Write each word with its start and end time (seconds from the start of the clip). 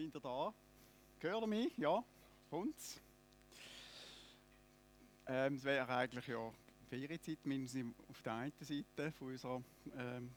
Sind 0.00 0.14
ihr 0.14 0.20
da? 0.20 0.54
Hört 1.18 1.42
ihr 1.42 1.46
mich? 1.46 1.76
Ja? 1.76 2.02
Uns? 2.48 2.98
Ähm, 5.26 5.56
es 5.56 5.64
wäre 5.64 5.86
eigentlich 5.94 6.26
ja 6.26 6.50
Ferienzeit, 6.88 7.44
mindestens 7.44 7.94
auf 8.08 8.22
der 8.22 8.32
einen 8.32 8.52
Seite 8.60 9.12
von 9.12 9.28
unserer, 9.28 9.62
ähm, 9.98 10.30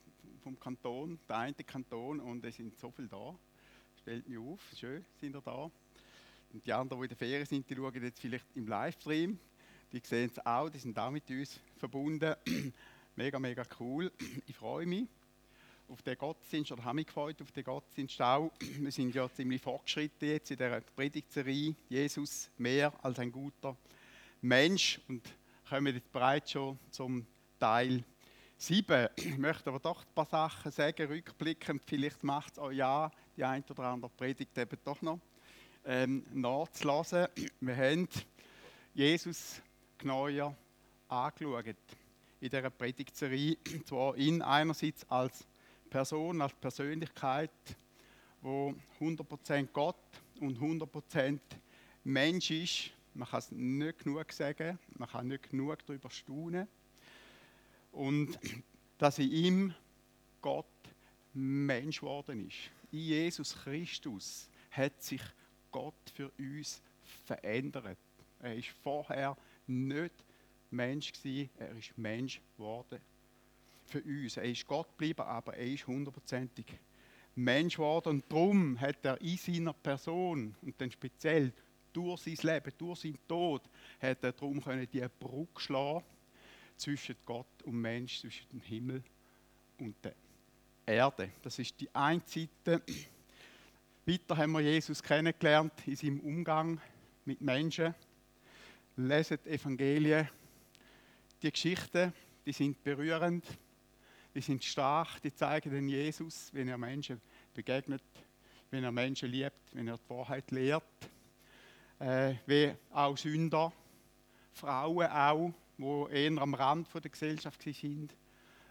vom 0.44 0.60
Kanton, 0.60 1.18
der 1.30 1.38
eine 1.38 1.54
Kanton, 1.54 2.20
und 2.20 2.44
es 2.44 2.58
sind 2.58 2.78
so 2.78 2.92
viele 2.92 3.08
da. 3.08 3.34
Stellt 4.02 4.28
mich 4.28 4.38
auf, 4.38 4.60
schön, 4.76 5.06
sind 5.22 5.34
ihr 5.34 5.42
da. 5.42 5.72
Und 6.52 6.66
die 6.66 6.74
anderen, 6.74 7.00
die 7.00 7.06
in 7.06 7.10
der 7.10 7.18
Ferien 7.18 7.46
sind, 7.46 7.70
die 7.70 7.76
schauen 7.78 8.04
jetzt 8.04 8.20
vielleicht 8.20 8.46
im 8.56 8.68
Livestream. 8.68 9.40
Die 9.94 10.02
sehen 10.04 10.30
es 10.30 10.46
auch, 10.46 10.70
die 10.70 10.80
sind 10.80 11.00
auch 11.00 11.10
mit 11.10 11.30
uns 11.30 11.58
verbunden. 11.78 12.36
mega, 13.16 13.40
mega 13.40 13.64
cool. 13.80 14.12
Ich 14.46 14.58
freue 14.58 14.86
mich 14.86 15.08
auf 15.94 16.02
den 16.02 16.18
Gottesdienst, 16.18 16.72
oder 16.72 16.84
habe 16.84 16.96
mich 16.96 17.06
gefreut 17.06 17.40
auf 17.40 17.52
den 17.52 17.64
Gottesdienst 17.64 18.20
auch. 18.20 18.52
Wir 18.80 18.92
sind 18.92 19.14
ja 19.14 19.32
ziemlich 19.32 19.62
fortgeschritten 19.62 20.28
jetzt 20.28 20.50
in 20.50 20.58
der 20.58 20.82
Predigtserie. 20.82 21.76
Jesus 21.88 22.50
mehr 22.58 22.92
als 23.04 23.20
ein 23.20 23.32
guter 23.32 23.78
Mensch. 24.42 25.00
Und 25.08 25.22
kommen 25.70 25.94
jetzt 25.94 26.12
bereits 26.12 26.52
schon 26.52 26.80
zum 26.90 27.28
Teil 27.60 28.04
7. 28.58 29.08
Ich 29.18 29.38
möchte 29.38 29.70
aber 29.70 29.80
doch 29.80 30.02
ein 30.02 30.14
paar 30.16 30.26
Sachen 30.26 30.72
sagen, 30.72 31.08
rückblickend. 31.08 31.84
Vielleicht 31.86 32.24
macht 32.24 32.54
es 32.54 32.60
auch 32.60 32.72
ja 32.72 33.12
die 33.38 33.44
ein 33.44 33.64
oder 33.70 33.84
andere 33.84 34.10
Predigt 34.10 34.58
eben 34.58 34.80
doch 34.84 35.02
noch 35.04 35.20
ähm, 35.86 36.26
nachzulassen. 36.34 37.28
Wir 37.60 37.78
haben 37.78 38.08
Jesus 38.96 39.62
genauer 40.00 40.56
angeschaut 41.08 41.66
in 42.42 42.50
dieser 42.50 42.72
Predigtserie. 42.72 43.58
Zwar 43.86 44.18
ihn 44.18 44.42
einerseits 44.42 45.08
als 45.08 45.46
Person, 45.94 46.42
als 46.42 46.54
Persönlichkeit, 46.54 47.52
wo 48.42 48.74
100% 49.00 49.68
Gott 49.72 49.96
und 50.40 50.58
100% 50.58 51.40
Mensch 52.04 52.50
ist. 52.50 52.90
Man 53.14 53.28
kann 53.28 53.38
es 53.38 53.52
nicht 53.52 54.00
genug 54.00 54.32
sagen, 54.32 54.80
man 54.98 55.08
kann 55.08 55.28
nicht 55.28 55.52
genug 55.52 55.86
darüber 55.86 56.10
staunen. 56.10 56.68
Und 57.92 58.40
dass 58.98 59.20
in 59.20 59.32
ihm 59.32 59.74
Gott 60.42 60.66
Mensch 61.36 62.00
geworden 62.00 62.48
ist. 62.48 62.72
In 62.92 63.00
Jesus 63.00 63.56
Christus 63.56 64.50
hat 64.72 65.00
sich 65.00 65.22
Gott 65.72 65.94
für 66.16 66.32
uns 66.40 66.82
verändert. 67.24 68.00
Er 68.40 68.56
ist 68.56 68.70
vorher 68.82 69.38
nicht 69.68 70.26
Mensch 70.72 71.14
gewesen, 71.14 71.52
er 71.60 71.78
ist 71.78 71.96
Mensch 72.00 72.42
geworden 72.58 73.00
für 73.86 74.02
uns. 74.02 74.38
Er 74.38 74.44
ist 74.44 74.66
Gott 74.68 74.90
geblieben, 74.90 75.22
aber 75.22 75.56
er 75.56 75.68
ist 75.68 75.88
hundertprozentig 75.88 76.66
Mensch 77.36 77.76
geworden. 77.76 78.10
Und 78.10 78.32
darum 78.32 78.80
hat 78.80 79.04
er 79.04 79.20
in 79.22 79.38
seiner 79.38 79.74
Person 79.74 80.56
und 80.62 80.80
dann 80.80 80.92
speziell 80.92 81.54
durch 81.92 82.22
sein 82.22 82.38
Leben, 82.42 82.74
durch 82.78 83.02
seinen 83.02 83.20
Tod, 83.28 83.62
hat 84.02 84.24
er 84.24 84.32
darum 84.32 84.62
können 84.64 84.88
die 84.92 85.06
Brücke 85.20 85.62
schlagen 85.62 86.04
zwischen 86.76 87.16
Gott 87.26 87.62
und 87.64 87.80
Mensch, 87.80 88.20
zwischen 88.20 88.50
dem 88.50 88.62
Himmel 88.62 89.04
und 89.80 89.96
der 90.04 90.16
Erde. 90.86 91.32
Das 91.42 91.60
ist 91.60 91.80
die 91.80 91.94
eine 91.94 92.22
Seite. 92.26 92.82
Weiter 94.06 94.38
haben 94.38 94.52
wir 94.52 94.62
Jesus 94.62 95.02
kennengelernt 95.02 95.74
in 95.86 95.96
seinem 95.96 96.20
Umgang 96.20 96.82
mit 97.26 97.40
Menschen. 97.40 97.94
Lesen 98.98 99.38
die 99.46 99.50
Evangelien. 99.50 100.28
Die 101.42 101.52
Geschichten, 101.52 102.14
die 102.46 102.52
sind 102.52 102.84
berührend 102.84 103.46
die 104.34 104.42
sind 104.42 104.64
stark, 104.64 105.22
die 105.22 105.34
zeigen 105.34 105.72
den 105.72 105.88
Jesus, 105.88 106.50
wenn 106.54 106.68
er 106.68 106.78
Menschen 106.78 107.22
begegnet, 107.54 108.04
wenn 108.72 108.84
er 108.84 108.92
Menschen 108.92 109.30
liebt, 109.30 109.74
wenn 109.74 109.88
er 109.88 109.98
die 109.98 110.10
Wahrheit 110.10 110.50
lehrt. 110.52 110.84
Äh, 112.00 112.36
wie 112.46 112.74
auch 112.92 113.18
Sünder, 113.18 113.72
Frauen 114.52 115.08
auch, 115.08 115.54
die 115.78 116.14
eher 116.14 116.42
am 116.42 116.54
Rand 116.54 116.88
der 116.94 117.02
Gesellschaft 117.02 117.62
sind. 117.62 118.16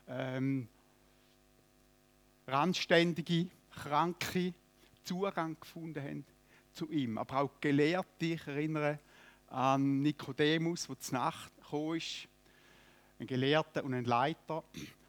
Ähm, 0.08 0.68
Randständige, 2.46 3.48
Kranke 3.70 4.52
Zugang 5.04 5.58
gefunden 5.58 6.02
haben 6.02 6.24
zu 6.72 6.88
ihm. 6.90 7.18
Aber 7.18 7.40
auch 7.40 7.60
Gelehrte, 7.60 8.26
ich 8.26 8.46
erinnere 8.46 8.98
an 9.48 10.02
Nikodemus, 10.02 10.86
der 10.86 10.98
zur 10.98 11.18
Nacht 11.18 11.56
gekommen 11.56 11.96
ist, 11.96 12.28
ein 13.18 13.26
Gelehrter 13.26 13.84
und 13.84 13.94
ein 13.94 14.04
Leiter, 14.04 14.64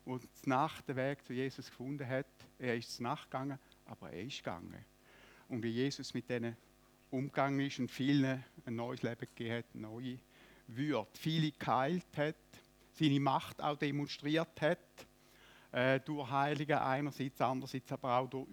der 0.06 0.20
nach 0.46 0.82
den 0.82 0.96
Weg 0.96 1.26
zu 1.26 1.34
Jesus 1.34 1.68
gefunden 1.68 2.08
hat. 2.08 2.28
Er 2.60 2.76
ist 2.76 3.00
nachgegangen, 3.00 3.60
aber 3.86 4.12
er 4.12 4.24
ist 4.24 4.38
gegangen. 4.38 4.86
Und 5.50 5.64
wie 5.64 5.70
Jesus 5.70 6.14
mit 6.14 6.30
denen 6.30 6.56
umgegangen 7.10 7.60
ist 7.60 7.80
und 7.80 7.92
vielen 7.92 8.44
ein 8.66 8.76
neues 8.76 9.02
Leben 9.04 9.28
gegeben 9.36 9.58
hat, 9.58 9.76
neue 9.76 10.18
Würde, 10.68 11.08
viele 11.14 11.52
geheilt 11.52 12.18
hat, 12.18 12.36
seine 12.94 13.20
Macht 13.20 13.62
auch 13.62 13.78
demonstriert 13.78 14.60
hat, 14.62 15.08
äh, 15.72 16.00
durch 16.00 16.30
Heilige 16.30 16.82
einerseits, 16.82 17.42
andererseits 17.42 17.92
aber 17.92 18.18
auch 18.18 18.30
durch 18.30 18.48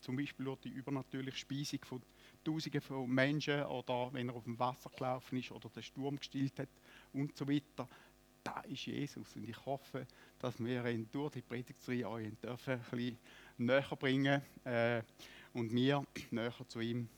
zum 0.00 0.16
Beispiel 0.16 0.44
durch 0.44 0.60
die 0.60 0.68
übernatürliche 0.68 1.38
Speisung 1.38 1.80
von 1.84 2.02
Tausenden 2.44 2.80
von 2.82 3.08
Menschen 3.08 3.62
oder 3.64 4.12
wenn 4.12 4.28
er 4.28 4.34
auf 4.34 4.44
dem 4.44 4.58
Wasser 4.58 4.90
gelaufen 4.90 5.38
ist 5.38 5.50
oder 5.50 5.70
den 5.70 5.82
Sturm 5.82 6.16
gestillt 6.16 6.58
hat 6.58 6.68
und 7.14 7.34
so 7.36 7.48
weiter 7.48 7.88
da 8.44 8.60
ist 8.60 8.84
Jesus. 8.84 9.34
Und 9.34 9.48
ich 9.48 9.64
hoffe, 9.64 10.06
dass 10.44 10.62
wir 10.62 10.84
ihn 10.84 11.08
durch 11.10 11.32
die 11.32 11.40
Predigtreihe 11.40 12.06
euch 12.06 12.26
ein 12.26 12.36
bisschen 12.36 13.18
näher 13.56 13.96
bringen 13.98 14.42
äh, 14.64 15.00
und 15.54 15.72
wir 15.72 16.04
näher 16.30 16.52
zu 16.68 16.80
ihm 16.80 17.08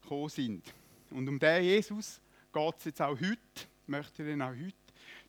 gekommen 0.00 0.28
sind. 0.28 0.72
Und 1.10 1.28
um 1.28 1.36
den 1.36 1.64
Jesus 1.64 2.20
geht 2.52 2.74
es 2.78 2.84
jetzt 2.84 3.02
auch 3.02 3.18
heute, 3.18 3.38
möchte 3.88 4.22
ich 4.22 4.28
ihn 4.28 4.40
auch 4.40 4.50
heute 4.50 4.72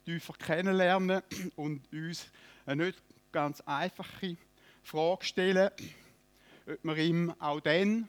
tiefer 0.05 0.33
kennenlernen 0.33 1.23
und 1.55 1.91
uns 1.91 2.27
eine 2.67 2.85
nicht 2.85 3.01
ganz 3.31 3.59
einfache 3.61 4.37
Frage 4.83 5.25
stellen, 5.25 5.71
ob 6.67 6.83
wir 6.83 6.97
ihm 6.97 7.33
auch 7.39 7.59
dann 7.59 8.07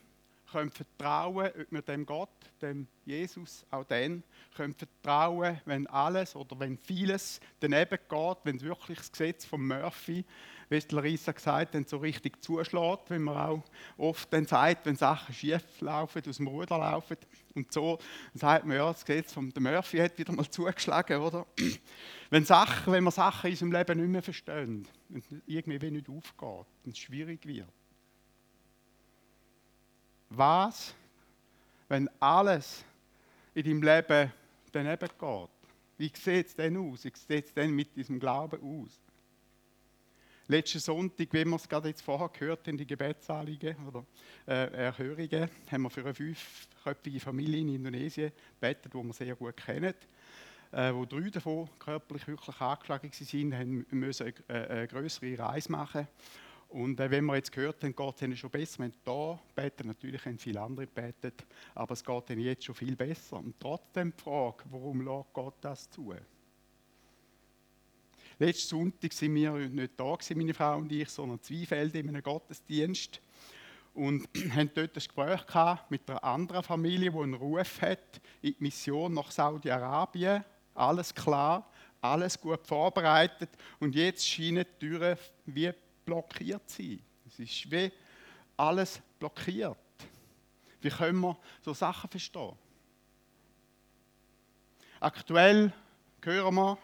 können 0.50 0.70
vertrauen, 0.70 1.50
ob 1.60 1.66
wir 1.70 1.82
dem 1.82 2.06
Gott, 2.06 2.30
dem 2.62 2.86
Jesus, 3.04 3.64
auch 3.70 3.84
dann 3.84 4.22
können 4.56 4.74
vertrauen, 4.74 5.60
wenn 5.64 5.86
alles 5.86 6.34
oder 6.34 6.58
wenn 6.58 6.78
vieles 6.78 7.40
daneben 7.60 7.98
geht, 8.08 8.36
wenn 8.44 8.60
wirklich 8.60 8.98
das 8.98 9.12
Gesetz 9.12 9.44
von 9.44 9.66
Murphy, 9.66 10.24
wie 10.68 10.76
es 10.76 10.90
Larissa 10.90 11.32
gesagt 11.32 11.74
hat, 11.74 11.88
so 11.88 11.98
richtig 11.98 12.42
zuschlägt, 12.42 13.10
wenn 13.10 13.22
man 13.22 13.36
auch 13.36 13.64
oft 13.96 14.32
dann 14.32 14.46
sagt, 14.46 14.86
wenn 14.86 14.96
Sachen 14.96 15.34
schief 15.34 15.62
laufen, 15.80 16.22
aus 16.28 16.36
dem 16.36 16.46
Ruder 16.46 16.78
laufen 16.78 17.16
und 17.54 17.72
so, 17.72 17.98
dann 18.32 18.40
sagt 18.40 18.66
man, 18.66 18.76
ja, 18.76 18.92
das 18.92 19.04
Gesetz 19.04 19.32
von 19.32 19.52
Murphy 19.58 19.98
hat 19.98 20.18
wieder 20.18 20.32
mal 20.32 20.46
zugeschlagen, 20.50 21.20
oder? 21.20 21.46
Wenn, 22.30 22.44
Sachen, 22.44 22.92
wenn 22.92 23.04
man 23.04 23.12
Sachen 23.12 23.46
in 23.46 23.52
unserem 23.52 23.72
Leben 23.72 24.00
nicht 24.00 24.10
mehr 24.10 24.22
verstehen, 24.22 24.86
es 25.14 25.24
irgendwie 25.46 25.90
nicht 25.90 26.10
aufgeht, 26.10 26.66
wenn 26.84 26.92
es 26.92 26.98
schwierig 26.98 27.46
wird, 27.46 27.72
was, 30.30 30.94
wenn 31.88 32.08
alles 32.20 32.84
in 33.54 33.64
deinem 33.64 33.82
Leben 33.82 34.32
daneben 34.72 35.08
geht? 35.18 35.48
Wie 35.98 36.12
sieht 36.14 36.46
es 36.46 36.54
denn 36.54 36.76
aus? 36.76 37.04
Wie 37.04 37.12
sieht 37.14 37.46
es 37.46 37.54
denn 37.54 37.70
mit 37.70 37.96
diesem 37.96 38.20
Glauben 38.20 38.60
aus? 38.62 39.00
Letzten 40.46 40.78
Sonntag, 40.78 41.28
wie 41.32 41.44
wir 41.44 41.56
es 41.56 41.68
gerade 41.68 41.88
jetzt 41.88 42.00
vorher 42.00 42.28
gehört 42.30 42.66
haben, 42.66 42.78
die 42.78 42.86
Gebetsanliegen 42.86 43.76
oder 43.86 44.06
äh, 44.46 44.72
Erhörungen, 44.84 45.50
haben 45.70 45.82
wir 45.82 45.90
für 45.90 46.00
eine 46.02 46.14
fünfköpfige 46.14 47.20
Familie 47.20 47.60
in 47.60 47.74
Indonesien 47.74 48.32
gebetet, 48.54 48.94
die 48.94 48.96
wir 48.96 49.12
sehr 49.12 49.34
gut 49.34 49.56
kennen. 49.56 49.94
Äh, 50.70 50.92
wo 50.94 51.04
drei 51.04 51.28
davon 51.30 51.68
körperlich 51.78 52.26
wirklich 52.28 52.60
angeschlagen 52.60 53.10
waren, 53.10 53.58
haben 53.58 53.86
müssen 53.90 54.32
eine, 54.48 54.70
eine 54.70 54.88
größere 54.88 55.38
Reise 55.38 55.72
machen 55.72 56.08
und 56.68 57.00
äh, 57.00 57.10
wenn 57.10 57.24
wir 57.24 57.36
jetzt 57.36 57.50
gehört 57.50 57.82
haben, 57.82 57.96
geht 57.96 58.14
es 58.16 58.22
ihnen 58.22 58.36
schon 58.36 58.50
besser. 58.50 58.82
Haben 58.82 58.92
hier 59.04 59.38
beten, 59.54 59.88
natürlich 59.88 60.24
haben 60.24 60.38
viele 60.38 60.60
andere 60.60 60.86
gebetet, 60.86 61.46
aber 61.74 61.92
es 61.94 62.04
geht 62.04 62.30
ihnen 62.30 62.40
jetzt 62.40 62.64
schon 62.64 62.74
viel 62.74 62.94
besser. 62.94 63.36
Und 63.36 63.58
trotzdem 63.58 64.12
die 64.16 64.22
Frage, 64.22 64.64
warum 64.70 65.00
lässt 65.00 65.32
Gott 65.32 65.54
das 65.62 65.88
zu? 65.88 66.14
Letzten 68.38 68.68
Sonntag 68.68 69.12
sind 69.12 69.34
wir 69.34 69.52
nicht 69.52 69.92
da, 69.96 70.16
meine 70.36 70.54
Frau 70.54 70.76
und 70.76 70.92
ich, 70.92 71.08
sondern 71.08 71.42
Zweifeld 71.42 71.94
in 71.96 72.08
einem 72.08 72.22
Gottesdienst 72.22 73.20
und 73.94 74.28
haben 74.54 74.70
dort 74.74 74.90
ein 74.90 74.94
Gespräch 74.94 75.46
gehabt 75.46 75.90
mit 75.90 76.08
einer 76.08 76.22
anderen 76.22 76.62
Familie, 76.62 77.10
die 77.10 77.18
einen 77.18 77.34
Ruf 77.34 77.80
hat 77.80 78.20
in 78.42 78.52
die 78.52 78.56
Mission 78.62 79.14
nach 79.14 79.30
Saudi-Arabien. 79.30 80.44
Alles 80.74 81.12
klar, 81.12 81.68
alles 82.00 82.40
gut 82.40 82.64
vorbereitet 82.64 83.50
und 83.80 83.94
jetzt 83.94 84.28
scheinen 84.28 84.64
die 84.80 84.86
Türen 84.86 85.18
wie 85.46 85.72
blockiert 86.08 86.70
sein. 86.70 87.02
Es 87.26 87.38
ist 87.38 87.70
wie 87.70 87.92
alles 88.56 88.98
blockiert. 89.18 89.76
Wie 90.80 90.88
können 90.88 91.20
wir 91.20 91.36
so 91.60 91.74
Sachen 91.74 92.08
verstehen? 92.08 92.56
Aktuell 95.00 95.70
hören 96.22 96.54
wir 96.54 96.78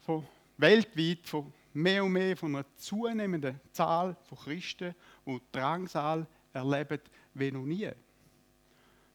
von 0.00 0.26
weltweit 0.58 1.26
von 1.26 1.50
mehr 1.72 2.04
und 2.04 2.12
mehr 2.12 2.36
von 2.36 2.56
einer 2.56 2.66
zunehmenden 2.76 3.58
Zahl 3.72 4.14
von 4.24 4.38
Christen, 4.38 4.94
die 5.24 5.40
Drangsal 5.50 6.26
erleben 6.52 7.00
wie 7.32 7.50
noch 7.50 7.64
nie. 7.64 7.90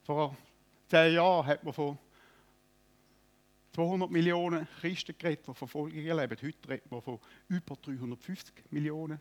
Vor 0.01 0.35
zehn 0.87 1.13
Jahren 1.13 1.45
hat 1.45 1.63
man 1.63 1.73
von 1.73 1.99
200 3.73 4.11
Millionen 4.11 4.67
Christen 4.79 5.15
geredet, 5.17 5.47
die 5.47 5.53
Verfolgung 5.53 5.99
erleben. 5.99 6.37
Heute 6.41 6.69
redet 6.69 6.91
man 6.91 7.01
von 7.01 7.19
über 7.47 7.75
350 7.75 8.53
Millionen 8.69 9.19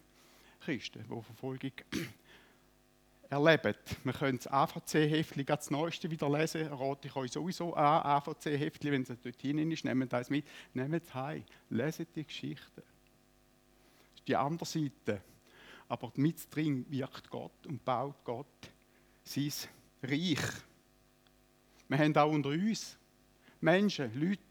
Christen, 0.60 1.02
die 1.02 1.22
Verfolgung 1.22 1.72
erleben. 3.30 3.74
Wir 4.04 4.12
können 4.12 4.38
das 4.38 4.46
AVC-Heftchen, 4.46 5.46
das 5.46 5.70
Neueste 5.70 6.10
wieder 6.10 6.28
lesen, 6.28 6.66
rate 6.66 7.08
ich 7.08 7.16
euch 7.16 7.32
sowieso 7.32 7.74
an. 7.74 8.02
AVC-Heftchen, 8.04 8.92
wenn 8.92 9.02
es 9.02 9.08
dort 9.08 9.40
hinein 9.40 9.70
ist, 9.70 9.86
nehmt 9.86 10.12
das 10.12 10.28
mit, 10.28 10.46
nehmt 10.74 11.02
es 11.02 11.14
heim, 11.14 11.44
leset 11.70 12.14
die 12.14 12.24
Geschichten. 12.24 12.82
Das 12.82 14.18
ist 14.18 14.28
die 14.28 14.36
andere 14.36 14.66
Seite. 14.66 15.22
Aber 15.88 16.12
mit 16.16 16.54
drin 16.54 16.84
wirkt 16.90 17.30
Gott 17.30 17.66
und 17.66 17.82
baut 17.84 18.22
Gott 18.24 18.46
sein 19.24 19.52
Reich. 20.02 20.40
Wir 21.88 21.98
haben 21.98 22.16
auch 22.16 22.30
unter 22.30 22.50
uns 22.50 22.98
Menschen, 23.62 24.12
Leute, 24.18 24.42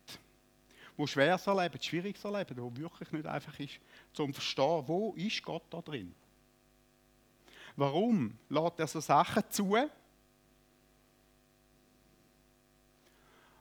die 0.98 1.08
Schweres 1.08 1.46
erleben, 1.48 1.81
Schwieriges 1.81 2.24
erleben, 2.24 2.58
wo 2.58 2.75
wirklich 2.75 3.12
nicht 3.12 3.25
einfach 3.25 3.60
ist, 3.60 3.80
zum 4.13 4.34
Verstehen, 4.34 4.88
wo 4.88 5.13
ist 5.16 5.44
Gott 5.44 5.63
da 5.69 5.81
drin? 5.81 6.13
Warum 7.75 8.38
lässt 8.50 8.80
er 8.80 8.88
so 8.88 9.00
Sachen 9.00 9.44
zu? 9.50 9.75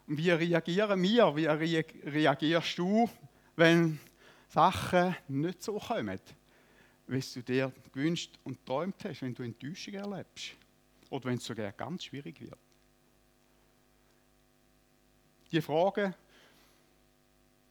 Und 0.06 0.16
wie 0.18 0.30
reagieren 0.30 1.02
wir? 1.02 1.36
Wie 1.36 1.46
reagierst 2.08 2.78
du, 2.78 3.08
wenn 3.56 4.00
Sachen 4.48 5.16
nicht 5.28 5.62
so 5.62 5.78
kommen, 5.78 6.20
wie 7.06 7.20
du 7.20 7.42
dir 7.42 7.72
gewünscht 7.92 8.38
und 8.44 8.64
träumt 8.66 9.04
hast, 9.04 9.22
wenn 9.22 9.34
du 9.34 9.42
Enttäuschung 9.42 9.94
erlebst? 9.94 10.52
Oder 11.10 11.26
wenn 11.26 11.38
es 11.38 11.44
sogar 11.44 11.72
ganz 11.72 12.04
schwierig 12.04 12.40
wird? 12.40 12.58
Die 15.52 15.60
Fragen, 15.60 16.14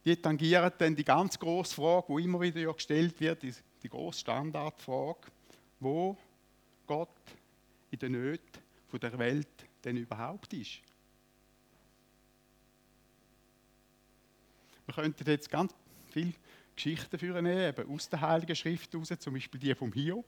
die 0.04 0.16
tangieren 0.16 0.72
dann 0.78 0.96
die 0.96 1.04
ganz 1.04 1.38
große 1.38 1.74
Frage, 1.74 2.14
die 2.14 2.24
immer 2.24 2.40
wieder 2.40 2.72
gestellt 2.72 3.20
wird, 3.20 3.42
die, 3.42 3.54
die 3.82 3.88
große 3.88 4.20
Standardfrage, 4.20 5.20
wo 5.78 6.16
Gott 6.86 7.08
in 7.90 7.98
der 7.98 8.10
Nöten 8.10 8.60
der 8.92 9.18
Welt 9.18 9.48
denn 9.84 9.96
überhaupt 9.96 10.52
ist. 10.52 10.80
Wir 14.86 14.94
könnten 14.94 15.30
jetzt 15.30 15.48
ganz 15.48 15.72
viele 16.10 16.32
Geschichten 16.74 17.18
führen, 17.18 17.46
eben 17.46 17.94
aus 17.94 18.08
der 18.08 18.20
Heiligen 18.20 18.56
Schrift 18.56 18.92
heraus, 18.92 19.08
zum 19.18 19.34
Beispiel 19.34 19.60
die 19.60 19.74
vom 19.74 19.92
Hiob 19.92 20.26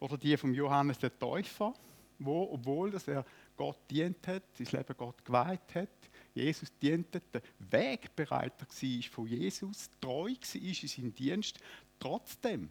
oder 0.00 0.16
die 0.16 0.36
vom 0.36 0.54
Johannes 0.54 0.98
der 0.98 1.16
Täufer, 1.18 1.74
wo, 2.18 2.48
obwohl 2.52 2.90
dass 2.90 3.08
er 3.08 3.24
Gott 3.56 3.78
dient 3.90 4.26
hat, 4.26 4.42
sein 4.54 4.68
Leben 4.70 4.96
Gott 4.96 5.24
geweiht 5.24 5.74
hat, 5.74 5.88
Jesus 6.36 6.70
diente, 6.82 7.22
der 7.32 7.40
Wegbereiter 7.58 8.66
war 8.68 9.02
von 9.10 9.26
Jesus, 9.26 9.88
treu 10.02 10.30
war 10.30 10.62
in 10.62 10.74
seinem 10.74 11.14
Dienst, 11.14 11.58
trotzdem 11.98 12.68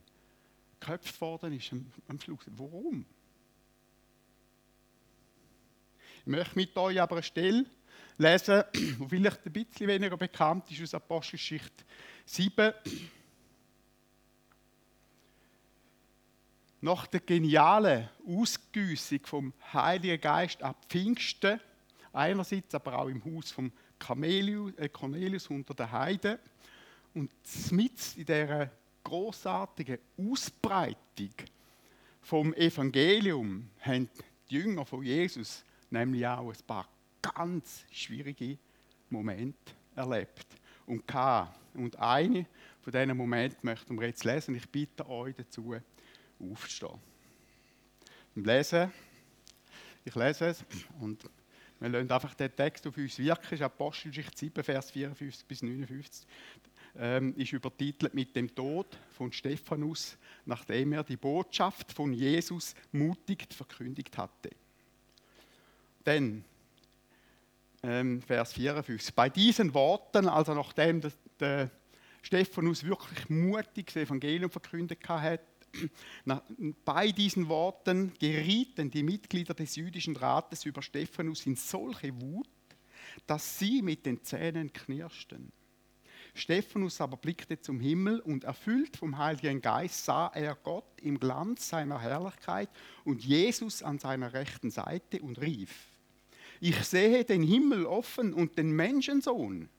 geköpft 0.80 1.20
worden 1.20 1.54
ist 1.54 1.72
am, 2.08 2.20
Schluss. 2.20 2.46
Warum? 2.58 3.06
Ich 6.20 6.28
möchte 6.28 6.56
mit 6.56 6.78
euch 6.78 7.02
aber 7.02 7.16
eine 7.16 7.24
Stelle 7.24 7.66
lesen, 8.20 8.64
die 8.76 9.06
vielleicht 9.10 9.46
ein 9.46 9.52
bisschen 9.52 9.88
weniger 9.88 10.18
bekannt 10.18 10.70
ist 10.70 10.84
aus 10.84 10.94
Apostelgeschichte 10.94 11.84
7. 12.26 12.72
Nach 16.82 17.08
der 17.08 17.22
genialen 17.22 18.10
Ausgüssung 18.28 19.26
vom 19.26 19.54
Heiligen 19.74 20.22
Geist 20.22 20.62
ab 20.62 20.86
Pfingsten 20.88 21.60
einerseits, 22.16 22.74
aber 22.76 22.98
auch 22.98 23.08
im 23.08 23.24
Haus 23.24 23.52
von 23.52 23.72
äh, 24.00 24.90
Cornelius 24.90 25.48
unter 25.48 25.74
den 25.74 25.92
Heiden. 25.92 26.38
Und 27.14 27.32
mit 27.72 28.18
in 28.18 28.26
dieser 28.26 28.70
großartigen 29.04 30.00
Ausbreitung 30.18 31.34
vom 32.22 32.54
Evangelium 32.54 33.70
haben 33.80 34.10
die 34.50 34.56
Jünger 34.56 34.86
von 34.86 35.04
Jesus 35.04 35.64
nämlich 35.90 36.26
auch 36.26 36.50
ein 36.50 36.66
paar 36.68 36.88
ganz 37.22 37.86
schwierige 37.92 38.58
Momente 39.10 39.74
erlebt 39.96 40.48
und 40.86 41.08
gehabt. 41.08 41.58
Und 41.76 41.98
eine 42.00 42.46
von 42.82 42.92
diesen 42.92 43.18
Momenten 43.18 43.60
möchten 43.64 44.00
wir 44.00 44.08
jetzt 44.08 44.24
lesen. 44.24 44.56
Ich 44.56 44.70
bitte 44.70 45.08
euch 45.10 45.36
dazu, 45.36 45.76
aufzustehen. 46.40 47.00
Und 48.36 48.46
lesen, 48.46 48.92
ich 50.04 50.16
lese 50.16 50.48
es 50.48 50.66
und 51.00 51.24
wir 51.80 51.90
lassen 51.90 52.12
einfach 52.12 52.34
den 52.34 52.56
Text 52.56 52.88
auf 52.88 52.98
uns 52.98 53.20
wirken. 53.20 53.42
Das 53.44 53.52
ist 53.54 53.62
Apostelgeschichte 53.62 54.38
7, 54.38 54.64
Vers 54.64 54.92
54 54.92 55.46
bis 55.46 55.62
59. 55.62 56.28
Ähm, 56.98 57.36
ist 57.36 57.52
übertitelt 57.52 58.14
mit 58.14 58.36
dem 58.36 58.54
Tod 58.56 58.98
von 59.12 59.32
Stephanus, 59.32 60.18
nachdem 60.46 60.94
er 60.94 61.04
die 61.04 61.18
Botschaft 61.18 61.92
von 61.92 62.14
Jesus 62.14 62.74
mutig 62.94 63.54
verkündigt 63.54 64.18
hatte. 64.18 64.52
Denn, 66.06 66.46
ähm, 67.84 68.22
Vers 68.22 68.54
54, 68.54 69.14
bei 69.14 69.30
diesen 69.30 69.74
Worten, 69.74 70.30
also 70.30 70.54
nachdem 70.54 71.02
der, 71.02 71.12
der 71.40 71.72
Stephanus 72.22 72.84
wirklich 72.86 73.30
mutig 73.30 73.88
das 73.88 73.98
Evangelium 73.98 74.50
verkündet 74.50 75.00
hat, 75.10 75.42
bei 76.86 77.12
diesen 77.12 77.48
Worten 77.48 78.14
gerieten 78.20 78.92
die 78.92 79.04
Mitglieder 79.04 79.54
des 79.54 79.76
jüdischen 79.76 80.16
Rates 80.16 80.66
über 80.66 80.82
Stephanus 80.82 81.46
in 81.46 81.56
solche 81.56 82.20
Wut, 82.22 82.48
dass 83.28 83.60
sie 83.60 83.82
mit 83.82 84.06
den 84.06 84.24
Zähnen 84.24 84.72
knirschten. 84.74 85.52
Stephanus 86.34 87.00
aber 87.00 87.16
blickte 87.16 87.62
zum 87.62 87.80
Himmel 87.80 88.20
und 88.20 88.44
erfüllt 88.44 88.98
vom 88.98 89.18
Heiligen 89.18 89.62
Geist 89.62 90.04
sah 90.04 90.28
er 90.28 90.56
Gott 90.56 91.00
im 91.02 91.18
Glanz 91.18 91.70
seiner 91.70 92.02
Herrlichkeit 92.02 92.70
und 93.06 93.24
Jesus 93.24 93.82
an 93.82 94.00
seiner 94.00 94.34
rechten 94.34 94.70
Seite 94.70 95.22
und 95.22 95.40
rief, 95.40 95.88
ich 96.60 96.84
sehe 96.84 97.24
den 97.24 97.44
Himmel 97.44 97.86
offen 97.86 98.34
und 98.34 98.58
den 98.58 98.72
Menschensohn 98.72 99.70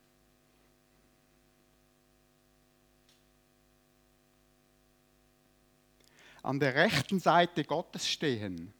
an 6.46 6.60
der 6.60 6.74
rechten 6.76 7.18
Seite 7.18 7.64
Gottes 7.64 8.08
stehen. 8.08 8.72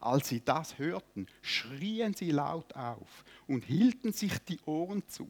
Als 0.00 0.28
sie 0.28 0.42
das 0.42 0.78
hörten, 0.78 1.26
schrien 1.42 2.14
sie 2.14 2.30
laut 2.30 2.74
auf 2.74 3.24
und 3.46 3.64
hielten 3.64 4.12
sich 4.12 4.38
die 4.38 4.60
Ohren 4.64 5.06
zu. 5.06 5.28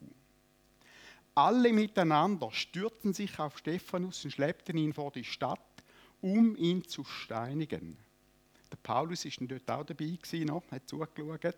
Alle 1.34 1.72
miteinander 1.72 2.50
stürzten 2.52 3.12
sich 3.12 3.38
auf 3.38 3.58
Stephanus 3.58 4.24
und 4.24 4.30
schleppten 4.30 4.78
ihn 4.78 4.92
vor 4.92 5.10
die 5.10 5.24
Stadt, 5.24 5.60
um 6.20 6.56
ihn 6.56 6.84
zu 6.84 7.04
steinigen. 7.04 7.98
Der 8.70 8.78
Paulus 8.82 9.24
ist 9.24 9.38
dort 9.40 9.70
auch 9.70 9.84
dabei 9.84 10.16
gewesen, 10.20 10.46
noch, 10.46 10.62
hat 10.70 10.88
zugeschaut. 10.88 11.56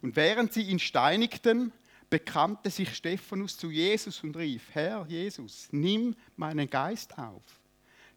Und 0.00 0.14
während 0.16 0.52
sie 0.52 0.62
ihn 0.62 0.78
steinigten, 0.78 1.72
bekannte 2.08 2.70
sich 2.70 2.94
Stephanus 2.94 3.56
zu 3.56 3.70
Jesus 3.70 4.22
und 4.22 4.36
rief: 4.36 4.68
Herr 4.72 5.06
Jesus, 5.08 5.68
nimm 5.72 6.14
meinen 6.36 6.70
Geist 6.70 7.18
auf. 7.18 7.42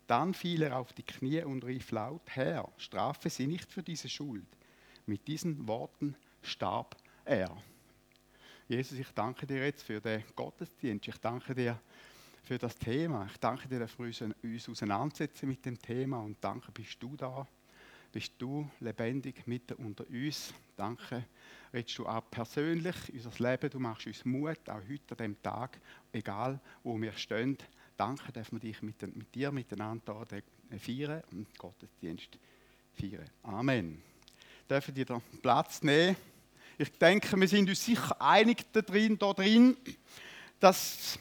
Dann 0.09 0.33
fiel 0.33 0.63
er 0.63 0.75
auf 0.79 0.91
die 0.91 1.03
Knie 1.03 1.43
und 1.43 1.63
rief 1.63 1.91
laut, 1.91 2.23
Herr, 2.25 2.67
strafe 2.77 3.29
sie 3.29 3.45
nicht 3.45 3.71
für 3.71 3.83
diese 3.83 4.09
Schuld. 4.09 4.47
Mit 5.05 5.27
diesen 5.27 5.67
Worten 5.67 6.15
starb 6.41 6.97
er. 7.25 7.55
Jesus, 8.67 8.97
ich 8.97 9.11
danke 9.11 9.45
dir 9.45 9.63
jetzt 9.63 9.83
für 9.83 10.01
den 10.01 10.23
Gottesdienst. 10.35 11.07
Ich 11.07 11.17
danke 11.17 11.53
dir 11.53 11.79
für 12.41 12.57
das 12.57 12.75
Thema. 12.75 13.27
Ich 13.31 13.37
danke 13.37 13.67
dir, 13.67 13.77
dass 13.77 13.99
wir 13.99 14.07
uns 14.07 14.67
auseinandersetzen 14.67 15.47
mit 15.47 15.63
dem 15.63 15.79
Thema 15.79 16.21
und 16.21 16.37
danke, 16.41 16.71
bist 16.71 16.97
du 16.99 17.15
da. 17.15 17.45
Bist 18.11 18.33
du 18.39 18.67
lebendig 18.79 19.45
mitten 19.45 19.75
unter 19.75 20.09
uns. 20.09 20.55
Danke, 20.75 21.25
redest 21.71 21.99
du 21.99 22.07
auch 22.07 22.23
persönlich 22.31 22.95
unser 23.13 23.51
Leben. 23.51 23.69
Du 23.69 23.77
machst 23.77 24.07
uns 24.07 24.25
Mut, 24.25 24.67
auch 24.69 24.81
heute 24.89 25.11
an 25.11 25.17
dem 25.17 25.41
Tag, 25.43 25.79
egal 26.11 26.59
wo 26.81 26.99
wir 26.99 27.13
stehen 27.13 27.59
danke, 27.99 28.31
dürfen 28.31 28.61
wir 28.61 28.71
dich 28.71 28.81
mit, 28.81 29.01
mit 29.15 29.35
dir 29.35 29.51
miteinander 29.51 30.25
feiern 30.77 31.21
und 31.31 31.57
Gottesdienst 31.57 32.39
feiern. 32.93 33.29
Amen. 33.43 34.01
Dürfen 34.69 34.93
die 34.93 35.05
den 35.05 35.21
Platz 35.41 35.83
nehmen? 35.83 36.15
Ich 36.77 36.97
denke, 36.97 37.37
wir 37.37 37.47
sind 37.47 37.67
uns 37.67 37.83
sicher 37.83 38.15
einig 38.21 38.65
da 38.71 38.81
drin, 38.81 39.17
da 39.17 39.33
drin 39.33 39.75
dass 40.59 41.17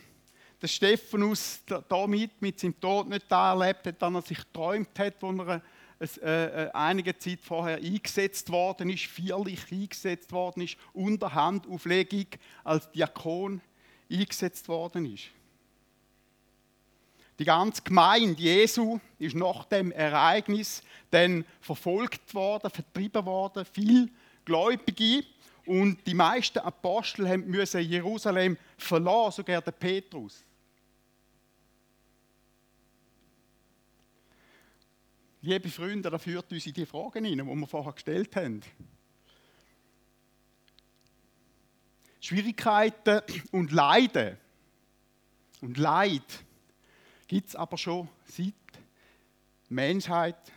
der 0.61 0.67
Stephanus 0.67 1.61
damit 1.89 2.43
mit 2.43 2.59
seinem 2.59 2.79
Tod 2.81 3.09
nicht 3.09 3.27
da 3.29 3.53
erlebt 3.53 3.87
hat, 3.87 4.03
dass 4.03 4.15
er 4.15 4.23
sich 4.23 4.39
geträumt 4.39 4.99
hat, 4.99 5.15
wo 5.21 5.31
er 5.31 5.63
äh, 6.01 6.65
äh, 6.65 6.71
einige 6.73 7.17
Zeit 7.19 7.41
vorher 7.43 7.77
eingesetzt 7.77 8.51
worden 8.51 8.91
ist, 8.91 9.05
vierlich 9.07 9.71
eingesetzt 9.71 10.33
worden 10.33 10.63
ist, 10.63 10.77
unter 10.93 11.33
Handauflegung 11.33 12.27
als 12.65 12.91
Diakon 12.91 13.61
eingesetzt 14.11 14.69
worden 14.69 15.13
ist. 15.13 15.31
Die 17.39 17.45
ganze 17.45 17.83
Gemeinde 17.83 18.41
Jesu 18.43 18.99
ist 19.19 19.37
nach 19.37 19.65
dem 19.67 19.93
Ereignis 19.93 20.83
dann 21.11 21.45
verfolgt 21.61 22.35
worden, 22.35 22.71
vertrieben 22.71 23.25
worden, 23.25 23.65
viel 23.65 24.11
Gläubige 24.45 25.25
und 25.65 26.05
die 26.07 26.15
meisten 26.15 26.59
Apostel 26.59 27.39
müssen 27.39 27.83
Jerusalem 27.83 28.57
verlassen, 28.77 29.37
sogar 29.37 29.63
der 29.63 29.73
Petrus. 29.73 30.45
Liebe 35.41 35.69
Freunde, 35.69 36.11
da 36.11 36.19
führt 36.19 36.51
uns 36.51 36.67
in 36.67 36.73
die 36.73 36.87
Fragen 36.87 37.25
hinein, 37.25 37.47
die 37.47 37.61
wir 37.61 37.67
vorher 37.67 37.93
gestellt 37.93 38.35
haben. 38.35 38.61
Schwierigkeiten 42.21 43.23
und 43.53 43.71
Leiden 43.71 44.37
und 45.61 45.79
Leid 45.79 46.45
gibt 47.29 47.49
es 47.49 47.55
aber 47.55 47.77
schon 47.77 48.09
seit 48.25 48.55
Menschheit 49.69 50.51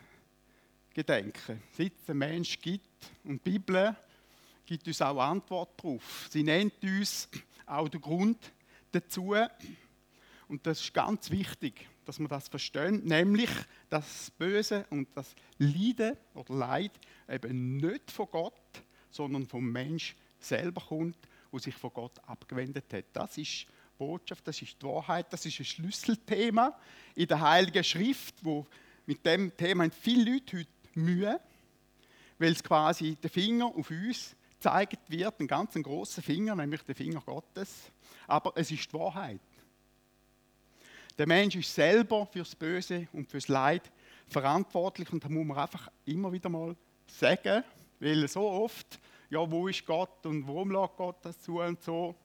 gedenken. 0.94 1.62
Seit 1.74 1.92
es 2.02 2.10
einen 2.10 2.20
Mensch 2.20 2.60
gibt 2.60 2.88
und 3.26 3.46
die 3.46 3.52
Bibel 3.52 3.96
gibt 4.66 4.88
uns 4.88 5.02
auch 5.02 5.20
Antwort 5.20 5.78
darauf. 5.78 6.28
Sie 6.32 6.44
nennt 6.44 6.82
uns 6.82 7.28
auch 7.66 7.90
den 7.90 8.02
Grund 8.02 8.54
dazu 8.92 9.36
und 10.48 10.66
das 10.66 10.82
ist 10.82 10.94
ganz 10.94 11.30
wichtig, 11.30 11.88
dass 12.06 12.20
wir 12.20 12.28
das 12.28 12.48
verstehen, 12.48 13.04
nämlich 13.04 13.50
dass 13.90 14.06
das 14.06 14.32
Böse 14.32 14.86
und 14.90 15.10
das 15.16 15.36
Leiden 15.58 16.18
oder 16.34 16.54
Leid 16.54 16.92
eben 17.30 17.78
nicht 17.78 18.12
von 18.12 18.28
Gott, 18.32 18.84
sondern 19.10 19.46
vom 19.46 19.70
Mensch 19.70 20.16
selber 20.40 20.82
kommt 20.82 21.18
wo 21.52 21.60
sich 21.60 21.76
von 21.76 21.92
Gott 21.94 22.18
abgewendet 22.26 22.92
hat. 22.94 23.06
Das 23.14 23.38
ist 23.38 23.66
Botschaft, 24.02 24.48
das 24.48 24.60
ist 24.60 24.82
die 24.82 24.86
Wahrheit, 24.88 25.32
das 25.32 25.46
ist 25.46 25.60
ein 25.60 25.66
Schlüsselthema 25.66 26.76
in 27.14 27.28
der 27.28 27.40
Heiligen 27.40 27.84
Schrift, 27.84 28.34
wo 28.42 28.66
mit 29.06 29.24
dem 29.24 29.56
Thema 29.56 29.84
haben 29.84 29.92
viele 29.92 30.32
Leute 30.32 30.58
heute 30.58 30.70
Mühe, 30.96 31.40
weil 32.40 32.52
es 32.52 32.64
quasi 32.64 33.16
der 33.16 33.30
Finger 33.30 33.68
auf 33.68 33.92
uns 33.92 34.36
gezeigt 34.54 35.00
wird, 35.08 35.40
ein 35.40 35.46
ganz 35.46 35.76
großer 35.76 36.24
Finger, 36.24 36.56
nämlich 36.56 36.82
der 36.82 36.96
Finger 36.96 37.22
Gottes. 37.22 37.92
Aber 38.26 38.54
es 38.56 38.72
ist 38.72 38.92
die 38.92 38.94
Wahrheit. 38.98 39.40
Der 41.16 41.28
Mensch 41.28 41.56
ist 41.56 41.72
selber 41.72 42.26
fürs 42.26 42.56
Böse 42.56 43.08
und 43.14 43.30
fürs 43.30 43.50
Leid 43.50 43.92
verantwortlich 44.28 45.14
und 45.14 45.24
da 45.24 45.30
muss 45.30 45.46
man 45.46 45.60
einfach 45.60 45.90
immer 46.06 46.32
wieder 46.32 46.50
mal 46.50 46.76
sagen, 47.06 47.64
weil 48.00 48.28
so 48.28 48.50
oft 48.50 49.00
ja, 49.30 49.50
wo 49.50 49.68
ist 49.68 49.86
Gott 49.86 50.26
und 50.26 50.48
warum 50.48 50.72
lässt 50.72 50.98
Gott 50.98 51.18
das 51.22 51.40
zu 51.40 51.60
und 51.60 51.84
so. 51.84 52.16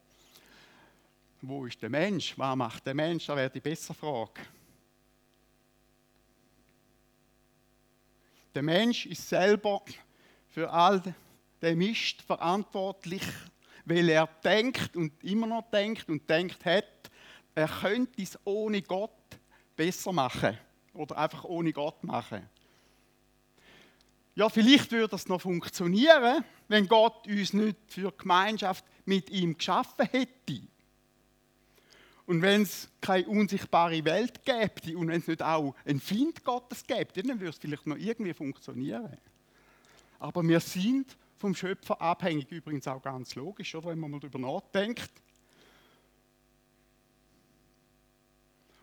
Wo 1.43 1.67
ist 1.67 1.81
der 1.83 1.91
Mensch? 1.91 2.39
Was 2.39 2.57
macht 2.57 2.87
der 2.87 2.95
Mensch? 2.95 3.27
Das 3.27 3.37
wäre 3.37 3.51
die 3.51 3.61
bessere 3.61 3.95
Frage. 3.95 4.41
Der 8.55 8.63
Mensch 8.63 9.07
ist 9.07 9.29
selber 9.29 9.83
für 10.49 10.71
all 10.71 11.03
den 11.61 11.79
Mist 11.79 12.23
verantwortlich, 12.23 13.23
weil 13.85 14.09
er 14.09 14.27
denkt 14.43 14.97
und 14.97 15.13
immer 15.23 15.47
noch 15.47 15.71
denkt 15.71 16.09
und 16.09 16.29
denkt 16.29 16.65
hat, 16.65 17.11
er 17.55 17.69
könnte 17.69 18.23
es 18.23 18.39
ohne 18.45 18.83
Gott 18.83 19.11
besser 19.77 20.13
machen 20.13 20.59
oder 20.95 21.19
einfach 21.19 21.45
ohne 21.45 21.73
Gott 21.73 22.03
machen. 22.03 22.49
Ja, 24.35 24.49
vielleicht 24.49 24.91
würde 24.93 25.09
das 25.09 25.29
noch 25.29 25.41
funktionieren, 25.41 26.45
wenn 26.69 26.89
Gott 26.89 27.27
uns 27.27 27.53
nicht 27.53 27.77
für 27.89 28.13
Gemeinschaft 28.13 28.85
mit 29.05 29.31
ihm 29.31 29.57
geschaffen 29.57 30.07
hätte. 30.11 30.61
Und 32.27 32.43
wenn 32.43 32.63
es 32.63 32.89
keine 33.01 33.27
unsichtbare 33.29 34.05
Welt 34.05 34.45
gäbe 34.45 34.99
und 34.99 35.09
wenn 35.09 35.21
es 35.21 35.29
nicht 35.29 35.43
auch 35.43 35.75
einen 35.85 36.01
Find 36.01 36.45
Gottes 36.45 36.85
gäbe, 36.85 37.13
dann 37.15 37.39
würde 37.39 37.51
es 37.51 37.59
vielleicht 37.59 37.87
noch 37.87 37.97
irgendwie 37.97 38.35
funktionieren. 38.35 39.17
Aber 40.19 40.43
wir 40.43 40.59
sind 40.61 41.17
vom 41.39 41.55
Schöpfer 41.55 42.01
abhängig, 42.01 42.51
übrigens 42.51 42.89
auch 42.89 43.03
ganz 43.03 43.35
logisch, 43.37 43.75
oder, 43.75 43.91
wenn 43.91 44.01
man 44.01 44.11
mal 44.11 44.21
darüber 44.21 44.39
nachdenkt. 44.39 45.11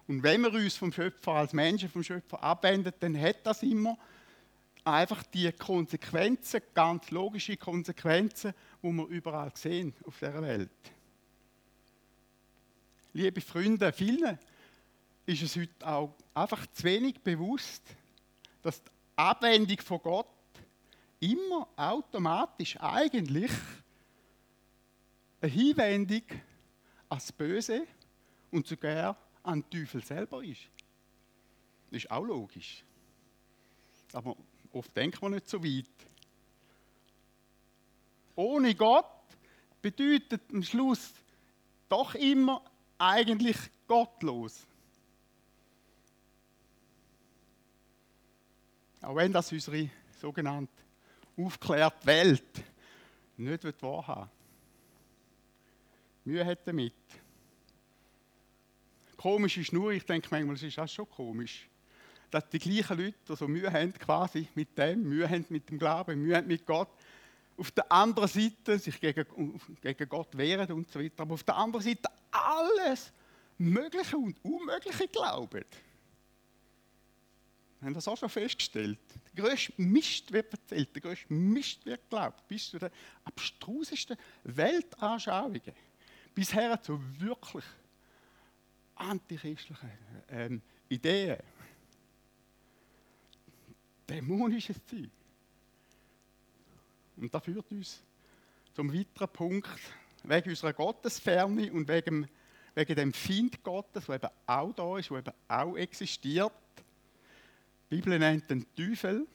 Und 0.07 0.23
wenn 0.23 0.41
wir 0.41 0.53
uns 0.53 0.75
vom 0.75 0.91
Schöpfer 0.91 1.31
als 1.33 1.53
Menschen 1.53 1.89
vom 1.89 2.03
Schöpfer 2.03 2.41
abwenden, 2.41 2.93
dann 2.99 3.19
hat 3.19 3.45
das 3.45 3.63
immer 3.63 3.97
einfach 4.85 5.23
die 5.23 5.51
Konsequenzen, 5.51 6.61
ganz 6.73 7.09
logische 7.11 7.57
Konsequenzen, 7.57 8.53
die 8.81 8.91
wir 8.91 9.07
überall 9.07 9.51
sehen 9.55 9.93
auf 10.05 10.19
der 10.19 10.41
Welt. 10.41 10.69
Liebe 13.13 13.41
Freunde, 13.41 13.93
vielen 13.93 14.37
ist 15.25 15.43
es 15.43 15.55
heute 15.55 15.87
auch 15.87 16.15
einfach 16.33 16.67
zu 16.67 16.83
wenig 16.83 17.21
bewusst, 17.21 17.83
dass 18.61 18.83
die 18.83 18.89
Abwendung 19.15 19.79
von 19.79 20.01
Gott 20.01 20.27
immer 21.19 21.67
automatisch 21.75 22.75
eigentlich 22.79 23.51
eine 25.41 25.51
Hinwendung 25.51 26.23
ans 27.09 27.31
Böse 27.31 27.85
und 28.51 28.67
sogar 28.67 29.17
an 29.43 29.61
den 29.61 29.69
Teufel 29.69 30.03
selber 30.03 30.43
ist. 30.43 30.61
Das 31.91 32.03
ist 32.03 32.11
auch 32.11 32.23
logisch. 32.23 32.83
Aber 34.11 34.35
Oft 34.73 34.95
denkt 34.97 35.21
man 35.21 35.33
nicht 35.33 35.47
so 35.47 35.63
weit. 35.63 35.85
Ohne 38.35 38.73
Gott 38.73 39.05
bedeutet 39.79 40.41
am 40.51 40.63
Schluss 40.63 41.13
doch 41.87 42.15
immer 42.15 42.63
eigentlich 43.03 43.57
gottlos. 43.87 44.65
Auch 49.01 49.15
wenn 49.15 49.33
das 49.33 49.51
unsere 49.51 49.89
sogenannte 50.19 50.71
aufgeklärte 51.37 52.05
Welt 52.05 52.63
nicht 53.35 53.81
wahrhaben 53.81 54.29
Mühe 56.25 56.45
hat 56.45 56.65
damit. 56.65 56.93
Komisch 59.17 59.57
ist 59.57 59.73
nur, 59.73 59.91
ich 59.91 60.05
denke 60.05 60.27
manchmal, 60.31 60.55
es 60.55 60.63
ist 60.63 60.79
auch 60.79 60.87
schon 60.87 61.09
komisch 61.09 61.67
dass 62.33 62.49
die 62.49 62.57
gleichen 62.57 62.97
Leute 62.97 63.15
also 63.29 63.47
Mühe 63.47 63.71
haben 63.71 63.93
quasi 63.93 64.47
mit 64.55 64.75
dem, 64.75 65.03
Mühe 65.03 65.29
haben 65.29 65.45
mit 65.49 65.69
dem 65.69 65.77
Glauben, 65.77 66.19
Mühe 66.19 66.35
haben 66.35 66.47
mit 66.47 66.65
Gott, 66.65 66.89
auf 67.57 67.71
der 67.71 67.91
anderen 67.91 68.27
Seite 68.27 68.79
sich 68.79 68.99
gegen, 68.99 69.59
gegen 69.81 70.09
Gott 70.09 70.35
wehren 70.37 70.71
und 70.71 70.89
so 70.89 70.99
weiter, 70.99 71.21
aber 71.21 71.35
auf 71.35 71.43
der 71.43 71.55
anderen 71.55 71.83
Seite 71.83 72.09
alles 72.31 73.11
Mögliche 73.57 74.17
und 74.17 74.43
Unmögliche 74.43 75.07
glauben. 75.07 75.63
Wir 77.79 77.87
haben 77.87 77.93
das 77.93 78.07
auch 78.07 78.17
schon 78.17 78.29
festgestellt. 78.29 78.99
Der 79.35 79.43
größte 79.43 79.73
Mist 79.77 80.31
wird 80.31 80.53
erzählt, 80.53 80.95
der 80.95 81.01
größte 81.01 81.33
Mist 81.33 81.85
wird 81.85 82.01
geglaubt, 82.03 82.47
bis 82.47 82.69
zu 82.69 82.79
den 82.79 82.89
abstrusesten 83.25 84.17
Weltanschauungen, 84.43 85.61
bisher 86.33 86.81
zu 86.81 86.99
wirklich 87.19 87.65
antichristlichen 88.95 89.91
ähm, 90.29 90.61
Ideen 90.89 91.37
dämonisches 94.09 94.77
Zeug. 94.85 95.09
Und 97.17 97.33
das 97.33 97.43
führt 97.43 97.71
uns 97.71 98.01
zum 98.73 98.93
weiteren 98.93 99.29
Punkt, 99.29 99.79
wegen 100.23 100.49
unserer 100.49 100.73
Gottesferne 100.73 101.71
und 101.71 101.87
wegen, 101.87 102.27
wegen 102.73 102.95
dem 102.95 103.13
Feind 103.13 103.63
Gottes, 103.63 104.05
der 104.05 104.15
eben 104.15 104.29
auch 104.47 104.73
da 104.73 104.97
ist, 104.97 105.09
der 105.09 105.19
eben 105.19 105.33
auch 105.47 105.75
existiert. 105.75 106.53
Die 107.89 107.95
Bibel 107.95 108.17
nennt 108.17 108.49
den 108.49 108.65
Teufel. 108.75 109.27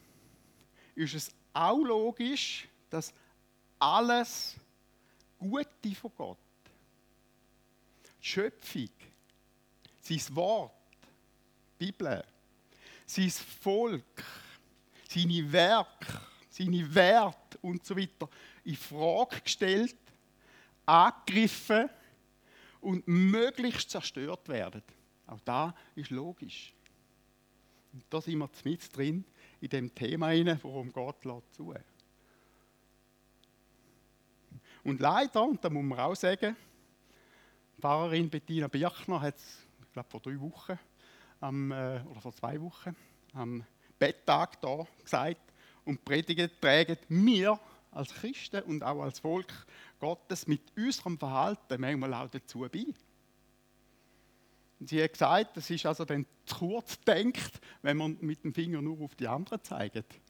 Ist 0.95 1.13
es 1.13 1.31
auch 1.53 1.79
logisch, 1.79 2.67
dass 2.89 3.13
alles 3.77 4.55
Gute 5.37 5.95
von 5.95 6.11
Gott, 6.17 6.37
die 8.21 8.27
Schöpfung, 8.27 8.89
sein 10.01 10.35
Wort, 10.35 10.73
die 11.79 11.85
Bibel, 11.85 12.23
sein 13.05 13.29
Volk, 13.29 14.23
seine 15.07 15.51
Werke, 15.51 16.19
seine 16.49 16.93
Werte 16.93 17.48
und 17.61 17.85
so 17.85 17.95
weiter 17.97 18.29
in 18.63 18.75
Frage 18.75 19.41
gestellt, 19.41 19.95
angegriffen 20.85 21.89
und 22.81 23.07
möglichst 23.07 23.89
zerstört 23.89 24.47
werden. 24.49 24.83
Auch 25.27 25.41
da 25.41 25.75
ist 25.95 26.09
logisch. 26.09 26.73
Und 27.93 28.03
da 28.09 28.21
sind 28.21 28.37
wir 28.39 28.49
mit 28.63 28.97
drin 28.97 29.25
in 29.61 29.69
dem 29.69 29.93
Thema, 29.93 30.31
worum 30.63 30.91
Gott 30.91 31.25
lässt 31.25 31.53
zu. 31.53 31.73
Und 34.83 34.99
leider, 34.99 35.43
und 35.43 35.63
da 35.63 35.69
muss 35.69 35.83
man 35.83 35.99
auch 35.99 36.15
sagen, 36.15 36.55
Pfarrerin 37.79 38.29
Bettina 38.29 38.67
Birchner 38.67 39.21
hat 39.21 39.37
es, 39.37 39.67
ich 39.83 39.91
glaube 39.91 40.09
vor 40.09 40.19
drei 40.19 40.39
Wochen, 40.39 40.77
am, 41.39 41.71
äh, 41.71 42.01
oder 42.09 42.21
vor 42.21 42.33
zwei 42.33 42.59
Wochen, 42.61 42.95
am 43.33 43.63
Betttag 43.97 44.59
da 44.61 44.85
gesagt 45.03 45.48
und 45.89 46.05
predigen 46.05 46.49
tragen 46.61 46.97
wir 47.09 47.59
als 47.91 48.13
Christen 48.13 48.61
und 48.63 48.83
auch 48.83 49.01
als 49.01 49.19
Volk 49.19 49.51
Gottes 49.99 50.47
mit 50.47 50.61
unserem 50.77 51.17
Verhalten 51.17 51.81
manchmal 51.81 52.13
auch 52.13 52.29
dazu 52.29 52.59
bei. 52.59 52.85
Und 54.79 54.87
sie 54.87 55.03
hat 55.03 55.11
gesagt, 55.11 55.57
das 55.57 55.69
ist 55.69 55.85
also 55.85 56.05
dann 56.05 56.25
zu 56.45 56.55
kurz 56.59 56.99
denkt, 57.01 57.59
wenn 57.81 57.97
man 57.97 58.17
mit 58.21 58.43
dem 58.43 58.53
Finger 58.53 58.81
nur 58.81 59.01
auf 59.01 59.15
die 59.15 59.27
anderen 59.27 59.63
zeigt. 59.63 60.21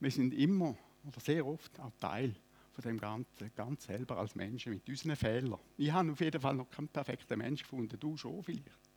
Wir 0.00 0.10
sind 0.10 0.32
immer 0.34 0.76
oder 1.06 1.20
sehr 1.20 1.46
oft 1.46 1.78
auch 1.78 1.92
Teil 2.00 2.34
von 2.72 2.82
dem 2.82 2.98
Ganzen, 2.98 3.52
ganz 3.54 3.84
selber 3.84 4.16
als 4.16 4.34
Menschen 4.34 4.72
mit 4.72 4.88
unseren 4.88 5.14
Fehlern. 5.14 5.60
Ich 5.76 5.92
habe 5.92 6.12
auf 6.12 6.20
jeden 6.20 6.40
Fall 6.40 6.54
noch 6.54 6.70
keinen 6.70 6.88
perfekten 6.88 7.38
Mensch 7.38 7.62
gefunden, 7.62 8.00
du 8.00 8.16
schon 8.16 8.42
vielleicht. 8.42 8.89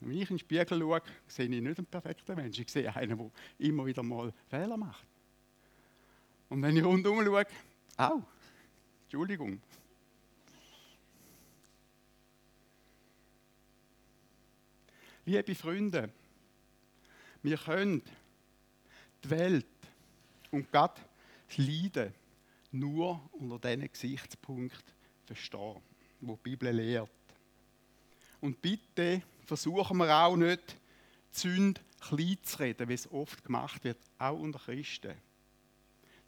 Wenn 0.00 0.12
ich 0.12 0.30
in 0.30 0.36
den 0.36 0.38
Spiegel 0.38 0.78
schaue, 0.78 1.02
sehe 1.26 1.46
ich 1.46 1.50
nicht 1.50 1.78
einen 1.78 1.86
perfekten 1.86 2.36
Menschen. 2.36 2.62
Ich 2.62 2.70
sehe 2.70 2.94
einen, 2.94 3.18
der 3.18 3.30
immer 3.58 3.86
wieder 3.86 4.02
mal 4.02 4.32
Fehler 4.48 4.76
macht. 4.76 5.06
Und 6.48 6.62
wenn 6.62 6.76
ich 6.76 6.84
rundherum 6.84 7.24
schaue, 7.24 7.46
auch, 7.96 8.22
Entschuldigung. 9.04 9.60
Liebe 15.26 15.54
Freunde, 15.54 16.10
wir 17.42 17.58
können 17.58 18.02
die 19.24 19.30
Welt 19.30 19.66
und 20.50 20.70
Gott 20.72 21.00
das 21.48 21.58
Leiden 21.58 22.14
nur 22.72 23.28
unter 23.32 23.58
diesen 23.58 23.92
Gesichtspunkt 23.92 24.84
verstehen, 25.26 25.82
wo 26.20 26.36
die 26.36 26.50
Bibel 26.50 26.70
lehrt. 26.70 27.10
Und 28.40 28.62
bitte 28.62 29.22
versuchen 29.48 29.96
wir 29.96 30.14
auch 30.14 30.36
nicht, 30.36 30.76
die 31.34 31.38
Sünde 31.38 31.80
klein 32.00 32.36
zu 32.42 32.58
reden, 32.58 32.86
wie 32.88 32.94
es 32.94 33.10
oft 33.10 33.42
gemacht 33.42 33.82
wird, 33.82 33.98
auch 34.18 34.38
unter 34.38 34.58
Christen. 34.58 35.14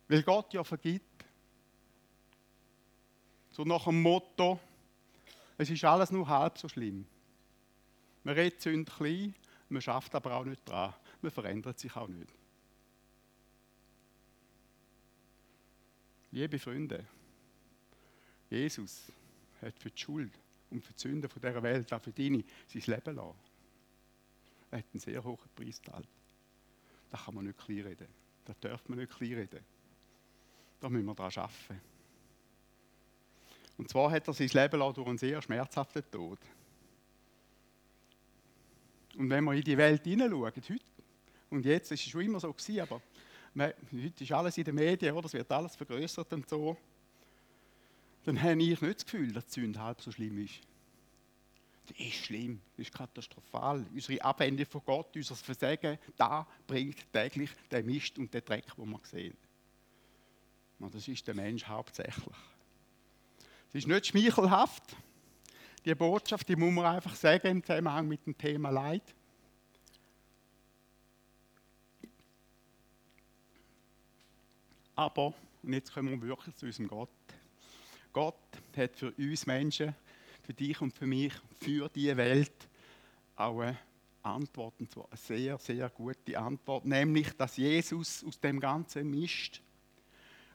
Weil 0.09 0.23
Gott 0.23 0.55
ja 0.55 0.65
vergibt. 0.65 1.05
So 3.51 3.65
nach 3.65 3.85
dem 3.85 4.01
Motto, 4.01 4.59
es 5.59 5.69
ist 5.69 5.85
alles 5.85 6.11
nur 6.11 6.27
halb 6.27 6.57
so 6.57 6.67
schlimm. 6.67 7.07
Man 8.25 8.35
redet 8.35 8.63
Sünde 8.63 8.91
klein, 8.91 9.35
man 9.69 9.83
schafft 9.83 10.15
aber 10.15 10.35
auch 10.35 10.45
nicht 10.45 10.67
dran. 10.67 10.95
Man 11.21 11.31
verändert 11.31 11.79
sich 11.79 11.95
auch 11.95 12.09
nicht. 12.09 12.33
Liebe 16.31 16.59
Freunde, 16.59 17.07
Jesus 18.49 19.13
hat 19.61 19.79
für 19.79 19.91
die 19.91 20.01
Schuld 20.01 20.40
und 20.71 20.85
für 20.85 20.93
die 20.93 21.01
Sünden 21.01 21.29
von 21.29 21.41
dieser 21.41 21.63
Welt, 21.63 21.93
auch 21.93 22.03
für 22.03 22.13
deine, 22.13 22.45
sein 22.67 22.83
Leben 22.87 23.17
lassen. 23.17 23.39
Er 24.71 24.79
hat 24.79 24.87
einen 24.93 25.01
sehr 25.01 25.23
hohen 25.23 25.39
Preis 25.55 25.81
gezahlt. 25.83 26.09
Da 27.11 27.19
kann 27.19 27.35
man 27.35 27.45
nicht 27.45 27.59
kleinreden. 27.59 28.07
Da 28.45 28.55
darf 28.61 28.89
man 28.89 28.99
nicht 28.99 29.13
kleinreden. 29.13 29.61
Da 30.81 30.89
müssen 30.89 31.07
wir 31.07 31.15
daran 31.15 31.33
arbeiten. 31.37 31.81
Und 33.77 33.89
zwar 33.89 34.11
hat 34.11 34.29
er 34.29 34.35
sein 34.35 34.49
Leben 34.49 34.79
lassen 34.79 34.95
durch 34.95 35.09
einen 35.09 35.19
sehr 35.19 35.43
schmerzhaften 35.43 36.03
Tod. 36.11 36.39
Und 39.17 39.29
wenn 39.29 39.45
wir 39.45 39.55
in 39.55 39.63
die 39.63 39.77
Welt 39.77 40.05
hineinschauen, 40.05 40.53
heute, 40.55 40.79
und 41.51 41.65
jetzt, 41.65 41.91
ist 41.91 42.01
es 42.01 42.11
schon 42.11 42.21
immer 42.23 42.39
so 42.39 42.53
gewesen, 42.53 42.81
aber 42.81 43.03
heute 43.93 44.25
ist 44.25 44.33
alles 44.33 44.57
in 44.57 44.65
den 44.65 44.75
Medien, 44.75 45.15
oder? 45.15 45.27
es 45.27 45.33
wird 45.33 45.51
alles 45.51 45.75
vergrößert 45.75 46.33
und 46.33 46.49
so, 46.49 46.77
dann 48.25 48.41
habe 48.41 48.63
ich 48.63 48.81
nicht 48.81 48.83
das 48.83 49.05
Gefühl, 49.05 49.33
dass 49.33 49.47
die 49.47 49.61
Sünde 49.61 49.81
halb 49.81 50.01
so 50.01 50.13
schlimm 50.13 50.39
ist. 50.39 50.61
Die 51.89 52.09
ist 52.09 52.25
schlimm, 52.25 52.61
die 52.77 52.83
ist 52.83 52.93
katastrophal. 52.93 53.85
Unsere 53.93 54.23
Abwendung 54.23 54.67
von 54.67 54.83
Gott, 54.85 55.17
unser 55.17 55.35
Versagen, 55.35 55.99
da 56.17 56.47
bringt 56.67 57.13
täglich 57.13 57.51
den 57.71 57.87
Mist 57.87 58.19
und 58.19 58.33
den 58.33 58.45
Dreck, 58.45 58.75
den 58.77 58.91
wir 58.91 59.01
sehen. 59.05 59.37
Und 60.79 60.95
das 60.95 61.09
ist 61.09 61.27
der 61.27 61.35
Mensch 61.35 61.65
hauptsächlich. 61.65 62.37
Es 63.69 63.75
ist 63.75 63.89
nicht 63.89 64.07
schmeichelhaft. 64.07 64.97
Die 65.85 65.95
Botschaft, 65.95 66.49
die 66.49 66.57
muss 66.57 66.73
man 66.73 66.87
einfach 66.87 67.15
sagen 67.15 67.49
im 67.49 67.65
Zusammenhang 67.65 68.07
mit 68.07 68.25
dem 68.27 68.37
Thema 68.37 68.71
Leid. 68.71 69.15
Aber, 74.95 75.33
und 75.63 75.73
jetzt 75.73 75.93
kommen 75.93 76.21
wir 76.21 76.29
wirklich 76.29 76.55
zu 76.57 76.67
unserem 76.67 76.89
Gott. 76.89 77.09
Gott 78.13 78.35
hat 78.77 78.97
für 78.97 79.13
uns 79.13 79.47
Menschen, 79.47 79.95
für 80.43 80.55
dich 80.55 80.81
und 80.81 80.93
für 80.93 81.07
mich, 81.07 81.33
für 81.61 81.89
die 81.89 82.17
Welt 82.17 82.69
auch 83.37 83.61
eine 83.61 83.79
Antwort, 84.23 84.75
und 84.81 84.91
zwar 84.91 85.07
eine 85.11 85.17
sehr, 85.17 85.59
sehr 85.59 85.89
gute 85.91 86.39
Antwort, 86.39 86.85
nämlich, 86.85 87.33
dass 87.37 87.57
Jesus 87.57 88.25
aus 88.25 88.39
dem 88.41 88.61
ganzen 88.61 89.09
Mist, 89.09 89.63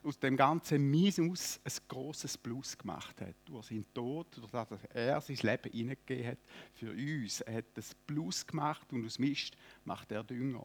aus 0.02 0.18
dem 0.18 0.36
ganzen 0.36 0.88
Minus 0.88 1.58
ein 1.64 1.72
großes 1.88 2.38
Plus 2.38 2.78
gemacht 2.78 3.20
hat. 3.20 3.34
Durch 3.44 3.66
seinen 3.66 3.92
Tod, 3.92 4.28
durch 4.36 4.50
das 4.50 4.68
er 4.94 5.20
sein 5.20 5.36
Leben 5.42 5.72
hineingegeben 5.72 6.26
hat 6.28 6.38
für 6.74 6.92
uns. 6.92 7.40
Er 7.40 7.54
hat 7.54 7.64
das 7.74 7.92
Plus 8.06 8.46
gemacht 8.46 8.86
und 8.92 9.04
aus 9.04 9.18
Mist 9.18 9.56
macht 9.84 10.12
er 10.12 10.22
Dünger. 10.22 10.64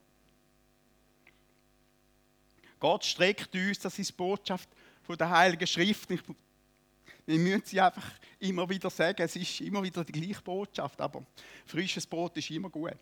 Gott 2.79 3.05
streckt 3.05 3.55
uns, 3.55 3.79
das 3.79 3.97
ist 3.97 4.09
die 4.09 4.15
Botschaft 4.15 4.69
von 5.03 5.17
der 5.17 5.29
Heiligen 5.29 5.67
Schrift. 5.67 6.09
Wir 7.31 7.39
müssen 7.39 7.63
sie 7.65 7.79
einfach 7.79 8.11
immer 8.39 8.69
wieder 8.69 8.89
sagen, 8.89 9.21
es 9.21 9.37
ist 9.37 9.61
immer 9.61 9.81
wieder 9.81 10.03
die 10.03 10.11
gleiche 10.11 10.41
Botschaft, 10.41 10.99
aber 10.99 11.23
frisches 11.65 12.05
Brot 12.05 12.35
ist 12.35 12.49
immer 12.51 12.69
gut. 12.69 12.97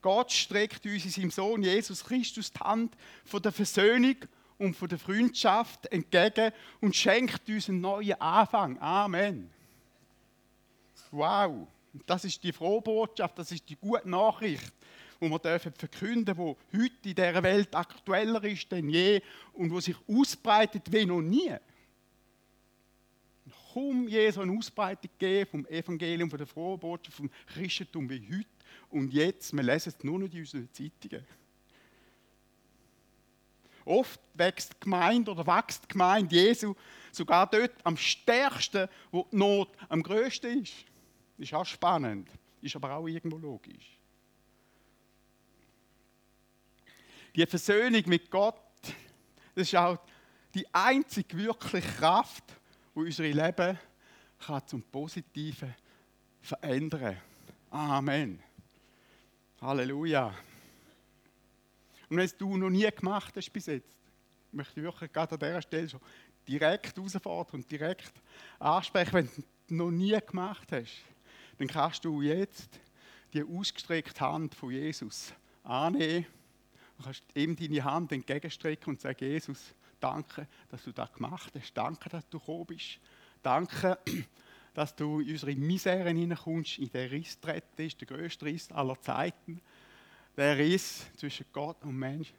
Gott 0.00 0.32
streckt 0.32 0.86
uns 0.86 1.04
in 1.04 1.10
seinem 1.10 1.30
Sohn 1.30 1.62
Jesus 1.62 2.02
Christus 2.02 2.50
die 2.50 2.60
Hand 2.60 2.96
von 3.26 3.42
der 3.42 3.52
Versöhnung 3.52 4.16
und 4.56 4.74
von 4.74 4.88
der 4.88 4.98
Freundschaft 4.98 5.84
entgegen 5.92 6.52
und 6.80 6.96
schenkt 6.96 7.46
uns 7.50 7.68
einen 7.68 7.82
neuen 7.82 8.18
Anfang. 8.18 8.78
Amen. 8.78 9.50
Wow, 11.10 11.68
das 12.06 12.24
ist 12.24 12.42
die 12.42 12.52
frohe 12.52 12.80
Botschaft, 12.80 13.38
das 13.38 13.52
ist 13.52 13.68
die 13.68 13.76
gute 13.76 14.08
Nachricht 14.08 14.72
wo 15.22 15.28
wir 15.28 15.38
dürfen 15.38 15.74
verkünden, 15.74 16.34
wo 16.38 16.56
heute 16.72 17.08
in 17.10 17.14
dieser 17.14 17.42
Welt 17.42 17.74
aktueller 17.74 18.42
ist 18.44 18.72
denn 18.72 18.88
je 18.88 19.20
und 19.52 19.70
wo 19.70 19.78
sich 19.78 19.96
ausbreitet 20.08 20.90
wie 20.90 21.04
noch 21.04 21.20
nie. 21.20 21.54
Kaum 23.72 24.08
je 24.08 24.30
so 24.30 24.40
eine 24.40 24.56
Ausbreitung 24.56 25.10
gegeben 25.18 25.50
vom 25.50 25.66
Evangelium, 25.66 26.28
von 26.28 26.38
der 26.38 26.46
frohen 26.46 26.80
Botschaft, 26.80 27.16
vom 27.16 27.30
Christentum 27.46 28.08
wie 28.08 28.26
heute 28.28 28.48
und 28.90 29.12
jetzt. 29.12 29.52
Wir 29.52 29.62
lesen 29.62 29.92
es 29.96 30.04
nur 30.04 30.18
noch 30.18 30.32
in 30.32 30.40
unseren 30.40 30.68
Zeitungen. 30.72 31.24
Oft 33.84 34.20
wächst 34.34 34.72
die 34.72 34.80
Gemeinde 34.80 35.30
oder 35.30 35.46
wächst 35.46 35.84
die 35.84 35.88
Gemeinde 35.88 36.34
Jesu 36.34 36.74
sogar 37.12 37.46
dort 37.48 37.74
am 37.84 37.96
stärksten, 37.96 38.88
wo 39.10 39.26
die 39.30 39.36
Not 39.36 39.70
am 39.88 40.02
größten 40.02 40.62
ist. 40.62 40.74
Ist 41.38 41.54
auch 41.54 41.64
spannend, 41.64 42.28
ist 42.60 42.76
aber 42.76 42.92
auch 42.94 43.06
irgendwo 43.06 43.38
logisch. 43.38 43.98
Die 47.34 47.46
Versöhnung 47.46 48.02
mit 48.06 48.30
Gott, 48.30 48.60
das 49.54 49.68
ist 49.68 49.76
auch 49.76 49.98
die 50.54 50.66
einzige 50.74 51.36
wirkliche 51.38 51.88
Kraft, 51.88 52.44
die 52.94 52.98
unser 52.98 53.24
Leben 53.24 53.78
kann 54.38 54.66
zum 54.66 54.82
Positiven 54.82 55.74
verändern 56.40 57.16
Amen. 57.70 58.42
Halleluja. 59.60 60.34
Und 62.08 62.16
wenn 62.16 62.24
es 62.24 62.36
du 62.36 62.56
noch 62.56 62.70
nie 62.70 62.90
gemacht 62.90 63.32
hast 63.36 63.52
bis 63.52 63.66
jetzt, 63.66 63.96
möchte 64.50 64.80
ich 64.80 64.84
wirklich 64.84 65.12
gerade 65.12 65.34
an 65.34 65.38
dieser 65.38 65.62
Stelle 65.62 65.88
schon 65.88 66.00
direkt 66.48 66.96
herausfordern 66.96 67.60
und 67.60 67.70
direkt 67.70 68.12
ansprechen, 68.58 69.12
wenn 69.12 69.30
du 69.68 69.74
noch 69.74 69.90
nie 69.92 70.18
gemacht 70.26 70.72
hast, 70.72 71.04
dann 71.58 71.68
kannst 71.68 72.04
du 72.04 72.22
jetzt 72.22 72.80
die 73.32 73.44
ausgestreckte 73.44 74.20
Hand 74.20 74.54
von 74.54 74.72
Jesus 74.72 75.32
annehmen 75.62 76.26
Du 77.00 77.04
kannst 77.04 77.24
ihm 77.34 77.56
deine 77.56 77.82
Hand 77.82 78.12
entgegenstrecken 78.12 78.92
und 78.92 79.00
sagen, 79.00 79.24
Jesus, 79.24 79.74
danke, 80.00 80.48
dass 80.68 80.84
du 80.84 80.92
das 80.92 81.12
gemacht 81.12 81.52
hast. 81.54 81.72
Danke, 81.74 82.08
dass 82.08 82.28
du 82.28 82.38
gekommen 82.38 82.66
bist. 82.66 82.98
Danke, 83.42 83.98
dass 84.74 84.94
du 84.94 85.20
in 85.20 85.30
unsere 85.30 85.54
Misere 85.54 86.08
hineinkommst, 86.08 86.78
in 86.78 86.90
den 86.90 87.08
Riss 87.10 87.38
treten 87.40 87.82
ist, 87.82 88.00
der 88.00 88.08
größte 88.08 88.44
Riss 88.44 88.70
aller 88.72 89.00
Zeiten. 89.00 89.60
Der 90.36 90.56
Riss 90.56 91.06
zwischen 91.16 91.46
Gott 91.52 91.84
und 91.84 91.96
Mensch 91.96 92.32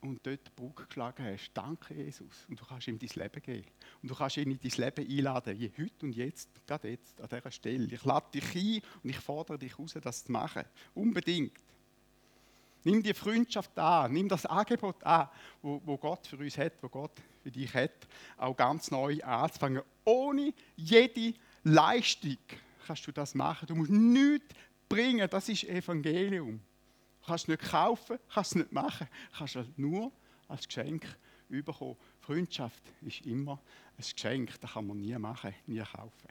und 0.00 0.24
dort 0.24 0.46
die 0.46 0.50
Brücke 0.54 0.86
geschlagen 0.86 1.24
hast. 1.24 1.50
Danke, 1.54 1.94
Jesus. 1.94 2.46
Und 2.48 2.60
du 2.60 2.64
kannst 2.64 2.88
ihm 2.88 2.98
dein 2.98 3.10
Leben 3.14 3.42
geben. 3.42 3.66
Und 4.02 4.10
du 4.10 4.14
kannst 4.14 4.36
ihn 4.36 4.50
in 4.50 4.60
dein 4.60 4.70
Leben 4.70 5.18
einladen, 5.18 5.58
wie 5.58 5.72
heute 5.76 6.06
und 6.06 6.14
jetzt, 6.14 6.48
gerade 6.66 6.88
jetzt, 6.88 7.20
an 7.20 7.28
dieser 7.28 7.50
Stelle. 7.50 7.86
Ich 7.92 8.04
lade 8.04 8.26
dich 8.32 8.54
ein 8.54 8.82
und 9.02 9.10
ich 9.10 9.18
fordere 9.18 9.58
dich 9.58 9.78
raus, 9.78 9.96
das 10.00 10.24
zu 10.24 10.32
machen. 10.32 10.64
Unbedingt. 10.94 11.58
Nimm 12.84 13.02
die 13.02 13.14
Freundschaft 13.14 13.76
an, 13.78 14.12
nimm 14.12 14.28
das 14.28 14.46
Angebot 14.46 15.02
an, 15.04 15.28
wo, 15.62 15.80
wo 15.84 15.96
Gott 15.96 16.26
für 16.26 16.36
uns 16.36 16.56
hat, 16.56 16.74
wo 16.80 16.88
Gott 16.88 17.12
für 17.42 17.50
dich 17.50 17.72
hat, 17.74 18.06
auch 18.36 18.56
ganz 18.56 18.90
neu 18.90 19.18
anzufangen. 19.22 19.82
Ohne 20.04 20.52
jede 20.76 21.34
Leistung 21.64 22.38
kannst 22.86 23.06
du 23.06 23.12
das 23.12 23.34
machen. 23.34 23.66
Du 23.66 23.74
musst 23.74 23.90
nichts 23.90 24.54
bringen, 24.88 25.28
das 25.28 25.48
ist 25.48 25.64
Evangelium. 25.64 26.60
Du 27.20 27.26
kannst 27.26 27.44
es 27.44 27.48
nicht 27.48 27.70
kaufen, 27.70 28.18
kannst 28.32 28.52
es 28.52 28.56
nicht 28.56 28.72
machen, 28.72 29.08
du 29.32 29.38
kannst 29.38 29.56
es 29.56 29.66
nur 29.76 30.12
als 30.46 30.66
Geschenk 30.66 31.06
bekommen. 31.48 31.96
Freundschaft 32.20 32.82
ist 33.02 33.24
immer 33.26 33.60
ein 33.96 34.04
Geschenk, 34.14 34.58
das 34.60 34.72
kann 34.72 34.86
man 34.86 34.98
nie 34.98 35.16
machen, 35.18 35.54
nie 35.66 35.80
kaufen. 35.80 36.28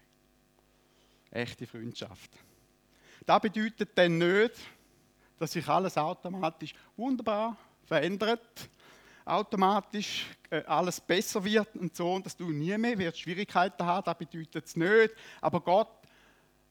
Echte 1.32 1.68
Freundschaft. 1.68 2.32
Das 3.26 3.42
bedeutet 3.42 3.90
dann 3.96 4.18
nicht, 4.18 4.54
dass 5.38 5.52
sich 5.52 5.68
alles 5.68 5.98
automatisch 5.98 6.74
wunderbar 6.96 7.58
verändert, 7.86 8.70
automatisch 9.26 10.26
äh, 10.50 10.64
alles 10.64 11.00
besser 11.00 11.44
wird 11.44 11.76
und 11.76 11.96
so, 11.96 12.14
und 12.14 12.26
dass 12.26 12.36
du 12.36 12.50
nie 12.50 12.78
mehr 12.78 12.98
wirst 12.98 13.20
Schwierigkeiten 13.20 13.86
haben, 13.86 14.06
das 14.06 14.18
bedeutet 14.18 14.66
es 14.66 14.76
nicht. 14.76 15.14
Aber 15.42 15.62
Gott 15.62 15.90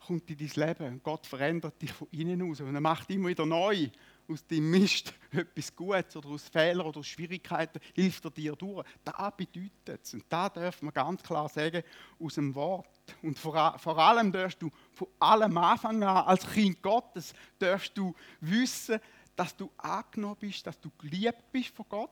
kommt 0.07 0.31
in 0.31 0.39
dein 0.39 0.69
Leben 0.69 0.87
und 0.95 1.03
Gott 1.03 1.27
verändert 1.27 1.81
dich 1.83 1.93
von 1.93 2.09
innen 2.13 2.49
aus 2.49 2.61
und 2.61 2.75
er 2.75 2.81
macht 2.81 3.11
immer 3.11 3.29
wieder 3.29 3.45
neu 3.45 3.89
aus 4.29 4.47
dem 4.47 4.71
Mist 4.71 5.15
etwas 5.33 5.75
Gutes 5.75 6.17
oder 6.17 6.29
aus 6.29 6.49
Fehlern 6.49 6.87
oder 6.87 7.01
aus 7.01 7.07
Schwierigkeiten 7.07 7.81
hilft 7.95 8.25
er 8.25 8.31
dir 8.31 8.57
durch. 8.57 8.85
Das 9.05 9.15
bedeutet 9.37 10.05
es. 10.05 10.15
Und 10.15 10.25
da 10.29 10.49
darf 10.49 10.83
man 10.83 10.93
ganz 10.93 11.23
klar 11.23 11.49
sagen, 11.49 11.83
aus 12.19 12.35
dem 12.35 12.55
Wort. 12.55 12.89
Und 13.23 13.39
vor, 13.39 13.79
vor 13.79 13.99
allem 13.99 14.33
darfst 14.33 14.61
du 14.61 14.71
von 14.97 15.09
allem 15.19 15.59
Anfang 15.59 16.03
an, 16.03 16.25
als 16.27 16.51
Kind 16.51 16.81
Gottes, 16.81 17.35
darfst 17.59 17.97
du 17.99 18.15
wissen, 18.41 18.99
dass 19.37 19.55
du 19.55 19.71
angenommen 19.77 20.39
bist, 20.41 20.67
dass 20.67 20.81
du 20.81 20.91
geliebt 20.97 21.53
bist 21.53 21.69
von 21.69 21.85
Gott 21.87 22.11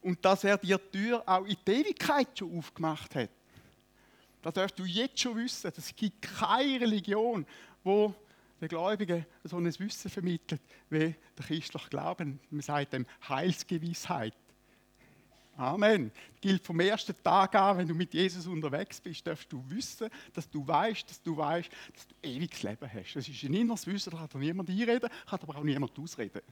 und 0.00 0.24
dass 0.24 0.42
er 0.42 0.56
dir 0.56 0.78
die 0.78 0.98
Tür 0.98 1.22
auch 1.26 1.44
in 1.44 1.56
die 1.66 1.70
Ewigkeit 1.70 2.28
schon 2.38 2.58
aufgemacht 2.58 3.14
hat. 3.14 3.28
Das 4.40 4.54
darfst 4.54 4.78
du 4.78 4.84
jetzt 4.84 5.20
schon 5.20 5.36
wissen. 5.36 5.70
Es 5.76 5.94
gibt 5.94 6.22
keine 6.22 6.80
Religion, 6.80 7.44
wo 7.84 8.14
den 8.58 8.68
Gläubigen 8.68 9.26
so 9.44 9.58
ein 9.58 9.66
Wissen 9.66 10.10
vermittelt, 10.10 10.62
wie 10.88 11.14
der 11.36 11.44
christliche 11.44 11.90
Glauben. 11.90 12.40
Man 12.48 12.62
sagt 12.62 12.94
dem 12.94 13.04
Heilsgewissheit. 13.28 14.34
Amen. 15.58 16.12
Gilt 16.40 16.64
vom 16.64 16.78
ersten 16.78 17.20
Tag 17.20 17.52
an, 17.56 17.78
wenn 17.78 17.88
du 17.88 17.92
mit 17.92 18.14
Jesus 18.14 18.46
unterwegs 18.46 19.00
bist, 19.00 19.26
darfst 19.26 19.52
du 19.52 19.60
wissen, 19.68 20.08
dass 20.32 20.48
du 20.48 20.64
weißt, 20.64 21.10
dass 21.10 21.20
du 21.20 21.36
weißt, 21.36 21.68
dass 21.92 22.06
du 22.06 22.14
ewiges 22.22 22.62
Leben 22.62 22.88
hast. 22.88 23.16
Das 23.16 23.28
ist 23.28 23.42
ein 23.42 23.54
inneres 23.54 23.84
Wissen, 23.88 24.10
da 24.10 24.24
kann 24.28 24.40
niemand 24.40 24.70
einreden, 24.70 25.10
kann 25.26 25.40
aber 25.42 25.58
auch 25.58 25.64
niemand 25.64 25.98
ausreden. 25.98 26.42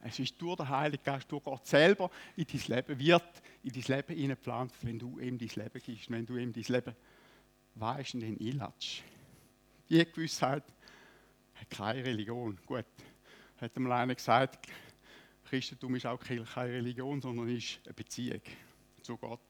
Es 0.00 0.18
ist 0.18 0.40
durch 0.40 0.56
den 0.56 0.68
Heiligen 0.70 1.04
Geist, 1.04 1.30
durch 1.30 1.44
Gott 1.44 1.66
selber 1.66 2.10
in 2.36 2.46
dein 2.50 2.76
Leben 2.76 2.98
wird, 2.98 3.42
in 3.62 3.72
dein 3.72 3.96
Leben 3.96 4.14
hineingepflanzt, 4.14 4.76
wenn 4.80 4.98
du 4.98 5.18
ihm 5.18 5.36
dein 5.36 5.50
Leben 5.54 5.82
gibst, 5.84 6.10
wenn 6.10 6.24
du 6.24 6.36
ihm 6.38 6.54
dein 6.54 6.64
Leben 6.64 6.96
weißt 7.74 8.14
und 8.14 8.22
ihn 8.22 8.38
einlatschst. 8.40 9.02
Die 9.90 10.02
Gewissheit 10.06 10.64
hat 11.54 11.68
keine 11.68 12.02
Religion. 12.02 12.58
Gut, 12.64 12.86
hat 13.60 13.76
einmal 13.76 13.92
einer 13.92 14.14
gesagt, 14.14 14.66
Christentum 15.50 15.96
ist 15.96 16.06
auch 16.06 16.20
keine 16.20 16.44
Religion, 16.54 17.20
sondern 17.20 17.48
ist 17.48 17.80
eine 17.84 17.92
Beziehung 17.92 18.40
zu 19.02 19.16
Gott. 19.16 19.40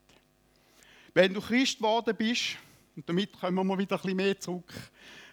Wenn 1.13 1.35
du 1.35 1.43
Christ 1.43 1.77
geworden 1.77 2.17
bist, 2.17 2.57
und 2.97 3.07
damit 3.07 3.39
kommen 3.39 3.67
wir 3.67 3.77
wieder 3.77 3.97
ein 3.97 4.01
bisschen 4.01 4.17
mehr 4.17 4.41
zurück 4.41 4.73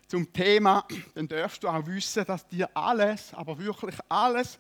zum 0.10 0.32
Thema, 0.34 0.86
dann 1.16 1.26
darfst 1.26 1.64
du 1.64 1.70
auch 1.70 1.86
wissen, 1.86 2.26
dass 2.26 2.46
dir 2.46 2.70
alles, 2.76 3.34
aber 3.34 3.58
wirklich 3.58 3.96
alles, 4.10 4.60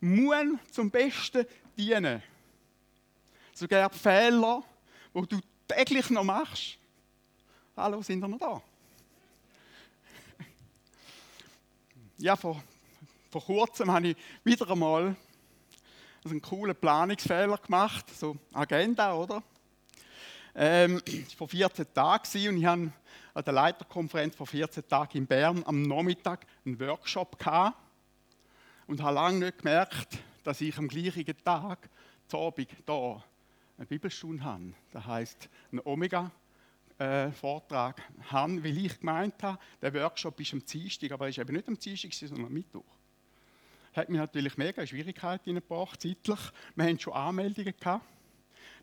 muss 0.00 0.46
zum 0.70 0.90
Besten 0.90 1.44
dienen. 1.76 2.22
Sogar 3.52 3.90
die 3.90 3.98
Fehler, 3.98 4.64
die 5.14 5.26
du 5.26 5.40
täglich 5.68 6.08
noch 6.08 6.24
machst. 6.24 6.78
Hallo, 7.76 8.00
sind 8.00 8.20
wir 8.20 8.28
noch 8.28 8.38
da? 8.38 8.62
Ja, 12.16 12.34
vor, 12.34 12.64
vor 13.30 13.44
kurzem 13.44 13.92
habe 13.92 14.08
ich 14.08 14.16
wieder 14.42 14.70
einmal 14.70 15.14
einen 16.30 16.40
coolen 16.40 16.74
Planungsfehler 16.74 17.58
gemacht, 17.58 18.06
so 18.16 18.38
Agenda, 18.52 19.14
oder? 19.14 19.42
Ähm, 20.54 21.02
vor 21.36 21.48
14 21.48 21.92
Tagen 21.92 22.48
und 22.48 22.56
ich 22.56 22.64
habe 22.64 22.90
an 23.34 23.44
der 23.44 23.52
Leiterkonferenz 23.52 24.34
vor 24.34 24.46
14 24.46 24.88
Tagen 24.88 25.18
in 25.18 25.26
Bern 25.26 25.62
am 25.66 25.82
Nachmittag 25.82 26.46
einen 26.64 26.80
Workshop 26.80 27.38
gehabt 27.38 27.76
und 28.86 29.02
habe 29.02 29.16
lange 29.16 29.40
nicht 29.40 29.58
gemerkt, 29.58 30.16
dass 30.44 30.62
ich 30.62 30.78
am 30.78 30.88
gleichen 30.88 31.26
Tag, 31.44 31.90
zu 32.26 32.38
Abend, 32.38 32.70
hier 32.86 33.22
eine 33.76 33.86
Bibelstunde 33.86 34.44
habe. 34.44 34.72
Das 34.92 35.04
heisst, 35.04 35.50
einen 35.72 35.82
Omega-Vortrag 35.84 38.00
habe, 38.30 38.64
weil 38.64 38.78
ich 38.78 38.98
gemeint 38.98 39.42
habe, 39.42 39.58
der 39.82 39.92
Workshop 39.92 40.40
ist 40.40 40.54
am 40.54 40.64
Dienstag, 40.64 41.12
aber 41.12 41.26
er 41.26 41.30
ist 41.30 41.38
eben 41.38 41.54
nicht 41.54 41.68
am 41.68 41.78
Dienstag, 41.78 42.14
sondern 42.14 42.46
am 42.46 42.52
Mittwoch. 42.52 42.93
Das 43.94 44.02
hat 44.02 44.08
mir 44.08 44.18
natürlich 44.18 44.56
mega 44.56 44.84
Schwierigkeiten 44.84 45.54
gebracht, 45.54 46.02
zeitlich. 46.02 46.40
Wir 46.74 46.84
hatten 46.84 46.98
schon 46.98 47.12
Anmeldungen 47.12 47.74
gehabt. 47.78 48.04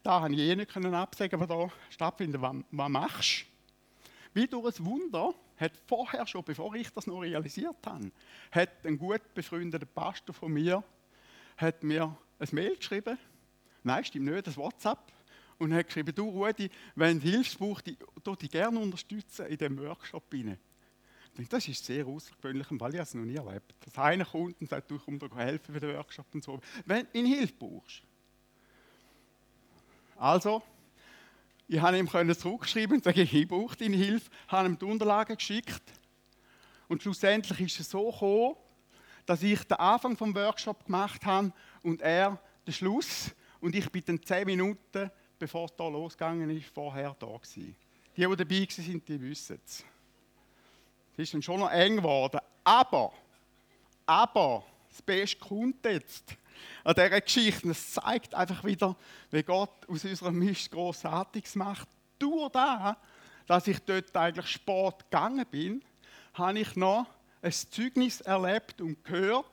Da 0.03 0.21
konnte 0.21 0.41
ich 0.41 0.49
eh 0.49 0.55
nicht 0.55 0.73
absagen, 0.77 1.37
was 1.37 1.47
da 1.49 1.69
stattfindet. 1.89 2.41
Was, 2.41 2.55
was 2.71 2.89
machst 2.89 3.41
du? 3.41 4.39
Wie 4.39 4.47
durch 4.47 4.79
ein 4.79 4.85
Wunder 4.85 5.33
hat 5.57 5.73
vorher 5.85 6.25
schon, 6.25 6.45
bevor 6.45 6.73
ich 6.75 6.89
das 6.93 7.07
noch 7.07 7.19
realisiert 7.19 7.75
habe, 7.85 8.09
hat 8.51 8.85
ein 8.85 8.97
gut 8.97 9.21
befreundeter 9.33 9.85
Pastor 9.85 10.33
von 10.33 10.53
mir 10.53 10.81
hat 11.57 11.83
mir 11.83 12.15
ein 12.39 12.47
Mail 12.53 12.77
geschrieben, 12.77 13.17
nein, 13.83 14.05
stimmt 14.05 14.27
nicht, 14.27 14.47
ein 14.47 14.55
WhatsApp, 14.55 15.11
und 15.57 15.73
hat 15.73 15.87
geschrieben, 15.87 16.15
du 16.15 16.29
Rudi, 16.29 16.71
wenn 16.95 17.19
du 17.19 17.29
Hilfe 17.29 17.57
brauchst, 17.57 17.85
ich 17.85 17.97
dich 18.39 18.49
gerne 18.49 18.79
unterstützen 18.79 19.45
in 19.47 19.57
diesem 19.57 19.77
Workshop 19.77 20.23
rein. 20.33 20.57
Das 21.49 21.67
ist 21.67 21.85
sehr 21.85 22.05
außergewöhnlich, 22.05 22.67
weil 22.71 22.95
ich 22.95 23.01
es 23.01 23.13
noch 23.13 23.23
nie 23.23 23.35
erlebt 23.35 23.73
Dass 23.85 23.97
einer 23.97 24.25
kommt 24.25 24.59
und 24.59 24.69
sagt, 24.69 24.91
du 24.91 24.99
kommst 24.99 25.21
dir 25.21 25.35
helfen 25.35 25.73
für 25.73 25.79
den 25.79 25.95
Workshop 25.95 26.25
und 26.33 26.43
so. 26.43 26.59
Wenn 26.85 27.07
du 27.13 27.19
Hilfe 27.25 27.53
brauchst. 27.57 28.03
Also, 30.17 30.61
ich 31.67 31.79
habe 31.79 31.97
ihm 31.97 32.07
zurückschreiben 32.07 32.97
und 32.97 33.03
sagen, 33.03 33.21
ich 33.21 33.47
brauche 33.47 33.77
deine 33.77 33.95
Hilfe, 33.95 34.29
habe 34.49 34.67
ihm 34.67 34.77
die 34.77 34.85
Unterlagen 34.85 35.37
geschickt. 35.37 35.81
Und 36.89 37.01
schlussendlich 37.01 37.59
ist 37.61 37.79
es 37.79 37.89
so 37.89 38.11
gekommen, 38.11 38.55
dass 39.25 39.41
ich 39.41 39.63
den 39.63 39.77
Anfang 39.77 40.17
vom 40.17 40.35
Workshop 40.35 40.85
gemacht 40.85 41.25
habe 41.25 41.53
und 41.81 42.01
er 42.01 42.39
den 42.67 42.73
Schluss. 42.73 43.31
Und 43.61 43.75
ich 43.75 43.89
bin 43.89 44.03
dann 44.05 44.21
zehn 44.21 44.45
Minuten, 44.45 45.09
bevor 45.39 45.65
es 45.65 45.75
da 45.77 45.87
losgegangen 45.87 46.49
ist, 46.49 46.67
vorher 46.67 47.15
da 47.17 47.27
gewesen. 47.27 47.75
Die, 48.17 48.27
die 48.27 48.35
dabei 48.35 48.67
waren, 48.67 49.05
die 49.05 49.21
wissen 49.21 49.59
es. 49.65 49.85
Es 51.13 51.23
ist 51.23 51.33
dann 51.33 51.41
schon 51.41 51.59
noch 51.59 51.71
eng 51.71 51.97
geworden. 51.97 52.39
Aber, 52.63 53.11
aber, 54.05 54.63
das 54.89 55.01
Beste 55.01 55.37
kommt 55.37 55.85
jetzt 55.85 56.35
an 56.83 56.95
dieser 56.95 57.21
Geschichte. 57.21 57.69
Es 57.69 57.93
zeigt 57.93 58.33
einfach 58.35 58.63
wieder, 58.63 58.95
wie 59.31 59.43
Gott 59.43 59.87
aus 59.87 60.05
unserem 60.05 60.39
Mist 60.39 60.71
Großartiges 60.71 61.55
macht. 61.55 61.87
Durch 62.19 62.51
das, 62.51 62.95
dass 63.47 63.67
ich 63.67 63.79
dort 63.79 64.15
eigentlich 64.15 64.47
Sport 64.47 65.09
gegangen 65.09 65.45
bin, 65.49 65.83
habe 66.33 66.59
ich 66.59 66.75
noch 66.75 67.07
ein 67.41 67.51
Zeugnis 67.51 68.21
erlebt 68.21 68.81
und 68.81 69.03
gehört 69.03 69.45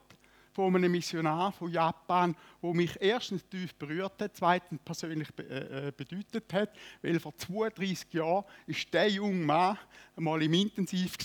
von 0.58 0.74
einem 0.74 0.90
Missionar 0.90 1.52
von 1.52 1.70
Japan, 1.70 2.34
wo 2.60 2.74
mich 2.74 3.00
erstens 3.00 3.48
tief 3.48 3.76
berührt 3.76 4.20
hat, 4.20 4.32
zweitens 4.34 4.80
persönlich 4.84 5.28
äh, 5.38 5.86
äh, 5.86 5.92
bedeutet 5.96 6.52
hat, 6.52 6.70
weil 7.00 7.20
vor 7.20 7.32
32 7.36 8.12
Jahren 8.14 8.44
ist 8.66 8.92
der 8.92 9.08
junge 9.08 9.44
Mann 9.44 9.78
einmal 10.16 10.42
im 10.42 10.52
Intensiv 10.52 11.16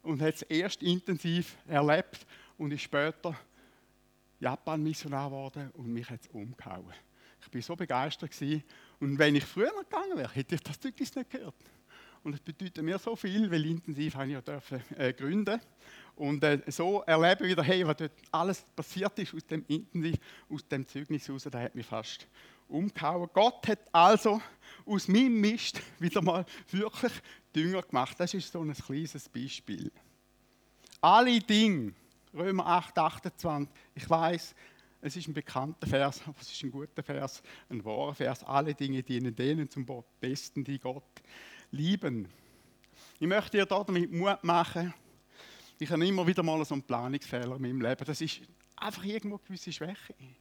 und 0.00 0.22
hat 0.22 0.34
es 0.36 0.42
erst 0.42 0.80
intensiv 0.84 1.56
erlebt 1.66 2.24
und 2.56 2.70
ist 2.70 2.82
später 2.82 3.36
Japan-Missionar 4.38 5.28
geworden 5.28 5.72
und 5.74 5.92
mich 5.92 6.08
hat 6.08 6.20
es 6.20 6.28
umgehauen. 6.28 6.94
Ich 7.40 7.52
war 7.52 7.62
so 7.62 7.74
begeistert 7.74 8.30
und 9.00 9.18
wenn 9.18 9.34
ich 9.34 9.44
früher 9.44 9.72
gegangen 9.82 10.18
wäre, 10.18 10.32
hätte 10.32 10.54
ich 10.54 10.60
das 10.60 10.78
Zeugnis 10.78 11.12
nicht 11.16 11.30
gehört. 11.30 11.56
Und 12.22 12.34
es 12.34 12.40
bedeutet 12.40 12.84
mir 12.84 12.98
so 12.98 13.14
viel, 13.14 13.48
weil 13.50 13.64
intensiv 13.66 14.14
habe 14.14 14.26
ich 14.26 14.32
ja 14.32 14.40
dürfen, 14.40 14.82
äh, 14.96 15.12
gründen 15.12 15.60
und 16.16 16.42
äh, 16.42 16.60
so 16.68 17.02
erleben 17.02 17.46
wieder, 17.46 17.62
hey, 17.62 17.86
was 17.86 17.96
dort 17.96 18.12
alles 18.32 18.62
passiert 18.74 19.18
ist 19.18 19.34
aus 19.34 19.46
dem 19.46 19.64
Intensiv, 19.68 20.16
aus 20.50 20.66
dem 20.66 20.86
Zeugnis 20.88 21.28
heraus, 21.28 21.46
da 21.50 21.60
hat 21.60 21.74
mich 21.74 21.86
fast 21.86 22.26
umgehauen. 22.68 23.28
Gott 23.32 23.68
hat 23.68 23.80
also 23.92 24.40
aus 24.84 25.08
meinem 25.08 25.40
Mist 25.40 25.80
wieder 25.98 26.22
mal 26.22 26.44
wirklich 26.70 27.12
Dünger 27.54 27.82
gemacht. 27.82 28.18
Das 28.18 28.32
ist 28.34 28.50
so 28.50 28.62
ein 28.62 28.74
kleines 28.74 29.28
Beispiel. 29.28 29.92
Alle 31.00 31.38
Dinge, 31.38 31.92
Römer 32.34 32.66
8, 32.66 32.98
28. 32.98 33.74
Ich 33.94 34.08
weiß, 34.08 34.54
es 35.02 35.16
ist 35.16 35.28
ein 35.28 35.34
bekannter 35.34 35.86
Vers, 35.86 36.22
aber 36.26 36.36
es 36.40 36.50
ist 36.50 36.62
ein 36.64 36.70
guter 36.70 37.02
Vers, 37.02 37.42
ein 37.68 37.84
wahrer 37.84 38.14
Vers. 38.14 38.42
Alle 38.42 38.74
Dinge 38.74 39.02
dienen 39.02 39.34
denen 39.34 39.70
zum 39.70 39.86
Besten, 40.20 40.64
die 40.64 40.78
Gott 40.78 41.04
lieben. 41.70 42.28
Ich 43.20 43.26
möchte 43.26 43.58
dir 43.58 43.66
damit 43.66 44.10
Mut 44.10 44.42
machen. 44.42 44.92
Ich 45.78 45.90
habe 45.90 46.06
immer 46.06 46.26
wieder 46.26 46.42
mal 46.42 46.64
so 46.64 46.74
einen 46.74 46.82
Planungsfehler 46.82 47.56
in 47.56 47.62
meinem 47.62 47.80
Leben. 47.80 48.04
Das 48.04 48.20
ist 48.20 48.40
einfach 48.76 49.04
irgendwo 49.04 49.36
eine 49.36 49.44
gewisse 49.44 49.72
Schwäche. 49.72 50.14
Ich 50.18 50.36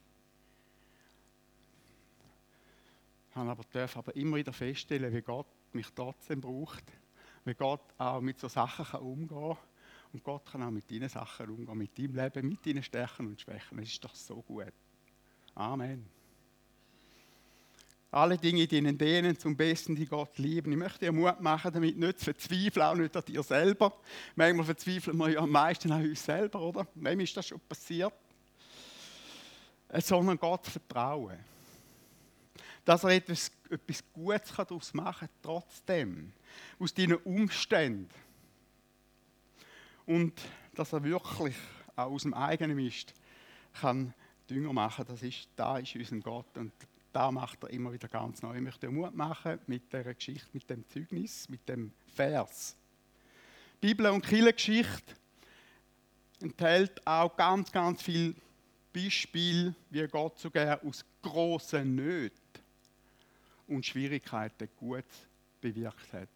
aber 3.36 3.64
darf 3.72 3.98
aber 3.98 4.16
immer 4.16 4.38
wieder 4.38 4.54
feststellen, 4.54 5.14
wie 5.14 5.22
Gott 5.22 5.48
mich 5.74 5.88
trotzdem 5.94 6.40
braucht, 6.40 6.86
wie 7.44 7.54
Gott 7.54 7.82
auch 7.98 8.22
mit 8.22 8.40
so 8.40 8.48
Sachen 8.48 9.02
umgehen 9.02 9.28
kann 9.28 9.58
und 10.14 10.24
Gott 10.24 10.46
kann 10.46 10.64
auch 10.64 10.72
mit 10.72 10.90
deinen 10.90 11.10
Sachen 11.10 11.50
umgehen, 11.50 11.78
mit 11.78 11.98
deinem 11.98 12.16
Leben, 12.16 12.48
mit 12.48 12.66
deinen 12.66 12.82
Stärken 12.82 13.28
und 13.28 13.42
Schwächen. 13.42 13.78
Das 13.78 13.90
ist 13.90 14.02
doch 14.02 14.16
so 14.16 14.42
gut. 14.42 14.72
Amen. 15.54 16.06
Alle 18.16 18.38
Dinge 18.38 18.66
dienen 18.66 18.98
denen 18.98 19.38
zum 19.38 19.58
Besten, 19.58 19.94
die 19.94 20.06
Gott 20.06 20.38
lieben. 20.38 20.72
Ich 20.72 20.78
möchte 20.78 21.00
dir 21.00 21.12
Mut 21.12 21.42
machen, 21.42 21.74
damit 21.74 21.98
nicht 21.98 22.20
zu 22.20 22.24
verzweifeln, 22.24 22.86
auch 22.86 22.96
nicht 22.96 23.18
an 23.18 23.26
dir 23.26 23.44
selber. 23.44 23.94
Manchmal 24.38 24.66
verzweifeln 24.68 25.18
wir 25.18 25.32
ja 25.32 25.40
am 25.42 25.50
meisten 25.50 25.92
an 25.92 26.02
uns 26.02 26.24
selber, 26.24 26.62
oder? 26.62 26.88
Wem 26.96 27.20
ist 27.20 27.36
das 27.36 27.48
schon 27.48 27.60
passiert? 27.60 28.14
Sondern 29.96 30.40
Gott 30.40 30.66
vertrauen. 30.66 31.38
Dass 32.86 33.04
er 33.04 33.10
etwas, 33.10 33.52
etwas 33.70 34.02
Gutes 34.14 34.54
daraus 34.56 34.94
machen 34.94 35.28
kann, 35.28 35.38
trotzdem. 35.42 36.32
Aus 36.80 36.94
deinen 36.94 37.18
Umständen. 37.18 38.08
Und 40.06 40.42
dass 40.74 40.94
er 40.94 41.04
wirklich 41.04 41.56
auch 41.98 42.12
aus 42.12 42.22
dem 42.22 42.34
eigenen 42.34 42.78
Mist 42.78 43.14
kann 43.74 44.14
Dünger 44.50 44.72
machen. 44.72 45.04
Das 45.06 45.22
ist, 45.22 45.50
da 45.58 45.80
ist 45.80 45.94
unser 45.96 46.16
Gott 46.20 46.58
und 46.58 46.72
da 47.16 47.32
macht 47.32 47.64
er 47.64 47.70
immer 47.70 47.94
wieder 47.94 48.10
ganz 48.10 48.42
neu. 48.42 48.56
Ich 48.56 48.62
möchte 48.62 48.92
Mut 48.92 49.16
machen 49.16 49.58
mit 49.68 49.92
der 49.94 50.14
Geschichte, 50.14 50.50
mit 50.52 50.70
dem 50.70 50.86
Zeugnis, 50.90 51.48
mit 51.48 51.68
dem 51.70 51.94
Vers. 52.14 52.76
Bibel 53.80 54.08
und 54.08 54.22
Kirchengeschichte 54.22 55.16
enthält 56.42 57.08
auch 57.08 57.34
ganz, 57.38 57.72
ganz 57.72 58.02
viel 58.02 58.36
Beispiel, 58.92 59.74
wie 59.92 60.06
Gott 60.08 60.40
sogar 60.40 60.84
aus 60.84 61.06
großen 61.22 61.96
Nöten 61.96 62.36
und 63.68 63.86
Schwierigkeiten 63.86 64.68
gut 64.76 65.06
bewirkt 65.62 66.12
hat. 66.12 66.28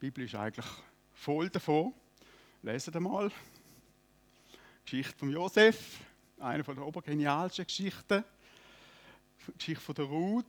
Die 0.00 0.06
Bibel 0.06 0.24
ist 0.24 0.34
eigentlich 0.34 0.72
voll 1.12 1.50
davon. 1.50 1.92
Lesen 2.62 2.94
wir 2.94 3.00
mal. 3.00 3.30
Geschichte 4.86 5.18
von 5.18 5.28
Josef, 5.28 6.00
eine 6.38 6.62
der 6.62 6.78
obergenialsten 6.78 7.66
Geschichten. 7.66 8.24
Die 9.46 9.52
Geschichte 9.58 9.82
von 9.82 9.94
der 9.96 10.04
Ruth. 10.04 10.44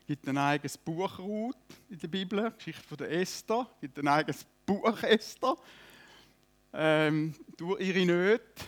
Es 0.00 0.06
gibt 0.08 0.26
ein 0.26 0.36
eigenes 0.36 0.76
Buch 0.76 1.16
Ruth 1.20 1.54
in 1.88 1.98
der 2.00 2.08
Bibel. 2.08 2.50
Die 2.50 2.56
Geschichte 2.56 2.82
von 2.82 2.96
der 2.98 3.12
Esther. 3.12 3.68
Es 3.74 3.80
gibt 3.82 3.98
ein 4.00 4.08
eigenes 4.08 4.44
Buch 4.66 5.00
Esther. 5.04 5.56
Ähm, 6.72 7.34
durch 7.56 7.80
ihre 7.80 8.04
Nöte 8.04 8.64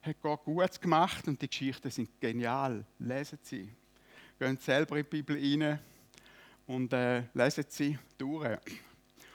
hat 0.00 0.20
Gott 0.22 0.44
Gutes 0.44 0.80
gemacht 0.80 1.28
und 1.28 1.42
die 1.42 1.48
Geschichten 1.48 1.90
sind 1.90 2.18
genial. 2.18 2.86
Lesen 2.98 3.38
Sie. 3.42 3.68
Gehen 4.38 4.56
selber 4.56 4.96
in 4.96 5.04
die 5.04 5.22
Bibel 5.22 5.36
rein 5.36 5.78
und 6.66 6.90
äh, 6.94 7.24
lesen 7.34 7.66
Sie 7.68 7.98
durch. 8.16 8.58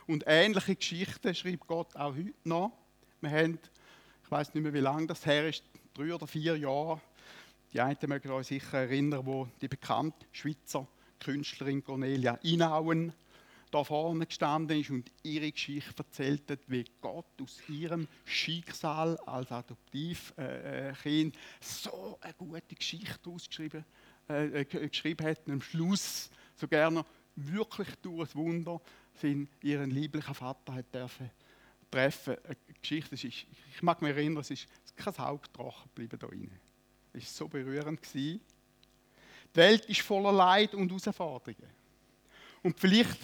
Und 0.07 0.23
ähnliche 0.25 0.75
Geschichten 0.75 1.35
schreibt 1.35 1.67
Gott 1.67 1.95
auch 1.95 2.15
heute 2.15 2.33
noch. 2.43 2.71
Wir 3.21 3.29
haben, 3.29 3.59
ich 4.23 4.31
weiß 4.31 4.55
nicht 4.55 4.63
mehr, 4.63 4.73
wie 4.73 4.79
lange 4.79 5.05
das 5.05 5.23
her 5.23 5.47
ist, 5.47 5.63
drei 5.93 6.15
oder 6.15 6.25
vier 6.25 6.57
Jahre. 6.57 6.99
Die 7.73 7.81
einen 7.81 7.97
mögen 8.07 8.31
euch 8.31 8.47
sicher 8.47 8.79
erinnern, 8.79 9.25
wo 9.25 9.47
die 9.61 9.67
bekannte 9.67 10.25
Schweizer 10.31 10.87
Künstlerin 11.19 11.83
Cornelia 11.83 12.35
Inauen 12.43 13.13
da 13.71 13.83
vorne 13.83 14.25
gestanden 14.25 14.79
ist 14.79 14.89
und 14.89 15.11
ihre 15.23 15.51
Geschichte 15.51 15.97
erzählt 15.97 16.49
hat, 16.49 16.59
wie 16.67 16.85
Gott 17.01 17.25
aus 17.41 17.57
ihrem 17.67 18.07
Schicksal 18.23 19.17
als 19.25 19.51
Adoptivkind 19.51 21.35
äh, 21.35 21.39
so 21.59 22.17
eine 22.21 22.33
gute 22.33 22.75
Geschichte 22.75 23.29
ausgeschrieben 23.29 23.83
äh, 24.29 24.61
äh 24.61 24.65
geschrieben 24.65 25.27
hat. 25.27 25.45
Und 25.47 25.53
am 25.53 25.61
Schluss 25.61 26.29
so 26.55 26.67
gerne 26.67 27.03
wirklich 27.35 27.89
durch 28.01 28.29
ein 28.29 28.35
Wunder 28.35 28.81
sind 29.13 29.49
ihren 29.61 29.91
lieblichen 29.91 30.33
Vater 30.33 30.73
hat 30.73 30.93
dürfen 30.93 31.29
treffen. 31.91 32.37
Eine 32.45 32.55
Geschichte, 32.81 33.15
ist, 33.15 33.25
ich 33.25 33.81
mag 33.81 34.01
mich 34.01 34.11
erinnern, 34.11 34.41
es 34.41 34.51
ist 34.51 34.67
kein 34.95 35.17
Hauptdrache 35.17 35.89
geblieben 35.89 36.19
da 36.19 36.27
rein. 36.27 36.59
Es 37.13 37.23
war 37.23 37.47
so 37.47 37.47
berührend. 37.47 37.99
Die 38.13 38.39
Welt 39.53 39.85
ist 39.85 40.01
voller 40.01 40.31
Leid 40.31 40.73
und 40.75 40.89
Herausforderungen. 40.89 41.69
Und 42.63 42.79
vielleicht 42.79 43.17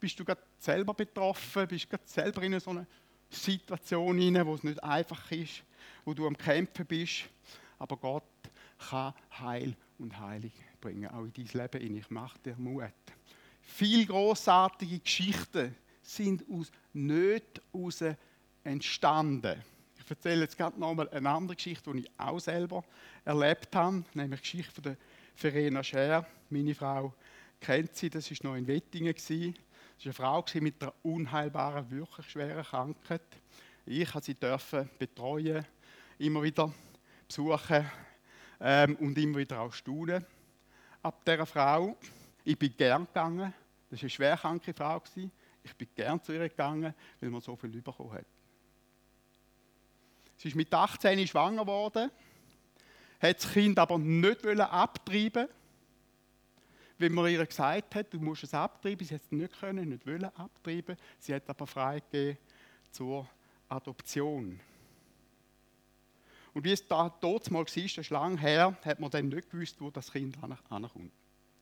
bist 0.00 0.18
du 0.18 0.24
gerade 0.24 0.42
selber 0.58 0.94
betroffen, 0.94 1.68
bist 1.68 1.88
gerade 1.88 2.02
selber 2.06 2.42
in 2.42 2.58
so 2.58 2.70
einer 2.70 2.86
Situation 3.30 4.18
hinein, 4.18 4.46
wo 4.46 4.54
es 4.54 4.64
nicht 4.64 4.82
einfach 4.82 5.30
ist, 5.30 5.62
wo 6.04 6.14
du 6.14 6.26
am 6.26 6.36
Kämpfen 6.36 6.86
bist. 6.86 7.24
Aber 7.78 7.96
Gott 7.96 8.24
kann 8.78 9.14
Heil 9.38 9.76
und 9.98 10.18
Heilig 10.18 10.52
bringen, 10.80 11.08
auch 11.08 11.24
in 11.24 11.32
dein 11.32 11.46
Leben. 11.46 11.96
Ich 11.96 12.10
mache 12.10 12.38
dir 12.40 12.56
Mut. 12.56 12.92
Viele 13.60 14.06
großartige 14.06 14.98
Geschichten 14.98 15.74
sind 16.02 16.44
aus 16.50 16.70
Nöten 16.92 17.62
entstanden. 18.64 19.62
Ich 20.08 20.12
erzähle 20.12 20.40
jetzt 20.40 20.56
gerade 20.56 20.80
nochmal 20.80 21.06
eine 21.10 21.28
andere 21.28 21.54
Geschichte, 21.54 21.92
die 21.92 21.98
ich 21.98 22.10
auch 22.16 22.38
selber 22.40 22.82
erlebt 23.26 23.76
habe, 23.76 24.02
nämlich 24.14 24.40
die 24.40 24.56
Geschichte 24.56 24.72
von 24.72 24.82
der 24.84 24.96
Verena 25.34 25.84
Scher. 25.84 26.26
Meine 26.48 26.74
Frau 26.74 27.12
kennt 27.60 27.94
sie, 27.94 28.08
das 28.08 28.30
war 28.30 28.50
noch 28.50 28.56
in 28.56 28.66
Wettingen. 28.66 29.14
Das 29.14 29.28
war 29.28 29.36
eine 30.02 30.12
Frau 30.14 30.44
mit 30.62 30.82
einer 30.82 30.94
unheilbaren, 31.02 31.90
wirklich 31.90 32.26
schweren 32.26 32.64
Krankheit. 32.64 33.20
Ich 33.84 34.10
durfte 34.10 34.32
sie 34.82 34.98
betreuen, 34.98 35.66
immer 36.18 36.42
wieder 36.42 36.72
besuchen 37.26 37.84
ähm, 38.62 38.96
und 38.96 39.18
immer 39.18 39.36
wieder 39.36 39.60
auch 39.60 39.74
staunen 39.74 40.24
ab 41.02 41.22
dieser 41.22 41.44
Frau. 41.44 41.98
Ich 42.44 42.58
bin 42.58 42.74
gern 42.74 43.04
gegangen. 43.04 43.52
Das 43.90 43.98
war 43.98 44.04
eine 44.04 44.10
schwerkranke 44.10 44.72
Frau. 44.72 45.02
Ich 45.62 45.76
bin 45.76 45.88
gern 45.94 46.22
zu 46.22 46.32
ihr 46.32 46.48
gegangen, 46.48 46.94
weil 47.20 47.28
man 47.28 47.42
so 47.42 47.54
viel 47.56 47.82
bekommen 47.82 48.12
hat. 48.12 48.37
Sie 50.38 50.48
ist 50.48 50.54
mit 50.54 50.72
18 50.72 51.26
schwanger 51.26 51.62
geworden, 51.62 52.10
hat 53.20 53.36
das 53.36 53.52
Kind 53.52 53.78
aber 53.78 53.98
nicht 53.98 54.46
abtreiben 54.46 55.48
wenn 56.98 57.14
man 57.14 57.30
ihr 57.30 57.46
gesagt 57.46 57.94
hat, 57.94 58.12
du 58.12 58.18
musst 58.18 58.44
es 58.44 58.52
abtreiben, 58.52 59.06
sie 59.06 59.14
hat 59.14 59.22
es 59.22 59.32
nicht 59.32 59.58
können, 59.58 59.88
nicht 59.88 60.06
wollen 60.06 60.24
abtreiben, 60.24 60.96
sie 61.18 61.34
hat 61.34 61.48
aber 61.48 61.66
freigegeben 61.66 62.38
zur 62.90 63.26
Adoption. 63.68 64.60
Und 66.54 66.64
wie 66.64 66.72
es 66.72 66.86
da 66.86 67.08
dort 67.20 67.50
mal 67.50 67.60
war, 67.60 67.64
das 67.64 67.76
ist 67.76 68.10
lange 68.10 68.38
her, 68.38 68.76
hat 68.84 68.98
man 68.98 69.10
dann 69.10 69.28
nicht 69.28 69.50
gewusst, 69.50 69.80
wo 69.80 69.90
das 69.90 70.10
Kind 70.10 70.36
ankommt. 70.42 71.12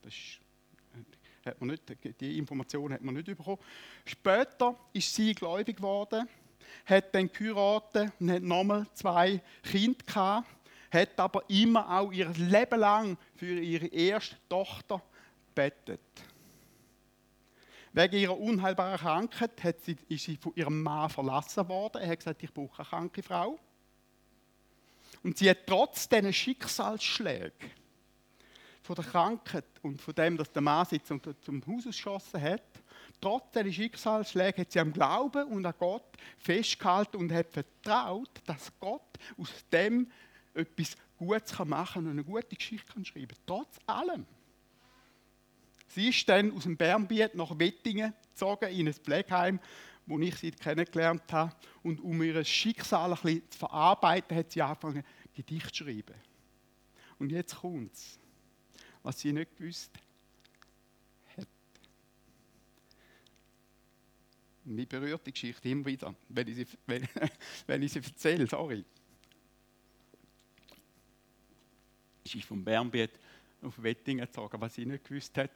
Das 0.01 0.15
äh, 0.15 1.51
hat 1.51 1.61
man 1.61 1.71
nicht, 1.71 1.83
die 2.21 2.39
Information 2.39 2.93
hat 2.93 3.03
man 3.03 3.15
nicht 3.15 3.27
bekommen. 3.27 3.59
Später 4.07 4.75
ist 4.95 5.15
sie 5.15 5.35
gläubig 5.35 5.77
geworden, 5.77 6.27
hat 6.85 7.15
dann 7.15 7.31
geheiratet 7.33 8.13
und 8.21 8.31
hat 8.31 8.43
nochmal 8.43 8.87
zwei 8.95 9.41
Kinder 9.63 10.05
gehabt, 10.05 10.49
hat 10.91 11.19
aber 11.19 11.43
immer 11.49 11.99
auch 11.99 12.13
ihr 12.13 12.29
Leben 12.29 12.81
lang 12.81 13.19
für 13.35 13.61
ihre 13.61 13.87
erste 13.87 14.37
Tochter 14.49 15.03
bettet. 15.55 16.01
Wegen 17.93 18.17
ihrer 18.17 18.39
unheilbaren 18.39 18.99
Krankheit 18.99 19.65
hat 19.65 19.81
sie, 19.81 19.97
ist 20.09 20.25
sie 20.25 20.37
von 20.37 20.53
ihrem 20.55 20.83
Mann 20.83 21.09
verlassen 21.09 21.67
worden. 21.69 22.03
Er 22.03 22.09
hat 22.09 22.19
gesagt, 22.19 22.43
ich 22.43 22.53
brauche 22.53 22.81
eine 22.81 22.89
kranke 22.89 23.23
Frau. 23.23 23.59
Und 25.23 25.39
sie 25.39 25.49
hat 25.49 25.67
trotz 25.67 26.09
diesen 26.09 26.33
Schicksalsschlägen 26.33 27.71
von 28.87 28.97
der 28.97 29.05
Krankheit 29.05 29.65
und 29.83 30.01
von 30.01 30.15
dem, 30.15 30.37
dass 30.37 30.51
der 30.53 30.63
Mann 30.63 30.87
sie 30.87 31.03
zum, 31.03 31.21
zum 31.41 31.63
Haus 31.67 31.85
geschossen 31.85 32.41
hat, 32.41 32.63
trotz 33.21 33.51
dieser 33.51 33.73
Schicksalsschläge 33.73 34.63
hat 34.63 34.73
sie 34.73 34.81
am 34.81 34.93
Glauben 34.93 35.45
und 35.49 35.67
an 35.67 35.75
Gott 35.79 36.17
festgehalten 36.39 37.17
und 37.17 37.33
hat 37.33 37.51
vertraut, 37.51 38.31
dass 38.47 38.73
Gott 38.79 39.19
aus 39.37 39.51
dem 39.73 40.11
etwas 40.55 40.97
Gutes 41.19 41.59
machen 41.59 41.95
kann 41.95 42.05
und 42.07 42.11
eine 42.13 42.25
gute 42.25 42.55
Geschichte 42.57 42.93
kann 42.93 43.05
schreiben 43.05 43.29
kann. 43.29 43.47
Trotz 43.47 43.79
allem. 43.87 44.25
Sie 45.89 46.09
ist 46.09 46.29
dann 46.29 46.53
aus 46.53 46.65
dem 46.65 46.77
Bernbiet 46.77 47.35
nach 47.35 47.59
Wettingen 47.59 48.15
gezogen, 48.31 48.71
in 48.71 48.87
ein 48.87 48.95
Pflegeheim, 48.95 49.59
wo 50.07 50.19
ich 50.21 50.37
sie 50.37 50.51
kennengelernt 50.51 51.33
habe. 51.33 51.55
Und 51.83 52.01
um 52.01 52.23
ihr 52.23 52.45
Schicksal 52.45 53.13
ein 53.13 53.19
bisschen 53.21 53.51
zu 53.51 53.59
verarbeiten, 53.59 54.37
hat 54.37 54.53
sie 54.53 54.63
angefangen, 54.63 55.05
Gedichte 55.35 55.73
zu 55.73 55.85
schreiben. 55.85 56.15
Und 57.19 57.33
jetzt 57.33 57.57
kommt 57.57 57.95
es, 57.95 58.19
was 59.07 59.21
sie 59.21 59.33
nicht 59.33 59.57
gewusst 59.57 59.93
hat. 61.37 61.47
Mich 64.65 64.89
berührt 64.89 65.25
die 65.25 65.31
Geschichte 65.31 65.69
immer 65.69 65.87
wieder, 65.87 66.13
wenn 66.29 66.49
ich 66.49 66.57
sie, 66.57 66.67
wenn, 66.87 67.09
wenn 67.69 67.83
ich 67.83 67.93
sie 67.93 68.01
erzähle, 68.01 68.49
sorry. 68.49 68.85
Sie 72.25 72.39
ist 72.39 72.49
vom 72.49 72.65
Bernbiet 72.65 73.13
auf 73.63 73.81
Wettingen 73.81 74.27
gezogen, 74.27 74.61
was 74.61 74.75
sie 74.75 74.85
nicht 74.85 75.05
gewusst 75.05 75.39
hat 75.39 75.53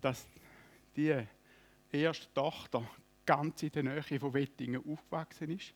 dass 0.00 0.26
die 0.96 1.26
erste 1.92 2.32
Tochter 2.32 2.88
ganz 3.26 3.62
in 3.64 3.72
der 3.72 3.82
Nähe 3.82 4.20
von 4.20 4.32
Wettingen 4.32 4.82
aufgewachsen 4.88 5.50
ist 5.50 5.74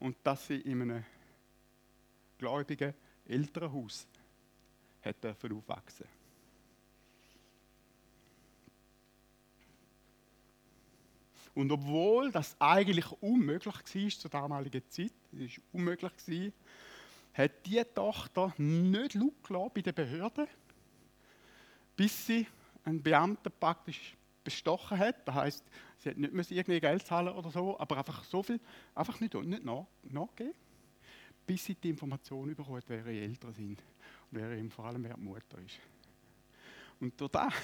und 0.00 0.16
dass 0.22 0.48
sie 0.48 0.60
in 0.60 0.82
einem 0.82 1.04
gläubigen 2.38 2.92
Elternhaus 3.26 4.06
hat 5.02 5.16
aufwachsen 5.24 6.06
Und 11.52 11.72
obwohl 11.72 12.30
das 12.30 12.56
eigentlich 12.60 13.10
unmöglich 13.20 13.74
war 13.74 14.10
zur 14.10 14.30
damaligen 14.30 14.82
Zeit, 14.88 15.12
es 15.32 15.58
war 15.58 15.64
unmöglich, 15.72 16.52
hat 17.34 17.66
die 17.66 17.82
Tochter 17.94 18.54
nicht 18.56 19.14
laut 19.14 19.74
bei 19.74 19.82
den 19.82 19.94
Behörden 19.94 20.46
bis 22.00 22.26
sie 22.26 22.46
einen 22.82 23.02
Beamten 23.02 23.52
praktisch 23.60 24.16
bestochen 24.42 24.98
hat. 24.98 25.28
Das 25.28 25.34
heisst, 25.34 25.64
sie 25.98 26.08
hat 26.08 26.16
nicht 26.16 26.32
mehr 26.32 26.46
irgendwie 26.48 26.80
Geld 26.80 27.06
zahlen 27.06 27.34
oder 27.34 27.50
so, 27.50 27.78
aber 27.78 27.98
einfach 27.98 28.24
so 28.24 28.42
viel, 28.42 28.58
einfach 28.94 29.20
nicht, 29.20 29.34
nicht 29.34 29.62
nach, 29.62 29.84
nachgeben, 30.04 30.54
bis 31.46 31.62
sie 31.62 31.74
die 31.74 31.90
Information 31.90 32.54
bekommen, 32.54 32.82
wer 32.86 33.00
ihre 33.00 33.20
Eltern 33.20 33.52
sind 33.52 33.82
wer 34.30 34.56
ihm 34.56 34.70
vor 34.70 34.86
allem 34.86 35.04
wer 35.04 35.14
die 35.14 35.20
Mutter 35.20 35.58
ist. 35.58 35.78
Und 37.00 37.18
durch 37.20 37.30
das 37.30 37.54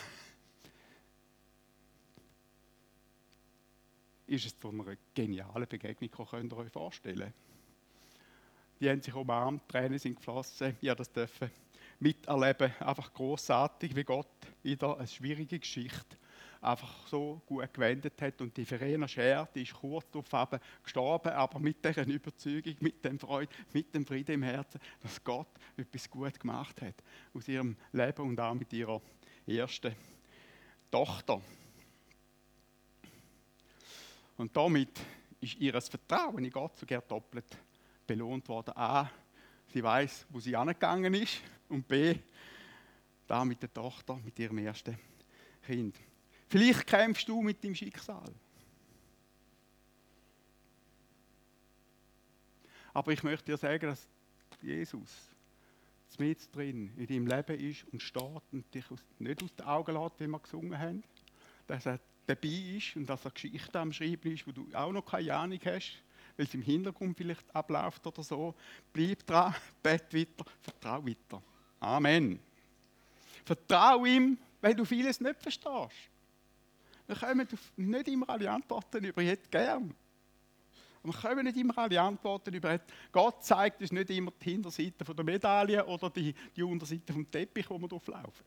ist 4.26 4.46
es 4.46 4.58
zu 4.58 4.70
einer 4.70 4.96
genialen 5.14 5.68
Begegnung 5.68 6.10
gekommen, 6.10 6.28
könnt 6.28 6.52
ihr 6.52 6.56
euch 6.58 6.72
vorstellen. 6.72 7.32
Die 8.80 8.90
haben 8.90 9.00
sich 9.00 9.14
umarmt, 9.14 9.68
Tränen 9.68 9.98
sind 9.98 10.16
geflossen, 10.16 10.76
ja, 10.80 10.94
das 10.94 11.10
dürfen 11.12 11.50
miterleben, 11.98 12.72
einfach 12.80 13.12
großartig, 13.12 13.96
wie 13.96 14.04
Gott 14.04 14.28
wieder 14.62 14.98
eine 14.98 15.06
schwierige 15.06 15.58
Geschichte 15.58 16.16
einfach 16.66 17.06
so 17.06 17.40
gut 17.46 17.72
gewendet 17.72 18.20
hat. 18.20 18.40
Und 18.40 18.56
die 18.56 18.64
Verena 18.64 19.06
Scher, 19.06 19.48
die 19.54 19.62
ist 19.62 19.74
kurz 19.74 20.06
darauf 20.10 20.60
gestorben, 20.82 21.30
aber 21.30 21.58
mit 21.58 21.84
dieser 21.84 22.06
Überzeugung, 22.06 22.74
mit 22.80 23.04
dem 23.04 23.18
Freude, 23.18 23.54
mit 23.72 23.94
dem 23.94 24.04
Frieden 24.04 24.32
im 24.32 24.42
Herzen, 24.42 24.80
dass 25.00 25.22
Gott 25.22 25.48
etwas 25.76 26.10
gut 26.10 26.38
gemacht 26.38 26.82
hat 26.82 26.94
aus 27.32 27.48
ihrem 27.48 27.76
Leben 27.92 28.22
und 28.22 28.40
auch 28.40 28.54
mit 28.54 28.72
ihrer 28.72 29.00
ersten 29.46 29.94
Tochter. 30.90 31.40
Und 34.36 34.54
damit 34.56 35.00
ist 35.40 35.56
ihr 35.56 35.80
Vertrauen 35.80 36.44
in 36.44 36.50
Gott 36.50 36.76
sogar 36.76 37.00
doppelt 37.02 37.56
belohnt 38.06 38.48
worden. 38.48 38.76
A, 38.76 39.10
sie 39.72 39.82
weiß, 39.82 40.26
wo 40.30 40.40
sie 40.40 40.54
angegangen 40.54 41.14
ist. 41.14 41.40
Und 41.68 41.86
B, 41.88 42.14
da 43.26 43.44
mit 43.44 43.62
der 43.62 43.72
Tochter, 43.72 44.16
mit 44.16 44.38
ihrem 44.38 44.58
ersten 44.58 44.98
Kind. 45.64 45.96
Vielleicht 46.48 46.86
kämpfst 46.86 47.28
du 47.28 47.42
mit 47.42 47.62
dem 47.62 47.74
Schicksal. 47.74 48.32
Aber 52.94 53.12
ich 53.12 53.22
möchte 53.22 53.44
dir 53.44 53.58
sagen, 53.58 53.88
dass 53.88 54.08
Jesus 54.62 55.10
mit 56.18 56.54
drin 56.54 56.90
in 56.96 57.06
deinem 57.06 57.26
Leben 57.26 57.60
ist 57.60 57.84
und 57.92 58.00
steht 58.00 58.42
und 58.52 58.74
dich 58.74 58.84
nicht 59.18 59.42
aus 59.42 59.54
den 59.54 59.66
Augen 59.66 59.94
lässt, 59.94 60.20
wie 60.20 60.26
wir 60.26 60.38
gesungen 60.38 60.78
haben. 60.78 61.04
Dass 61.66 61.84
er 61.84 62.00
dabei 62.26 62.48
ist 62.48 62.96
und 62.96 63.06
dass 63.06 63.24
er 63.24 63.32
Geschichten 63.32 63.76
am 63.76 63.92
Schreiben 63.92 64.32
ist, 64.32 64.46
wo 64.46 64.52
du 64.52 64.66
auch 64.72 64.92
noch 64.92 65.04
keine 65.04 65.34
Ahnung 65.34 65.60
hast, 65.64 66.02
weil 66.36 66.46
es 66.46 66.54
im 66.54 66.62
Hintergrund 66.62 67.16
vielleicht 67.16 67.54
abläuft 67.54 68.06
oder 68.06 68.22
so. 68.22 68.54
Bleib 68.92 69.26
dran, 69.26 69.54
bett 69.82 70.12
weiter, 70.14 70.44
vertrau 70.62 71.06
weiter. 71.06 71.42
Amen. 71.80 72.38
Vertrau 73.44 74.04
ihm, 74.04 74.38
weil 74.60 74.74
du 74.74 74.84
vieles 74.84 75.20
nicht 75.20 75.42
verstehst. 75.42 76.10
Wir 77.06 77.16
kommen 77.16 77.48
nicht 77.76 78.08
immer 78.08 78.28
alle 78.28 78.50
Antworten 78.50 79.04
über, 79.04 79.22
ich 79.22 79.28
hätte 79.28 79.48
gern. 79.48 79.94
Wir 81.02 81.12
kommen 81.12 81.44
nicht 81.44 81.56
immer 81.56 81.78
alle 81.78 82.00
Antworten 82.00 82.52
über. 82.52 82.80
Gott 83.12 83.44
zeigt 83.44 83.80
uns 83.80 83.92
nicht 83.92 84.10
immer 84.10 84.32
die 84.42 84.50
Hinterseite 84.50 85.04
der 85.04 85.24
Medaille 85.24 85.86
oder 85.86 86.10
die, 86.10 86.34
die 86.54 86.62
Unterseite 86.64 87.12
vom 87.12 87.30
Teppich, 87.30 87.70
wo 87.70 87.78
wir 87.78 87.86
durchlaufen. 87.86 88.44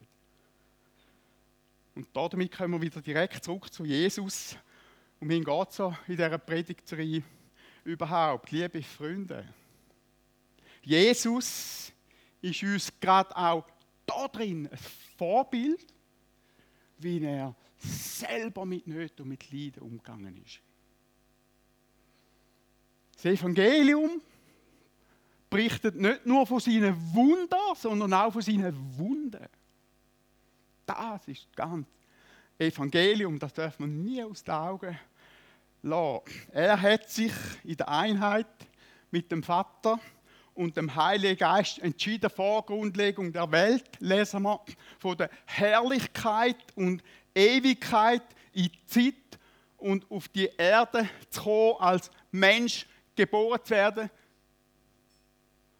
Und 1.95 2.07
damit 2.13 2.51
kommen 2.51 2.73
wir 2.73 2.81
wieder 2.81 3.01
direkt 3.01 3.43
zurück 3.43 3.71
zu 3.71 3.85
Jesus. 3.85 4.57
Und 5.21 5.27
mir 5.27 5.41
geht 5.41 5.71
so 5.71 5.95
in 6.07 6.17
dieser 6.17 6.37
Predigtserie 6.37 7.23
überhaupt, 7.85 8.51
liebe 8.51 8.83
Freunde. 8.83 9.45
Jesus 10.81 11.93
ist 12.41 12.63
uns 12.63 12.99
gerade 12.99 13.35
auch 13.35 13.65
da 14.05 14.27
drin 14.27 14.67
ein 14.69 14.77
Vorbild, 15.17 15.93
wie 16.97 17.23
er 17.23 17.55
selber 17.79 18.65
mit 18.65 18.87
Nöten 18.87 19.23
und 19.23 19.29
mit 19.29 19.51
Leiden 19.51 19.81
umgegangen 19.81 20.37
ist. 20.43 20.59
Das 23.15 23.25
Evangelium 23.25 24.21
berichtet 25.49 25.95
nicht 25.95 26.25
nur 26.25 26.45
von 26.45 26.59
seinen 26.59 26.95
Wundern, 27.13 27.75
sondern 27.75 28.13
auch 28.13 28.31
von 28.31 28.41
seinen 28.41 28.97
Wunden. 28.97 29.45
Das 30.85 31.27
ist 31.27 31.47
ganz 31.55 31.87
Evangelium, 32.57 33.39
das 33.39 33.53
darf 33.53 33.79
man 33.79 34.03
nie 34.03 34.23
aus 34.23 34.43
den 34.43 34.53
Augen 34.53 34.99
lassen. 35.81 36.23
Er 36.51 36.81
hat 36.81 37.09
sich 37.09 37.31
in 37.63 37.77
der 37.77 37.89
Einheit 37.89 38.47
mit 39.11 39.31
dem 39.31 39.43
Vater 39.43 39.99
und 40.53 40.75
dem 40.75 40.93
Heiligen 40.93 41.37
Geist 41.37 41.79
entschieden, 41.79 42.29
vor 42.29 42.65
Grundlegung 42.65 43.31
der 43.31 43.49
Welt, 43.51 43.89
lesen 43.99 44.43
wir, 44.43 44.59
von 44.99 45.17
der 45.17 45.29
Herrlichkeit 45.45 46.57
und 46.75 47.01
Ewigkeit 47.39 48.23
in 48.53 48.63
die 48.63 48.85
Zeit 48.85 49.39
und 49.77 50.09
auf 50.11 50.27
die 50.27 50.49
Erde 50.57 51.09
zu 51.29 51.41
kommen, 51.41 51.75
als 51.79 52.11
Mensch 52.31 52.85
geboren 53.15 53.59
zu 53.63 53.71
werden, 53.71 54.09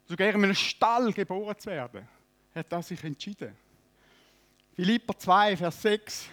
sogar 0.06 0.30
in 0.30 0.36
einem 0.36 0.56
Stall 0.56 1.12
geboren 1.12 1.58
zu 1.58 1.70
werden, 1.70 2.08
hat 2.56 2.72
er 2.72 2.82
sich 2.82 3.04
entschieden. 3.04 3.56
Philipper 4.74 5.18
2, 5.18 5.58
Vers 5.58 5.82
6. 5.82 6.30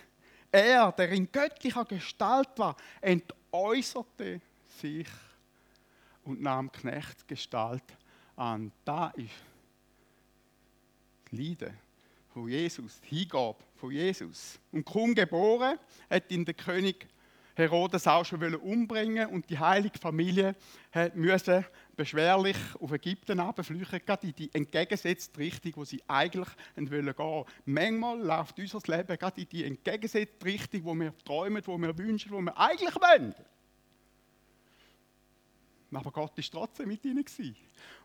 Er, 0.53 0.93
der 0.93 1.09
in 1.11 1.31
göttlicher 1.31 1.85
Gestalt 1.85 2.51
war, 2.57 2.77
entäußerte 3.01 4.41
sich 4.81 5.09
und 6.25 6.41
nahm 6.41 6.71
Knechtsgestalt 6.71 7.83
an. 8.37 8.71
Da 8.85 9.09
ist 9.09 9.31
Leiden 11.31 11.86
von 12.37 12.51
Jesus, 12.51 13.01
die 13.01 13.20
Hingabe 13.20 13.57
von 13.77 13.90
Jesus. 13.90 14.59
Und 14.70 14.85
kaum 14.85 15.14
geboren, 15.14 15.79
hat 16.11 16.31
ihn 16.31 16.44
der 16.44 16.53
König 16.53 17.09
Herodes 17.55 18.07
auch 18.07 18.27
schon 18.27 18.55
umbringen 18.57 19.27
und 19.31 19.49
die 19.49 19.59
heilige 19.59 19.99
Familie 19.99 20.55
musste 21.14 21.64
beschwerlich 21.96 22.59
auf 22.79 22.92
Ägypten 22.92 23.40
abflüchten, 23.40 24.03
gerade 24.05 24.27
in 24.27 24.35
die 24.35 24.55
entgegengesetzte 24.55 25.40
Richtung, 25.40 25.72
wo 25.77 25.87
sie 25.87 26.03
eigentlich 26.07 26.49
gehen 26.75 26.90
wollen. 26.90 27.44
Manchmal 27.64 28.20
läuft 28.20 28.59
unser 28.59 28.81
Leben 28.85 29.16
gerade 29.16 29.40
in 29.40 29.49
die 29.49 29.64
entgegengesetzte 29.64 30.44
Richtung, 30.44 30.85
wo 30.85 30.94
wir 30.94 31.16
träumen, 31.25 31.62
wo 31.64 31.79
wir 31.79 31.96
wünschen, 31.96 32.33
wo 32.33 32.42
wir 32.42 32.59
eigentlich 32.59 32.96
wollen. 32.96 33.35
Aber 35.90 36.11
Gott 36.11 36.38
ist 36.38 36.53
trotzdem 36.53 36.88
mit 36.88 37.03
ihnen. 37.07 37.25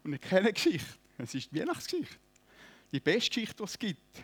Und 0.06 0.14
ich 0.14 0.22
kenne 0.22 0.54
Geschichte. 0.54 0.88
Es 1.18 1.36
ist 1.36 1.52
die 1.52 1.60
Weihnachtsgeschichte. 1.60 2.16
Die 2.92 3.00
beste 3.00 3.30
Geschichte, 3.30 3.56
die 3.58 3.64
es 3.64 3.80
gibt. 3.80 4.24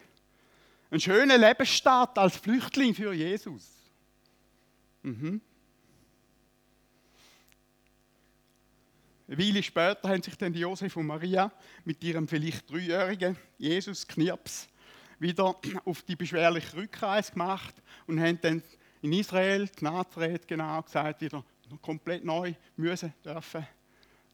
Ein 0.90 1.00
schöner 1.00 1.38
Lebensstart 1.38 2.18
als 2.18 2.38
Flüchtling 2.38 2.94
für 2.94 3.14
Jesus. 3.14 3.68
Mhm. 5.04 5.42
Eine 9.28 9.38
Weile 9.38 9.62
später 9.62 10.08
haben 10.08 10.24
sich 10.24 10.38
dann 10.38 10.54
Josef 10.54 10.96
und 10.96 11.08
Maria 11.08 11.52
mit 11.84 12.02
ihrem 12.04 12.28
vielleicht 12.28 12.70
dreijährigen 12.70 13.38
Jesus 13.58 14.08
Knirps 14.08 14.70
wieder 15.20 15.56
auf 15.86 16.02
die 16.04 16.16
beschwerliche 16.16 16.78
Rückreise 16.78 17.32
gemacht 17.32 17.76
und 18.06 18.22
haben 18.22 18.40
dann 18.42 18.64
in 19.02 19.14
Israel, 19.14 19.70
Nazareth 19.82 20.48
genau 20.48 20.82
gesagt, 20.82 21.22
wieder 21.22 21.44
komplett 21.82 22.24
neu 22.24 22.54
müssen 22.76 23.14
dürfen 23.24 23.68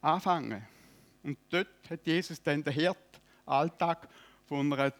anfangen. 0.01 0.65
Und 1.23 1.37
dort 1.49 1.89
hat 1.89 2.05
Jesus 2.05 2.41
dann 2.41 2.63
den 2.63 2.73
Herdalltag 2.73 4.09
von 4.47 4.73
einer 4.73 4.93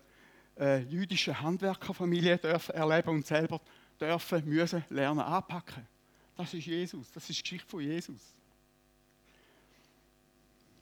äh, 0.59 0.79
jüdischen 0.83 1.39
Handwerkerfamilie 1.39 2.37
dürfen 2.37 2.75
erleben 2.75 3.09
und 3.09 3.25
selber 3.25 3.59
dürfen, 3.99 4.47
müssen 4.47 4.83
lernen 4.89 5.21
anpacken. 5.21 5.87
Das 6.35 6.53
ist 6.53 6.65
Jesus, 6.65 7.11
das 7.11 7.29
ist 7.29 7.39
die 7.39 7.43
Geschichte 7.43 7.69
von 7.69 7.81
Jesus. 7.81 8.21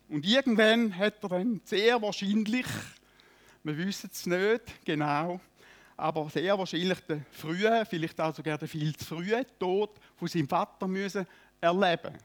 Und 0.10 0.26
irgendwann 0.26 0.96
hat 0.98 1.24
er 1.24 1.30
dann 1.30 1.62
sehr 1.64 2.02
wahrscheinlich, 2.02 2.66
wir 3.64 3.78
wissen 3.78 4.10
es 4.12 4.26
nicht 4.26 4.86
genau, 4.86 5.40
aber 5.96 6.30
sehr 6.30 6.58
wahrscheinlich 6.58 7.00
den 7.02 7.26
frühen, 7.32 7.86
vielleicht 7.86 8.20
auch 8.20 8.36
sogar 8.36 8.58
den 8.58 8.68
viel 8.68 8.96
zu 8.96 9.06
frühen 9.06 9.46
Tod 9.60 9.92
von 10.18 10.28
seinem 10.28 10.48
Vater 10.48 10.88
müssen 10.88 11.26
erleben 11.60 12.18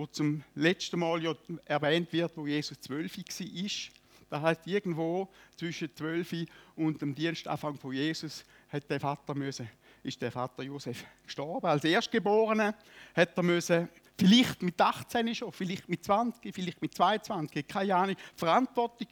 wo 0.00 0.06
zum 0.06 0.42
letzten 0.54 0.98
Mal 0.98 1.22
ja 1.22 1.34
erwähnt 1.66 2.10
wird, 2.10 2.34
wo 2.34 2.46
Jesus 2.46 2.80
zwölf 2.80 3.18
war. 3.18 3.99
Das 4.30 4.40
heißt, 4.42 4.66
irgendwo 4.68 5.28
zwischen 5.56 5.94
zwölf 5.94 6.32
und 6.76 7.02
dem 7.02 7.14
Dienstanfang 7.14 7.76
von 7.76 7.92
Jesus 7.92 8.44
hat 8.68 8.88
der 8.88 9.00
Vater 9.00 9.34
müssen, 9.34 9.68
ist 10.04 10.22
der 10.22 10.30
Vater 10.30 10.62
Josef 10.62 11.04
gestorben. 11.24 11.66
Als 11.66 11.82
Erstgeborener 11.82 12.76
hat 13.14 13.36
er 13.36 13.42
müssen, 13.42 13.88
vielleicht 14.16 14.62
mit 14.62 14.80
18 14.80 15.34
schon, 15.34 15.50
vielleicht 15.50 15.88
mit 15.88 16.04
20, 16.04 16.54
vielleicht 16.54 16.80
mit 16.80 16.94
22, 16.94 17.66
keine 17.66 17.96
Ahnung, 17.96 18.16
Verantwortung 18.36 19.08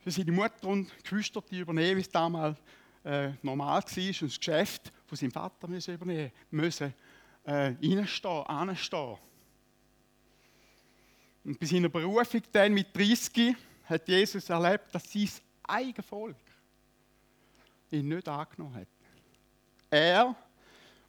für 0.00 0.10
seine 0.10 0.32
Mutter 0.32 0.66
und 0.66 0.90
Geschwister 1.02 1.42
übernehmen, 1.52 1.96
wie 1.96 2.00
es 2.00 2.08
damals 2.08 2.58
äh, 3.04 3.30
normal 3.42 3.80
war, 3.80 4.06
und 4.06 4.22
das 4.22 4.38
Geschäft 4.38 4.92
von 5.06 5.16
seinem 5.16 5.30
Vater 5.30 5.68
müssen 5.68 5.94
übernehmen 5.94 6.32
müssen, 6.50 6.92
äh, 7.44 7.74
reinstehen, 7.80 8.42
anstehen. 8.46 9.18
Und 11.44 11.60
bei 11.60 11.66
seiner 11.66 11.88
Berufung 11.88 12.42
dann 12.50 12.74
mit 12.74 12.88
30 12.96 13.54
hat 13.86 14.08
Jesus 14.08 14.48
erlebt, 14.50 14.94
dass 14.94 15.10
sein 15.10 15.30
eigenes 15.62 16.06
Volk 16.06 16.36
ihn 17.90 18.08
nicht 18.08 18.28
angenommen 18.28 18.74
hat. 18.74 18.88
Er, 19.90 20.34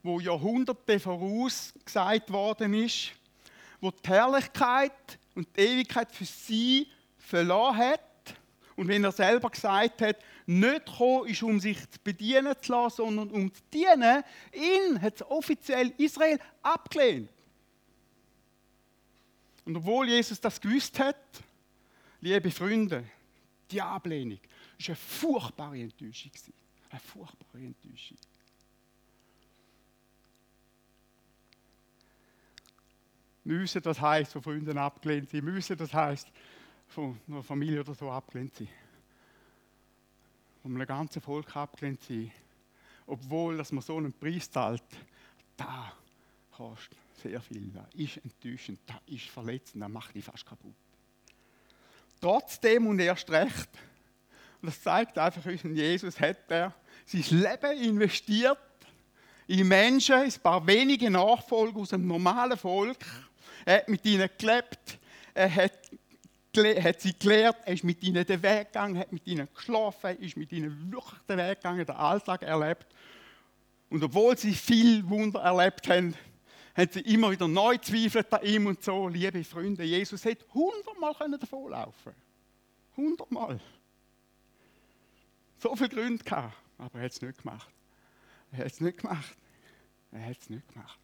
wo 0.04 0.20
Jahrhunderte 0.20 1.00
vorausgesagt 1.00 2.32
worden 2.32 2.74
ist, 2.74 3.12
wo 3.82 3.92
die 3.92 4.08
Herrlichkeit 4.08 5.20
und 5.36 5.48
die 5.56 5.62
Ewigkeit 5.62 6.12
für 6.12 6.26
sie 6.26 6.88
verloren 7.18 7.78
hat. 7.78 8.02
Und 8.76 8.88
wenn 8.88 9.04
er 9.04 9.12
selber 9.12 9.50
gesagt 9.50 10.02
hat, 10.02 10.18
nicht 10.46 10.86
gekommen 10.86 11.28
ist, 11.28 11.44
um 11.44 11.60
sich 11.60 11.78
zu 11.90 12.00
bedienen 12.04 12.56
zu 12.62 12.72
lassen, 12.72 12.98
sondern 12.98 13.30
um 13.32 13.54
zu 13.54 13.62
dienen, 13.74 14.24
ihn 14.54 15.02
hat 15.02 15.22
offiziell 15.24 15.92
Israel 15.98 16.40
abgelehnt. 16.62 17.30
Und 19.66 19.76
obwohl 19.76 20.08
Jesus 20.08 20.40
das 20.40 20.62
gewusst 20.62 20.98
hat, 21.00 21.18
liebe 22.28 22.52
Freunde, 22.52 23.06
die 23.72 23.82
Ablehnung 23.82 24.40
war 24.40 24.88
eine 24.88 24.96
furchtbare 24.96 25.80
Enttäuschung. 25.80 26.32
Eine 26.90 27.00
furchtbare 27.00 27.64
Enttäuschung. 27.64 28.18
Müssen 33.44 33.82
das 33.82 34.02
heißt 34.02 34.34
von 34.34 34.44
Freunden 34.44 34.78
abgelehnt 34.78 35.30
sein, 35.30 35.44
müssen 35.44 35.78
das 35.78 35.94
heißt 35.94 36.30
von 36.88 37.18
einer 37.28 37.44
Familie 37.44 37.80
oder 37.80 37.96
so 37.96 38.12
abgelehnt 38.12 38.56
sein. 38.56 38.68
Von 40.62 40.76
einem 40.76 40.86
ganzen 40.86 41.22
Volk 41.22 41.56
abgelehnt 41.56 42.02
sein. 42.02 42.32
Obwohl, 43.06 43.56
dass 43.58 43.72
man 43.72 43.82
so 43.82 43.96
einen 43.96 44.12
Preis 44.12 44.52
zahlt, 44.52 44.84
da 45.56 45.94
kostet 46.52 46.98
sehr 47.22 47.40
viel. 47.40 47.72
Das 47.72 47.94
ist 47.94 48.18
enttäuschend, 48.18 48.80
das 48.86 48.98
ist 49.06 49.28
verletzend, 49.28 49.82
das 49.82 49.90
macht 49.90 50.14
dich 50.14 50.26
fast 50.26 50.46
kaputt. 50.46 50.76
Trotzdem 52.20 52.88
und 52.88 53.00
erst 53.00 53.30
recht, 53.30 53.70
und 54.62 54.68
das 54.68 54.82
zeigt 54.82 55.18
einfach 55.18 55.46
unseren 55.46 55.76
Jesus, 55.76 56.20
hat 56.20 56.50
er 56.50 56.74
sein 57.06 57.24
Leben 57.30 57.84
investiert 57.84 58.58
in 59.48 59.68
Menschen, 59.68 60.16
ein 60.16 60.34
paar 60.44 60.66
wenige 60.68 61.10
Nachfolger 61.10 61.80
aus 61.80 61.94
einem 61.94 62.08
normalen 62.08 62.58
Volk, 62.58 62.98
er 63.68 63.80
hat 63.80 63.90
mit 63.90 64.06
ihnen 64.06 64.30
gelebt. 64.38 64.98
Er 65.34 65.54
hat, 65.54 65.74
hat 66.56 67.02
sie 67.02 67.20
gelehrt. 67.20 67.58
Er 67.66 67.74
ist 67.74 67.84
mit 67.84 68.02
ihnen 68.02 68.26
den 68.26 68.42
Weg 68.42 68.68
gegangen, 68.68 68.98
hat 68.98 69.12
mit 69.12 69.28
ihnen 69.28 69.48
geschlafen, 69.54 70.08
er 70.08 70.20
ist 70.20 70.38
mit 70.38 70.54
ihnen 70.54 70.90
wirklich 70.90 71.20
den 71.28 71.38
Weg 71.38 71.58
gegangen, 71.58 71.86
den 71.86 71.96
Alltag 71.96 72.44
erlebt. 72.44 72.88
Und 73.90 74.02
obwohl 74.02 74.38
sie 74.38 74.54
viel 74.54 75.08
Wunder 75.10 75.42
erlebt 75.42 75.90
haben, 75.90 76.16
haben 76.78 76.92
sie 76.92 77.02
immer 77.02 77.32
wieder 77.32 77.48
neu 77.48 77.78
zweifelt 77.78 78.32
an 78.32 78.46
ihm 78.46 78.68
und 78.68 78.84
so. 78.84 79.08
Liebe 79.08 79.44
Freunde, 79.44 79.84
Jesus 79.84 80.24
hätte 80.24 80.46
hundertmal 80.54 81.16
davonlaufen 81.40 82.04
können. 82.04 82.16
Hundertmal. 82.96 83.60
So 85.58 85.76
viele 85.76 85.90
Gründe 85.90 86.24
gehabt, 86.24 86.56
aber 86.78 87.00
er 87.00 87.06
hat 87.06 87.12
es 87.12 87.22
nicht 87.22 87.42
gemacht. 87.42 87.70
Er 88.52 88.60
hat 88.60 88.68
es 88.68 88.80
nicht 88.80 89.00
gemacht. 89.00 89.36
Er 90.12 90.26
hat 90.26 90.38
es 90.40 90.50
nicht 90.50 90.68
gemacht. 90.72 91.00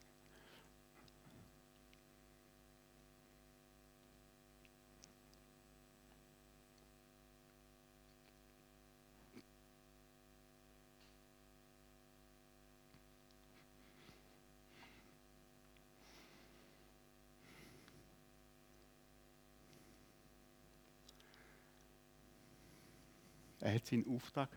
Er 23.74 23.80
hat 23.80 23.88
seinen 23.88 24.08
Auftrag 24.08 24.50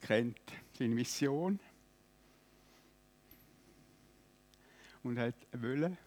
kennt, 0.00 0.40
seine 0.72 0.94
Mission. 0.94 1.60
Und 5.02 5.18
hat 5.18 5.34
wollen, 5.52 5.98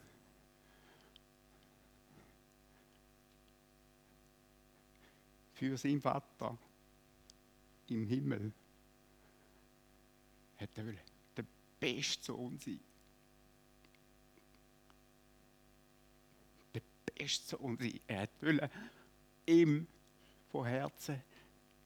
für 5.54 5.78
seinen 5.78 6.02
Vater 6.02 6.58
im 7.90 8.08
Himmel 8.08 8.52
hat 10.58 10.70
er 10.76 10.86
wollen, 10.88 11.00
der 11.38 11.46
beste 11.80 12.24
Sohn 12.26 12.58
sein. 12.58 12.80
Der 16.74 16.82
beste 17.14 17.58
Sohn 17.58 17.78
sein. 17.78 18.00
Er 18.08 18.22
hat 18.22 18.42
wollen, 18.42 18.68
ihm 19.46 19.86
von 20.50 20.66
Herzen 20.66 21.22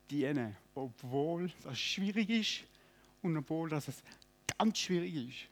dienen, 0.09 0.55
obwohl 0.75 1.51
das 1.63 1.77
schwierig 1.77 2.29
ist 2.29 2.63
und 3.21 3.37
obwohl 3.37 3.69
das 3.69 4.03
ganz 4.57 4.77
schwierig 4.77 5.29
ist. 5.29 5.49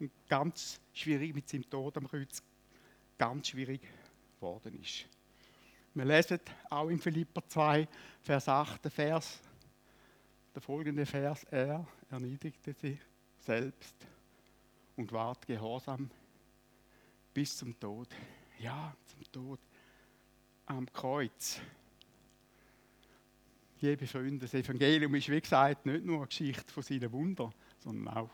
Und 0.00 0.10
ganz 0.28 0.80
schwierig 0.92 1.34
mit 1.34 1.48
seinem 1.48 1.68
Tod 1.68 1.96
am 1.96 2.08
Kreuz 2.08 2.42
ganz 3.16 3.48
schwierig 3.48 3.80
geworden 4.34 4.80
ist. 4.80 5.06
Wir 5.94 6.04
lesen 6.04 6.40
auch 6.70 6.88
in 6.88 6.98
Philipper 6.98 7.46
2, 7.46 7.86
Vers 8.22 8.48
8, 8.48 8.82
der 8.84 8.90
Vers, 8.90 9.40
der 10.54 10.62
folgende 10.62 11.06
Vers, 11.06 11.44
er 11.44 11.86
erniedrigte 12.10 12.72
sich 12.72 12.98
selbst 13.38 13.94
und 14.96 15.12
ward 15.12 15.46
gehorsam 15.46 16.10
bis 17.32 17.56
zum 17.56 17.78
Tod. 17.78 18.08
Ja, 18.58 18.94
zum 19.06 19.32
Tod 19.32 19.60
am 20.66 20.90
Kreuz 20.92 21.60
liebe 23.82 24.06
Freunde, 24.06 24.38
das 24.38 24.54
Evangelium 24.54 25.12
ist, 25.16 25.28
wie 25.28 25.40
gesagt, 25.40 25.86
nicht 25.86 26.04
nur 26.04 26.18
eine 26.18 26.26
Geschichte 26.28 26.72
von 26.72 26.84
seinen 26.84 27.10
Wundern, 27.10 27.52
sondern 27.80 28.14
auch 28.14 28.30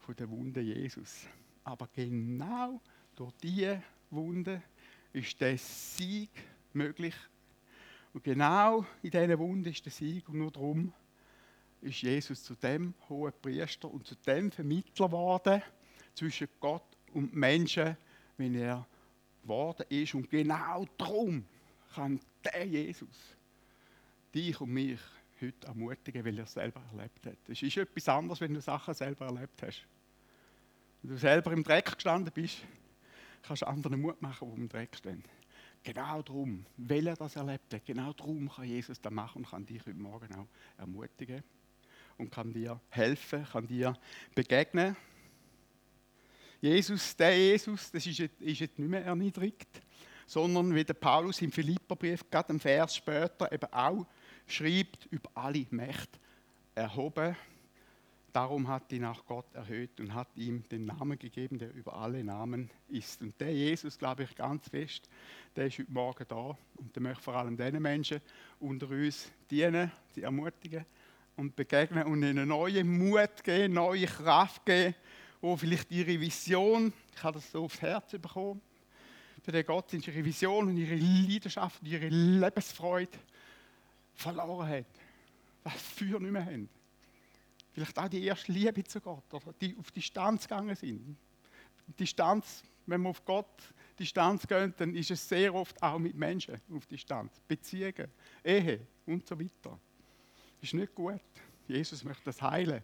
von 0.00 0.14
den 0.14 0.30
Wunden 0.30 0.62
Jesus. 0.62 1.26
Aber 1.64 1.88
genau 1.94 2.80
durch 3.14 3.32
diese 3.42 3.82
Wunden 4.10 4.62
ist 5.14 5.40
der 5.40 5.56
Sieg 5.56 6.30
möglich. 6.74 7.14
Und 8.12 8.24
genau 8.24 8.84
in 9.02 9.10
diesen 9.10 9.38
Wunden 9.38 9.70
ist 9.70 9.84
der 9.86 9.92
Sieg. 9.92 10.28
Und 10.28 10.38
nur 10.38 10.50
darum 10.50 10.92
ist 11.80 12.02
Jesus 12.02 12.44
zu 12.44 12.54
dem 12.56 12.92
hohen 13.08 13.32
Priester 13.40 13.90
und 13.90 14.06
zu 14.06 14.14
dem 14.16 14.52
Vermittler 14.52 15.06
geworden 15.06 15.62
zwischen 16.14 16.48
Gott 16.60 16.84
und 17.14 17.34
Menschen, 17.34 17.96
wenn 18.36 18.54
er 18.54 18.86
geworden 19.42 19.86
ist. 19.88 20.14
Und 20.14 20.28
genau 20.28 20.84
darum 20.98 21.46
kann 21.94 22.20
der 22.44 22.66
Jesus 22.66 23.36
dich 24.34 24.60
und 24.60 24.70
mich 24.70 25.00
heute 25.40 25.66
ermutigen, 25.66 26.24
weil 26.24 26.38
er 26.38 26.44
es 26.44 26.52
selber 26.52 26.82
erlebt 26.92 27.26
hat. 27.26 27.38
Es 27.48 27.62
ist 27.62 27.76
etwas 27.76 28.08
anderes, 28.08 28.40
wenn 28.40 28.54
du 28.54 28.60
Sachen 28.60 28.94
selber 28.94 29.26
erlebt 29.26 29.62
hast. 29.62 29.86
Wenn 31.02 31.10
du 31.10 31.18
selber 31.18 31.52
im 31.52 31.62
Dreck 31.62 31.94
gestanden 31.94 32.32
bist, 32.32 32.58
kannst 33.42 33.62
du 33.62 33.66
anderen 33.66 34.00
Mut 34.00 34.20
machen, 34.20 34.50
die 34.54 34.60
im 34.60 34.68
Dreck 34.68 34.96
stehen. 34.96 35.22
Genau 35.82 36.20
darum, 36.22 36.66
weil 36.76 37.06
er 37.06 37.14
das 37.14 37.36
erlebt 37.36 37.72
hat, 37.72 37.86
genau 37.86 38.12
darum 38.12 38.50
kann 38.50 38.64
Jesus 38.64 39.00
das 39.00 39.12
machen 39.12 39.38
und 39.38 39.50
kann 39.50 39.64
dich 39.64 39.80
heute 39.86 39.94
Morgen 39.94 40.34
auch 40.34 40.48
ermutigen 40.78 41.44
und 42.18 42.30
kann 42.30 42.52
dir 42.52 42.80
helfen, 42.88 43.44
kann 43.44 43.66
dir 43.66 43.96
begegnen. 44.34 44.96
Jesus, 46.60 47.14
der 47.14 47.38
Jesus, 47.38 47.90
das 47.92 48.04
ist 48.06 48.18
jetzt, 48.18 48.40
ist 48.40 48.58
jetzt 48.58 48.78
nicht 48.78 48.88
mehr 48.88 49.04
erniedrigt, 49.04 49.80
sondern 50.26 50.74
wie 50.74 50.84
der 50.84 50.94
Paulus 50.94 51.40
im 51.40 51.52
Philipperbrief, 51.52 52.28
gerade 52.30 52.50
einen 52.50 52.60
Vers 52.60 52.96
später, 52.96 53.50
eben 53.52 53.72
auch 53.72 54.06
schreibt, 54.46 55.06
über 55.06 55.30
alle 55.34 55.66
Mächte 55.70 56.18
erhoben. 56.74 57.36
Darum 58.32 58.68
hat 58.68 58.92
ihn 58.92 59.06
auch 59.06 59.24
Gott 59.24 59.46
erhöht 59.54 59.98
und 59.98 60.12
hat 60.12 60.28
ihm 60.36 60.62
den 60.68 60.84
Namen 60.84 61.18
gegeben, 61.18 61.58
der 61.58 61.72
über 61.72 61.96
alle 61.96 62.22
Namen 62.22 62.68
ist. 62.88 63.22
Und 63.22 63.40
der 63.40 63.54
Jesus, 63.54 63.98
glaube 63.98 64.24
ich, 64.24 64.34
ganz 64.34 64.68
fest, 64.68 65.08
der 65.54 65.68
ist 65.68 65.78
heute 65.78 65.90
Morgen 65.90 66.24
da 66.28 66.58
und 66.74 66.94
der 66.94 67.02
möchte 67.02 67.22
vor 67.22 67.34
allem 67.34 67.56
den 67.56 67.80
Menschen 67.80 68.20
unter 68.60 68.90
uns 68.90 69.32
dienen, 69.50 69.90
sie 70.14 70.22
ermutigen 70.22 70.84
und 71.36 71.56
begegnen 71.56 72.04
und 72.04 72.22
ihnen 72.22 72.48
neuen 72.48 72.98
Mut 72.98 73.42
geben, 73.42 73.72
neue 73.72 74.04
Kraft 74.04 74.66
geben, 74.66 74.94
wo 75.40 75.56
vielleicht 75.56 75.90
ihre 75.90 76.20
Vision, 76.20 76.92
ich 77.14 77.22
habe 77.22 77.38
das 77.38 77.50
so 77.50 77.64
aufs 77.64 77.80
Herz 77.80 78.10
bekommen, 78.12 78.60
den 79.52 79.66
Gott 79.66 79.90
sind 79.90 80.06
ihre 80.06 80.24
Vision 80.24 80.68
und 80.68 80.76
ihre 80.76 80.96
Leidenschaft 80.96 81.80
und 81.82 81.88
ihre 81.88 82.08
Lebensfreude 82.08 83.18
verloren 84.14 84.68
haben, 84.68 84.86
das 85.64 85.74
Feuer 85.74 86.20
nicht 86.20 86.32
mehr 86.32 86.44
haben. 86.44 86.68
Vielleicht 87.72 87.98
auch 87.98 88.08
die 88.08 88.24
erste 88.24 88.52
Liebe 88.52 88.82
zu 88.84 89.00
Gott 89.00 89.32
oder 89.32 89.52
die 89.60 89.76
auf 89.78 89.90
Distanz 89.90 90.48
gegangen 90.48 90.74
sind. 90.74 91.16
Distanz, 91.98 92.62
wenn 92.86 93.02
man 93.02 93.10
auf 93.10 93.24
Gott 93.24 93.74
Distanz 93.98 94.46
geht, 94.46 94.80
dann 94.80 94.94
ist 94.94 95.10
es 95.10 95.28
sehr 95.28 95.54
oft 95.54 95.82
auch 95.82 95.98
mit 95.98 96.14
Menschen 96.14 96.60
auf 96.74 96.86
Distanz. 96.86 97.40
Beziehungen, 97.46 98.10
Ehe 98.44 98.80
und 99.06 99.26
so 99.26 99.38
weiter. 99.38 99.78
Ist 100.60 100.74
nicht 100.74 100.94
gut. 100.94 101.20
Jesus 101.68 102.04
möchte 102.04 102.24
das 102.24 102.40
heilen. 102.40 102.82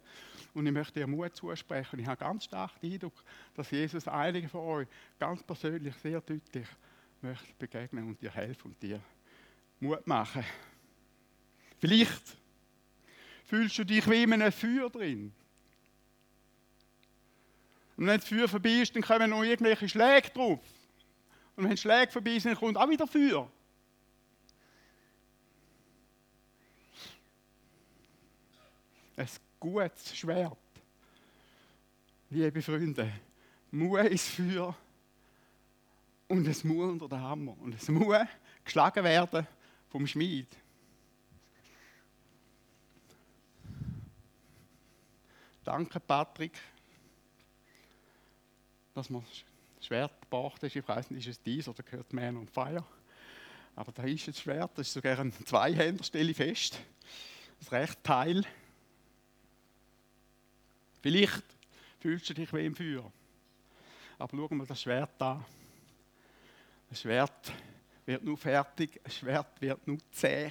Und 0.54 0.66
ich 0.66 0.72
möchte 0.72 1.00
dir 1.00 1.06
Mut 1.06 1.34
zusprechen. 1.34 1.98
Ich 1.98 2.06
habe 2.06 2.18
ganz 2.18 2.44
stark 2.44 2.78
den 2.80 2.92
Eindruck, 2.92 3.24
dass 3.54 3.70
Jesus 3.70 4.06
einigen 4.06 4.48
von 4.48 4.60
euch 4.60 4.88
ganz 5.18 5.42
persönlich 5.42 5.94
sehr 5.96 6.20
deutlich 6.20 6.68
möchte 7.22 7.54
begegnen 7.58 8.08
und 8.08 8.20
dir 8.20 8.30
helfen 8.30 8.72
und 8.72 8.82
dir 8.82 9.00
Mut 9.80 10.06
machen. 10.06 10.44
Vielleicht 11.78 12.36
fühlst 13.44 13.78
du 13.78 13.84
dich 13.84 14.08
wie 14.08 14.22
in 14.22 14.32
einem 14.32 14.52
Feuer 14.52 14.90
drin. 14.90 15.32
Und 17.96 18.06
wenn 18.06 18.18
das 18.18 18.28
Feuer 18.28 18.48
vorbei 18.48 18.82
ist, 18.82 18.94
dann 18.94 19.02
kommen 19.02 19.30
noch 19.30 19.42
irgendwelche 19.42 19.88
Schläge 19.88 20.30
drauf. 20.30 20.60
Und 21.56 21.68
wenn 21.68 21.76
Schläge 21.76 22.10
vorbei 22.10 22.38
sind, 22.38 22.56
kommt 22.56 22.76
auch 22.76 22.88
wieder 22.88 23.06
Feuer. 23.06 23.50
Ein 29.16 29.28
gutes 29.62 30.16
Schwert. 30.16 30.58
Liebe 32.30 32.60
Freunde, 32.60 33.12
muss 33.70 34.00
ins 34.00 34.28
Feuer 34.28 34.76
und 36.26 36.48
es 36.48 36.64
muss 36.64 36.90
unter 36.90 37.08
den 37.08 37.20
Hammer. 37.20 37.56
Und 37.60 37.74
es 37.76 37.88
muss 37.88 38.16
geschlagen 38.64 39.04
werden 39.04 39.46
vom 39.88 40.04
Schmied. 40.04 40.48
Danke, 45.62 46.00
Patrick, 46.00 46.58
dass 48.94 49.08
man 49.10 49.22
das 49.22 49.86
Schwert 49.86 50.20
gebracht 50.22 50.60
hast. 50.60 50.74
Ich 50.74 50.88
weiß 50.88 51.12
nicht, 51.12 51.28
ist 51.28 51.36
es 51.36 51.42
dies 51.42 51.68
oder 51.68 51.84
gehört 51.84 52.12
Man 52.12 52.36
on 52.36 52.48
Fire? 52.48 52.84
Aber 53.76 53.92
da 53.92 54.02
ist 54.02 54.26
das 54.26 54.40
Schwert, 54.40 54.72
das 54.74 54.88
ist 54.88 54.94
sogar 54.94 55.20
ein 55.20 55.32
Zweihänder, 55.32 56.02
stelle 56.02 56.32
ich 56.32 56.36
fest. 56.36 56.80
Das 57.60 57.70
rechte 57.70 58.02
Teil. 58.02 58.44
Vielleicht 61.02 61.42
fühlst 61.98 62.30
du 62.30 62.34
dich 62.34 62.52
wie 62.52 62.64
im 62.64 62.76
Feuer. 62.76 63.12
Aber 64.18 64.36
schau 64.36 64.54
mal 64.54 64.66
das 64.66 64.80
Schwert 64.80 65.20
an. 65.20 65.44
Ein 66.88 66.96
Schwert 66.96 67.52
wird 68.06 68.22
nur 68.22 68.38
fertig, 68.38 69.00
ein 69.02 69.10
Schwert 69.10 69.60
wird 69.60 69.84
nur 69.84 69.98
zäh. 70.12 70.48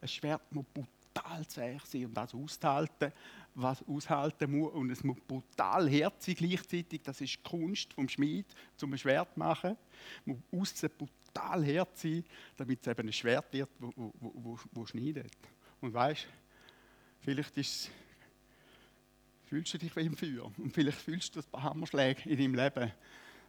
Ein 0.00 0.06
Schwert 0.06 0.52
muss 0.52 0.66
brutal 0.72 1.44
zäh 1.48 1.78
sein 1.84 2.06
und 2.06 2.14
das 2.14 2.32
aushalten, 2.32 3.12
was 3.56 3.82
aushalten 3.88 4.56
muss. 4.56 4.72
Und 4.72 4.90
es 4.90 5.02
muss 5.02 5.18
brutal 5.26 5.90
herzig 5.90 6.38
gleichzeitig. 6.38 7.02
Das 7.02 7.20
ist 7.20 7.34
die 7.34 7.42
Kunst 7.42 7.92
vom 7.92 8.08
Schmied, 8.08 8.46
zum 8.76 8.92
ein 8.92 8.98
Schwert 8.98 9.34
zu 9.34 9.38
machen. 9.40 9.76
Es 10.20 10.26
muss 10.26 10.38
außen 10.52 10.90
brutal 10.96 11.66
hart 11.66 11.98
sein, 11.98 12.24
damit 12.56 12.82
es 12.82 12.86
eben 12.86 13.08
ein 13.08 13.12
Schwert 13.12 13.52
wird, 13.52 13.70
wo 13.80 14.86
schneidet. 14.86 15.32
Und 15.80 15.92
weißt, 15.92 16.24
vielleicht 17.20 17.56
ist 17.56 17.90
fühlst 19.48 19.72
du 19.72 19.78
dich 19.78 19.96
wie 19.96 20.02
im 20.02 20.16
Feuer 20.16 20.52
und 20.58 20.72
vielleicht 20.72 21.00
fühlst 21.00 21.34
du 21.34 21.40
ein 21.40 21.46
paar 21.50 21.62
Hammerschläge 21.62 22.28
in 22.28 22.38
deinem 22.38 22.54
Leben, 22.54 22.92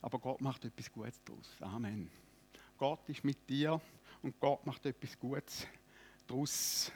aber 0.01 0.17
Gott 0.17 0.39
macht 0.39 0.63
etwas 0.63 0.89
Gutes 0.91 1.19
daraus. 1.25 1.55
Amen. 1.59 2.09
Gott 2.77 3.07
ist 3.09 3.23
mit 3.25 3.49
dir 3.49 3.81
und 4.21 4.39
Gott 4.39 4.65
macht 4.65 4.85
etwas 4.85 5.19
Gutes 5.19 5.67
daraus. 6.25 6.91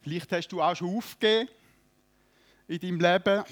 Vielleicht 0.00 0.30
hast 0.30 0.48
du 0.48 0.62
auch 0.62 0.76
schon 0.76 0.96
aufgegeben 0.96 1.50
in 2.68 2.78
deinem 2.78 3.00
Leben. 3.00 3.44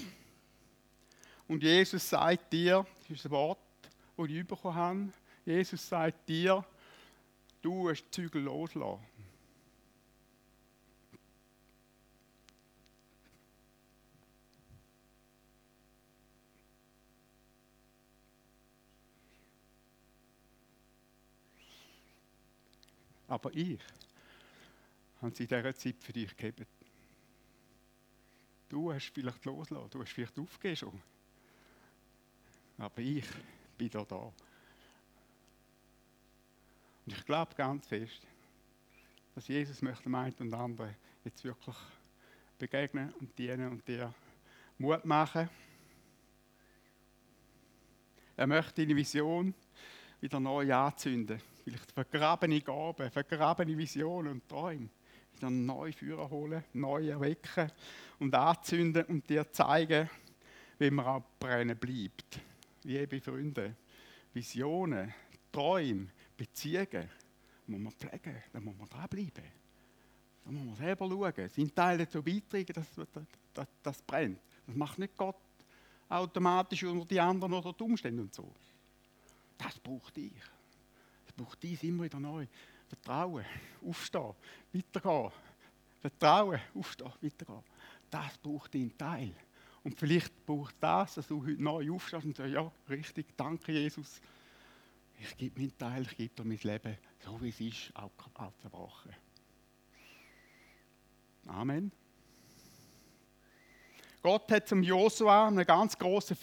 Und 1.47 1.61
Jesus 1.61 2.09
sagt 2.09 2.53
dir, 2.53 2.85
das 3.01 3.09
ist 3.17 3.25
ein 3.25 3.31
Wort, 3.31 3.59
das 4.15 4.29
ich 4.29 4.47
bekommen 4.47 4.75
habe, 4.75 5.13
Jesus 5.45 5.89
sagt 5.89 6.29
dir, 6.29 6.63
du 7.61 7.89
hast 7.89 8.03
die 8.05 8.11
Zügel 8.11 8.43
loslassen. 8.43 9.03
Aber 23.29 23.53
ich 23.53 23.79
habe 25.21 25.35
sie 25.35 25.43
in 25.43 25.49
dieser 25.49 25.75
Zeit 25.75 25.95
für 25.99 26.11
dich 26.11 26.35
gegeben. 26.35 26.65
Du 28.67 28.91
hast 28.91 29.11
vielleicht 29.13 29.45
losgelassen, 29.45 29.89
du 29.91 30.01
hast 30.01 30.11
vielleicht 30.11 30.39
aufgegeben 30.39 30.75
schon. 30.75 31.01
Aber 32.79 32.99
ich 32.99 33.25
bin 33.77 33.89
da 33.89 34.03
da. 34.03 34.15
Und 34.15 34.33
ich 37.05 37.23
glaube 37.25 37.53
ganz 37.55 37.87
fest, 37.87 38.25
dass 39.35 39.47
Jesus 39.47 39.81
möchte 39.81 40.03
dem 40.03 40.15
und 40.15 40.53
anderen 40.53 40.95
jetzt 41.23 41.43
wirklich 41.43 41.75
begegnen 42.57 43.13
und 43.13 43.37
dienen 43.37 43.69
und 43.69 43.87
dir 43.87 44.13
Mut 44.77 45.05
machen. 45.05 45.49
Er 48.35 48.47
möchte 48.47 48.81
deine 48.81 48.95
Vision 48.95 49.53
wieder 50.19 50.39
neu 50.39 50.73
anzünden. 50.73 51.41
Vielleicht 51.69 51.91
vergrabene 51.91 52.61
Gaben, 52.61 53.11
vergrabene 53.11 53.77
Visionen 53.77 54.33
und 54.33 54.49
Träume 54.49 54.89
wieder 55.35 55.51
neu 55.51 55.91
führen 55.91 56.27
holen, 56.31 56.63
neu 56.73 57.09
erwecken 57.09 57.71
und 58.17 58.33
anzünden 58.33 59.05
und 59.05 59.29
dir 59.29 59.51
zeigen, 59.51 60.09
wie 60.79 60.89
man 60.89 61.05
auch 61.05 61.23
brennen 61.39 61.77
bleibt. 61.77 62.39
Liebe 62.83 63.21
Freunde, 63.21 63.75
Visionen, 64.33 65.13
Träume, 65.51 66.07
Beziehungen 66.35 67.07
muss 67.67 67.79
man 67.79 67.91
pflegen, 67.91 68.43
da 68.51 68.59
muss 68.59 68.75
man 68.75 68.89
dranbleiben. 68.89 69.43
Da 70.45 70.51
muss 70.51 70.65
man 70.65 70.75
selber 70.75 71.07
schauen, 71.07 71.49
seinen 71.49 71.75
Teil 71.75 71.99
dazu 71.99 72.23
beitragen, 72.23 72.73
dass 72.73 73.07
das, 73.53 73.67
das 73.83 74.01
brennt. 74.01 74.39
Das 74.65 74.75
macht 74.75 74.97
nicht 74.97 75.15
Gott 75.15 75.37
automatisch 76.09 76.83
unter 76.83 77.05
die 77.05 77.19
anderen 77.19 77.53
oder 77.53 77.73
die 77.73 77.83
Umstände 77.83 78.23
und 78.23 78.33
so. 78.33 78.51
Das 79.55 79.77
braucht 79.77 80.17
ich. 80.17 80.33
Braucht 81.39 81.63
dies 81.63 81.83
immer 81.83 82.03
wieder 82.03 82.19
neu. 82.19 82.45
Vertrauen, 82.89 83.45
aufstehen, 83.85 84.35
weitergehen. 84.73 85.31
Vertrauen, 86.01 86.59
aufstehen, 86.75 87.13
weitergehen. 87.21 87.63
Das 88.09 88.37
braucht 88.39 88.75
deinen 88.75 88.97
Teil. 88.97 89.33
Und 89.81 89.97
vielleicht 89.97 90.45
braucht 90.45 90.75
das, 90.81 91.15
dass 91.15 91.27
du 91.27 91.41
heute 91.41 91.63
neu 91.63 91.91
aufstehst 91.93 92.25
und 92.25 92.35
sagst, 92.35 92.51
ja, 92.51 92.69
richtig, 92.89 93.37
danke 93.37 93.71
Jesus. 93.71 94.19
Ich 95.17 95.37
gebe 95.37 95.61
meinen 95.61 95.77
Teil, 95.77 96.01
ich 96.01 96.17
gebe 96.17 96.35
dir 96.35 96.43
mein 96.43 96.59
Leben, 96.61 96.97
so 97.19 97.41
wie 97.41 97.49
es 97.49 97.61
ist, 97.61 97.95
auch 97.95 98.11
zerbrochen. 98.61 99.15
Amen. 101.47 101.89
Gott 104.21 104.51
hat 104.51 104.67
zum 104.67 104.83
Josua 104.83 105.47
einen 105.47 105.65
ganz 105.65 105.97
großen 105.97 106.37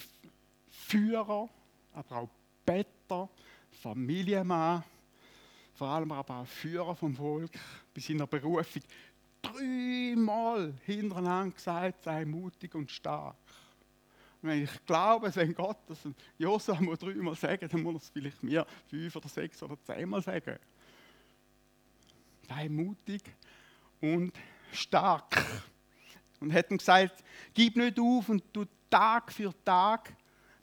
Führer, 0.71 1.51
aber 1.93 2.17
auch 2.17 2.31
Better, 2.65 3.29
Familienmann, 3.77 4.83
vor 5.75 5.89
allem 5.89 6.11
aber 6.13 6.41
auch 6.41 6.47
Führer 6.47 6.97
vom 6.97 7.15
Volk 7.15 7.53
bei 7.95 8.01
seiner 8.01 8.27
Berufung 8.27 8.83
dreimal 9.43 10.75
hintereinander 10.85 11.55
gesagt, 11.55 12.03
sei 12.05 12.25
mutig 12.25 12.75
und 12.75 12.91
stark. 12.91 13.37
Und 14.43 14.49
wenn 14.51 14.65
ich 14.65 14.87
glaube, 14.87 15.35
wenn 15.35 15.55
Gott 15.55 15.79
das 15.87 15.99
Josua 16.39 16.81
muss 16.81 16.99
dreimal 16.99 17.35
sagen, 17.35 17.69
dann 17.69 17.83
muss 17.83 17.95
er 17.95 17.99
es 17.99 18.11
vielleicht 18.11 18.43
mir 18.43 18.67
fünf 18.89 19.17
oder 19.17 19.29
sechs 19.29 19.63
oder 19.63 19.77
zehnmal 19.85 20.23
sagen. 20.23 20.59
Sei 22.49 22.69
mutig 22.69 23.23
und 24.01 24.33
stark. 24.73 25.45
Und 26.41 26.53
hat 26.53 26.71
ihm 26.71 26.79
gesagt, 26.79 27.25
gib 27.55 27.77
nicht 27.77 27.99
auf 27.99 28.29
und 28.29 28.45
du 28.53 28.67
Tag 28.91 29.33
für 29.33 29.53
Tag, 29.65 30.15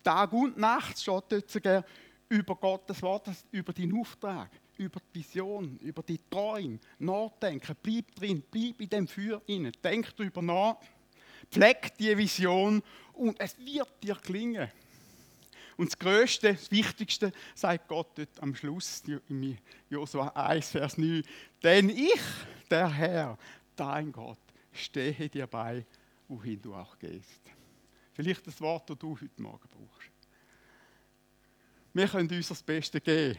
Tag 0.03 0.31
und 0.33 0.57
Nacht, 0.57 0.99
steht 0.99 1.23
dort 1.29 1.49
sogar, 1.49 1.83
über 2.33 2.55
Gottes 2.55 3.01
Wort, 3.01 3.29
über 3.51 3.73
deinen 3.73 3.99
Auftrag 3.99 4.49
über 4.77 4.99
die 5.13 5.19
Vision, 5.19 5.77
über 5.79 6.01
die 6.01 6.19
Träume 6.29 6.79
nachdenken. 6.99 7.75
Bleib 7.81 8.15
drin, 8.15 8.43
bleib 8.49 8.81
in 8.81 8.89
dem 8.89 9.07
Feuer 9.07 9.41
inne. 9.45 9.71
Denk 9.71 10.15
darüber 10.15 10.41
nach, 10.41 10.77
pfleg 11.49 11.95
die 11.97 12.17
Vision 12.17 12.81
und 13.13 13.39
es 13.39 13.57
wird 13.59 14.03
dir 14.03 14.15
gelingen. 14.15 14.69
Und 15.77 15.91
das 15.91 15.99
Größte, 15.99 16.53
das 16.53 16.71
Wichtigste, 16.71 17.31
sagt 17.55 17.87
Gott 17.87 18.17
dort 18.17 18.41
am 18.41 18.55
Schluss, 18.55 19.03
in 19.27 19.57
Josua 19.89 20.27
1, 20.29 20.71
Vers 20.71 20.97
9. 20.97 21.23
Denn 21.61 21.89
ich, 21.89 22.21
der 22.69 22.89
Herr, 22.89 23.37
dein 23.75 24.11
Gott, 24.11 24.39
stehe 24.71 25.29
dir 25.29 25.47
bei, 25.47 25.85
wohin 26.27 26.61
du 26.61 26.75
auch 26.75 26.97
gehst. 26.99 27.41
Vielleicht 28.13 28.45
das 28.45 28.59
Wort, 28.61 28.89
das 28.89 28.97
du 28.99 29.19
heute 29.19 29.41
Morgen 29.41 29.67
brauchst. 29.69 30.12
Wir 31.93 32.07
können 32.07 32.29
uns 32.29 32.47
das 32.47 32.63
Beste 32.63 32.99
geben. 32.99 33.37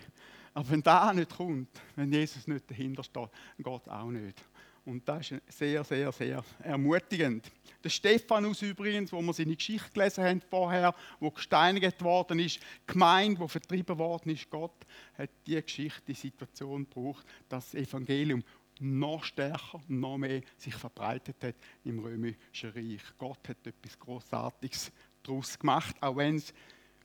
Aber 0.53 0.71
wenn 0.71 0.83
da 0.83 1.13
nicht 1.13 1.37
kommt, 1.37 1.69
wenn 1.97 2.13
Jesus 2.13 2.47
nicht 2.47 2.71
dahinter 2.71 3.03
steht, 3.03 3.31
Gott 3.61 3.89
auch 3.89 4.11
nicht. 4.11 4.41
Und 4.85 5.09
das 5.09 5.31
ist 5.31 5.43
sehr, 5.49 5.83
sehr, 5.83 6.13
sehr 6.13 6.45
ermutigend. 6.61 7.51
Der 7.83 7.89
Stephanus 7.89 8.61
übrigens, 8.63 9.13
wo 9.13 9.21
wir 9.23 9.33
seine 9.33 9.57
Geschichte 9.57 9.91
gelesen 9.93 10.25
haben 10.25 10.41
vorher, 10.43 10.95
wo 11.19 11.31
gesteinigt 11.31 12.03
worden 12.03 12.39
ist, 12.39 12.61
gemeint, 12.87 13.41
wo 13.41 13.49
vertrieben 13.49 13.99
worden 13.99 14.31
ist, 14.31 14.49
Gott 14.51 14.87
hat 15.17 15.31
die 15.47 15.61
Geschichte, 15.61 16.03
die 16.07 16.15
Situation 16.15 16.85
gebraucht, 16.85 17.27
dass 17.49 17.71
das 17.71 17.81
Evangelium 17.81 18.45
noch 18.79 19.25
stärker, 19.25 19.81
noch 19.89 20.19
mehr 20.19 20.43
sich 20.59 20.75
verbreitet 20.75 21.43
hat 21.43 21.55
im 21.85 22.01
römischen 22.01 22.71
Reich. 22.71 23.03
Gott 23.17 23.49
hat 23.49 23.67
etwas 23.67 23.99
Großartiges 23.99 24.93
daraus 25.23 25.59
gemacht, 25.59 25.97
auch 26.01 26.17
wenn 26.17 26.37
es 26.37 26.53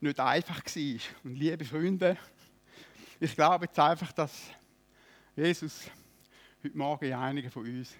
nicht 0.01 0.19
einfach 0.19 0.63
war. 0.65 0.99
Und 1.23 1.35
liebe 1.35 1.65
Freunde, 1.65 2.17
ich 3.19 3.35
glaube 3.35 3.65
jetzt 3.65 3.79
einfach, 3.79 4.11
dass 4.13 4.49
Jesus 5.35 5.89
heute 6.63 6.77
Morgen 6.77 7.05
in 7.05 7.13
einigen 7.13 7.51
von 7.51 7.65
uns 7.65 7.95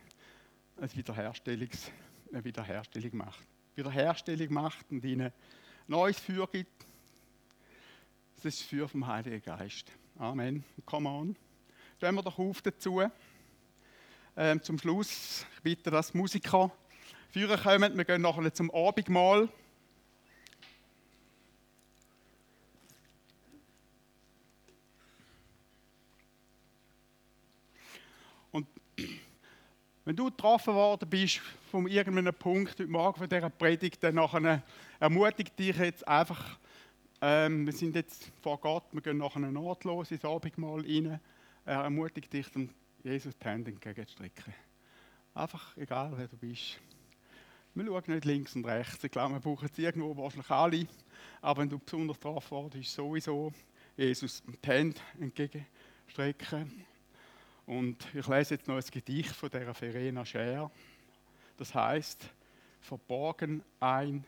eine, 0.77 0.95
Wiederherstellungs, 0.95 1.91
eine 2.31 2.43
Wiederherstellung 2.43 3.17
macht. 3.17 3.45
Wiederherstellung 3.75 4.53
macht 4.53 4.91
und 4.91 5.03
ihnen 5.03 5.31
neues 5.87 6.19
Feuer 6.19 6.47
gibt. 6.47 6.85
Das 8.35 8.45
ist 8.45 8.61
das 8.61 8.67
Feuer 8.69 8.87
vom 8.87 9.05
Heiligen 9.05 9.41
Geist. 9.41 9.91
Amen. 10.17 10.63
Come 10.85 11.09
on. 11.09 11.35
Stellen 11.97 12.15
wir 12.15 12.23
doch 12.23 12.39
auf 12.39 12.61
dazu. 12.61 13.01
Ähm, 14.37 14.63
zum 14.63 14.77
Schluss, 14.77 15.45
ich 15.55 15.61
bitte, 15.61 15.91
dass 15.91 16.13
Musiker 16.13 16.71
führen 17.29 17.59
kommen. 17.61 17.97
Wir 17.97 18.05
gehen 18.05 18.21
nachher 18.21 18.53
zum 18.53 18.71
Abendmahl. 18.71 19.49
Und 28.51 28.67
wenn 30.09 30.15
du 30.15 30.25
getroffen 30.25 30.73
worden 30.73 31.07
bist 31.07 31.39
von 31.69 31.85
irgendeinem 31.85 32.33
Punkt 32.33 32.79
heute 32.79 32.87
Morgen 32.87 33.19
von 33.19 33.29
dieser 33.29 33.51
Predigt, 33.51 34.01
dann 34.01 34.15
nachher 34.15 34.63
ermutigt 34.99 35.59
dich 35.59 35.77
jetzt 35.77 36.07
einfach, 36.07 36.57
ähm, 37.21 37.67
wir 37.67 37.73
sind 37.73 37.93
jetzt 37.93 38.31
vor 38.41 38.59
Gott, 38.59 38.85
wir 38.91 39.01
gehen 39.01 39.19
nachher 39.19 39.39
nahtlos 39.39 40.09
ins 40.09 40.25
Abendmahl 40.25 40.81
rein, 40.81 41.19
er 41.63 41.83
ermutigt 41.83 42.33
dich, 42.33 42.49
dann 42.49 42.71
Jesus 43.03 43.37
die 43.37 43.45
Hände 43.45 43.69
entgegenzustrecken. 43.69 44.51
Einfach, 45.35 45.77
egal 45.77 46.11
wer 46.15 46.27
du 46.27 46.37
bist. 46.37 46.79
Wir 47.75 47.85
schauen 47.85 48.03
nicht 48.07 48.25
links 48.25 48.55
und 48.55 48.65
rechts. 48.65 49.03
Ich 49.03 49.11
glaube, 49.11 49.35
wir 49.35 49.41
brauchen 49.41 49.69
es 49.71 49.77
irgendwo 49.77 50.17
wahrscheinlich 50.17 50.49
alle. 50.49 50.87
Aber 51.39 51.61
wenn 51.61 51.69
du 51.69 51.77
besonders 51.77 52.19
drauf 52.19 52.49
warst, 52.49 52.73
ist 52.73 52.91
sowieso 52.91 53.53
Jesus 53.95 54.41
die 54.47 54.67
Hände 54.67 54.99
entgegenstrecken. 55.19 56.83
Und 57.69 58.03
ich 58.15 58.25
lese 58.25 58.55
jetzt 58.55 58.67
noch 58.67 58.77
ein 58.77 58.91
Gedicht 58.91 59.29
von 59.35 59.47
der 59.51 59.75
Verena 59.75 60.25
Scher. 60.25 60.71
Das 61.55 61.75
heißt, 61.75 62.27
verborgen 62.81 63.61
ein 63.79 64.25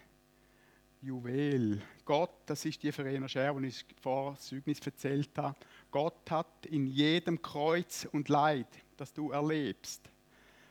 Juwel. 1.01 1.81
Gott, 2.05 2.29
das 2.45 2.63
ist 2.65 2.83
die 2.83 2.91
Verena 2.91 3.27
Scher, 3.27 3.55
die 3.55 3.69
ich 3.69 3.83
vor 3.99 4.37
Zeugnis 4.37 4.79
erzählt 4.85 5.35
habe. 5.39 5.57
Gott 5.89 6.29
hat 6.29 6.67
in 6.67 6.85
jedem 6.85 7.41
Kreuz 7.41 8.07
und 8.11 8.29
Leid, 8.29 8.67
das 8.95 9.11
du 9.11 9.31
erlebst, 9.31 10.07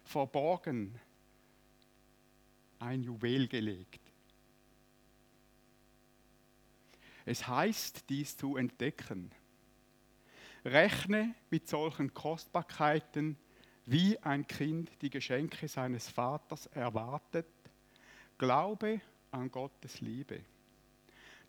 verborgen 0.05 0.95
ein 2.79 3.03
Juwel 3.03 3.49
gelegt. 3.49 4.01
Es 7.25 7.49
heißt, 7.49 8.09
dies 8.09 8.37
zu 8.37 8.57
entdecken. 8.57 9.33
Rechne 10.65 11.35
mit 11.51 11.69
solchen 11.69 12.13
Kostbarkeiten, 12.13 13.37
wie 13.87 14.19
ein 14.19 14.47
Kind 14.47 14.91
die 15.03 15.11
Geschenke 15.11 15.69
seines 15.69 16.09
Vaters 16.09 16.67
erwartet. 16.67 17.47
Glaube 18.39 19.01
an 19.31 19.51
Gottes 19.51 20.01
Liebe. 20.01 20.41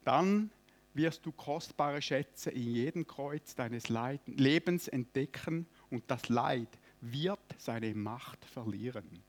Dann 0.04 0.50
wirst 0.94 1.26
du 1.26 1.32
kostbare 1.32 2.02
Schätze 2.02 2.52
in 2.52 2.74
jedem 2.74 3.08
Kreuz 3.08 3.56
deines 3.56 3.90
Lebens 3.90 4.88
entdecken 4.88 5.68
und 5.90 6.04
das 6.08 6.30
Leid 6.30 6.80
wird 7.02 7.40
seine 7.58 7.94
Macht 7.94 8.44
verlieren. 8.46 9.24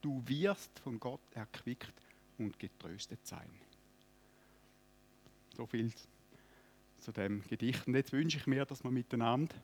Du 0.00 0.22
wirst 0.26 0.78
von 0.80 1.00
Gott 1.00 1.20
erquickt 1.32 1.92
und 2.38 2.58
getröstet 2.58 3.26
sein. 3.26 3.50
So 5.56 5.66
viel 5.66 5.92
zu 6.98 7.12
dem 7.12 7.42
Gedicht. 7.48 7.86
Und 7.86 7.94
jetzt 7.94 8.12
wünsche 8.12 8.38
ich 8.38 8.46
mir, 8.46 8.64
dass 8.64 8.84
wir 8.84 8.90
miteinander 8.90 9.54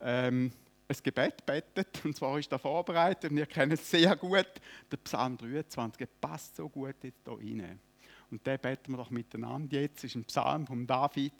ähm, 0.00 0.52
ein 0.88 0.96
Gebet 1.02 1.44
betet. 1.46 2.00
Und 2.04 2.16
zwar 2.16 2.38
ist 2.38 2.50
da 2.52 2.58
vorbereitet. 2.58 3.30
Und 3.30 3.38
ihr 3.38 3.46
kennt 3.46 3.72
es 3.72 3.90
sehr 3.90 4.14
gut. 4.16 4.46
Der 4.90 4.96
Psalm 4.98 5.36
23 5.36 5.98
der 5.98 6.06
passt 6.20 6.56
so 6.56 6.68
gut 6.68 6.96
jetzt 7.02 7.22
hier 7.24 7.62
rein. 7.62 7.80
Und 8.30 8.46
den 8.46 8.58
beten 8.58 8.92
wir 8.92 8.98
doch 8.98 9.10
miteinander. 9.10 9.80
Jetzt 9.80 10.04
ist 10.04 10.14
ein 10.16 10.24
Psalm 10.24 10.66
von 10.66 10.86
David. 10.86 11.34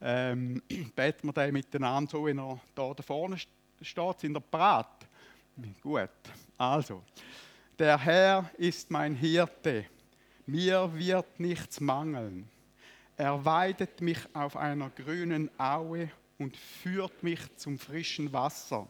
Ähm, 0.00 0.62
beten 0.96 1.28
wir 1.28 1.32
den 1.32 1.52
miteinander, 1.52 2.10
so 2.10 2.26
wie 2.26 2.30
er 2.30 2.60
da, 2.74 2.94
da 2.94 3.02
vorne 3.02 3.38
steht. 3.38 4.20
Sind 4.20 4.36
ihr 4.36 4.40
bereit? 4.40 4.86
Gut. 5.80 6.10
Also, 6.56 7.02
der 7.78 7.98
Herr 7.98 8.50
ist 8.56 8.90
mein 8.90 9.14
Hirte. 9.14 9.86
Mir 10.46 10.90
wird 10.94 11.38
nichts 11.38 11.80
mangeln. 11.80 12.48
Er 13.16 13.44
weidet 13.44 14.00
mich 14.00 14.18
auf 14.32 14.56
einer 14.56 14.90
grünen 14.90 15.50
Aue 15.58 16.10
und 16.38 16.56
führt 16.56 17.22
mich 17.22 17.40
zum 17.56 17.78
frischen 17.78 18.32
Wasser. 18.32 18.88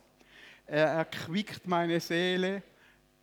Er 0.67 0.87
erquickt 0.87 1.67
meine 1.67 2.01
Seele 2.01 2.63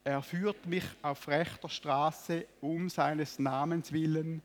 er 0.04 0.24
führt 0.24 0.66
mich 0.66 0.86
auf 1.02 1.28
rechter 1.28 1.70
Straße 1.70 2.45
um 2.62 2.89
seines 2.89 3.38
Namens 3.38 3.91
willen, 3.91 4.41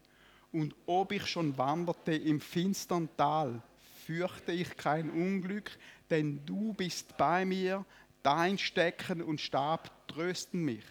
und 0.53 0.75
ob 0.87 1.11
ich 1.11 1.27
schon 1.27 1.57
wanderte 1.59 2.15
im 2.15 2.41
finstern 2.41 3.09
Tal, 3.17 3.63
fürchte 4.05 4.53
ich 4.53 4.77
kein 4.77 5.11
Unglück, 5.11 5.71
denn 6.11 6.45
du 6.45 6.75
bist 6.75 7.17
bei 7.17 7.45
mir, 7.45 7.85
dein 8.23 8.59
Stecken 8.59 9.23
und 9.23 9.41
Stab 9.41 10.07
trösten 10.07 10.65
mich. 10.65 10.85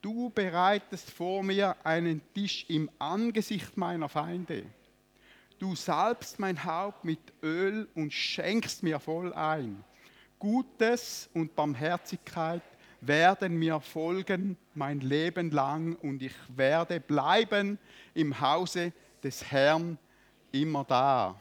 Du 0.00 0.30
bereitest 0.30 1.10
vor 1.10 1.42
mir 1.42 1.76
einen 1.84 2.22
Tisch 2.32 2.64
im 2.68 2.88
Angesicht 2.98 3.76
meiner 3.76 4.08
Feinde. 4.08 4.64
Du 5.58 5.74
salbst 5.74 6.38
mein 6.38 6.64
Haupt 6.64 7.04
mit 7.04 7.18
Öl 7.42 7.88
und 7.94 8.12
schenkst 8.12 8.82
mir 8.82 9.00
voll 9.00 9.32
ein. 9.32 9.82
Gutes 10.38 11.30
und 11.32 11.56
Barmherzigkeit 11.56 12.62
werden 13.00 13.56
mir 13.58 13.80
folgen 13.80 14.56
mein 14.74 15.00
Leben 15.00 15.50
lang 15.50 15.96
und 15.96 16.22
ich 16.22 16.34
werde 16.48 17.00
bleiben 17.00 17.78
im 18.12 18.38
Hause 18.38 18.92
des 19.22 19.50
Herrn 19.50 19.98
immer 20.52 20.84
da. 20.84 21.40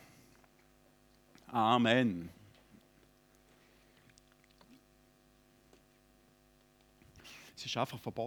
Amen. 1.48 2.30
Es 7.56 7.66
ist 7.66 7.78
einfach 7.78 8.00
verboten. 8.00 8.24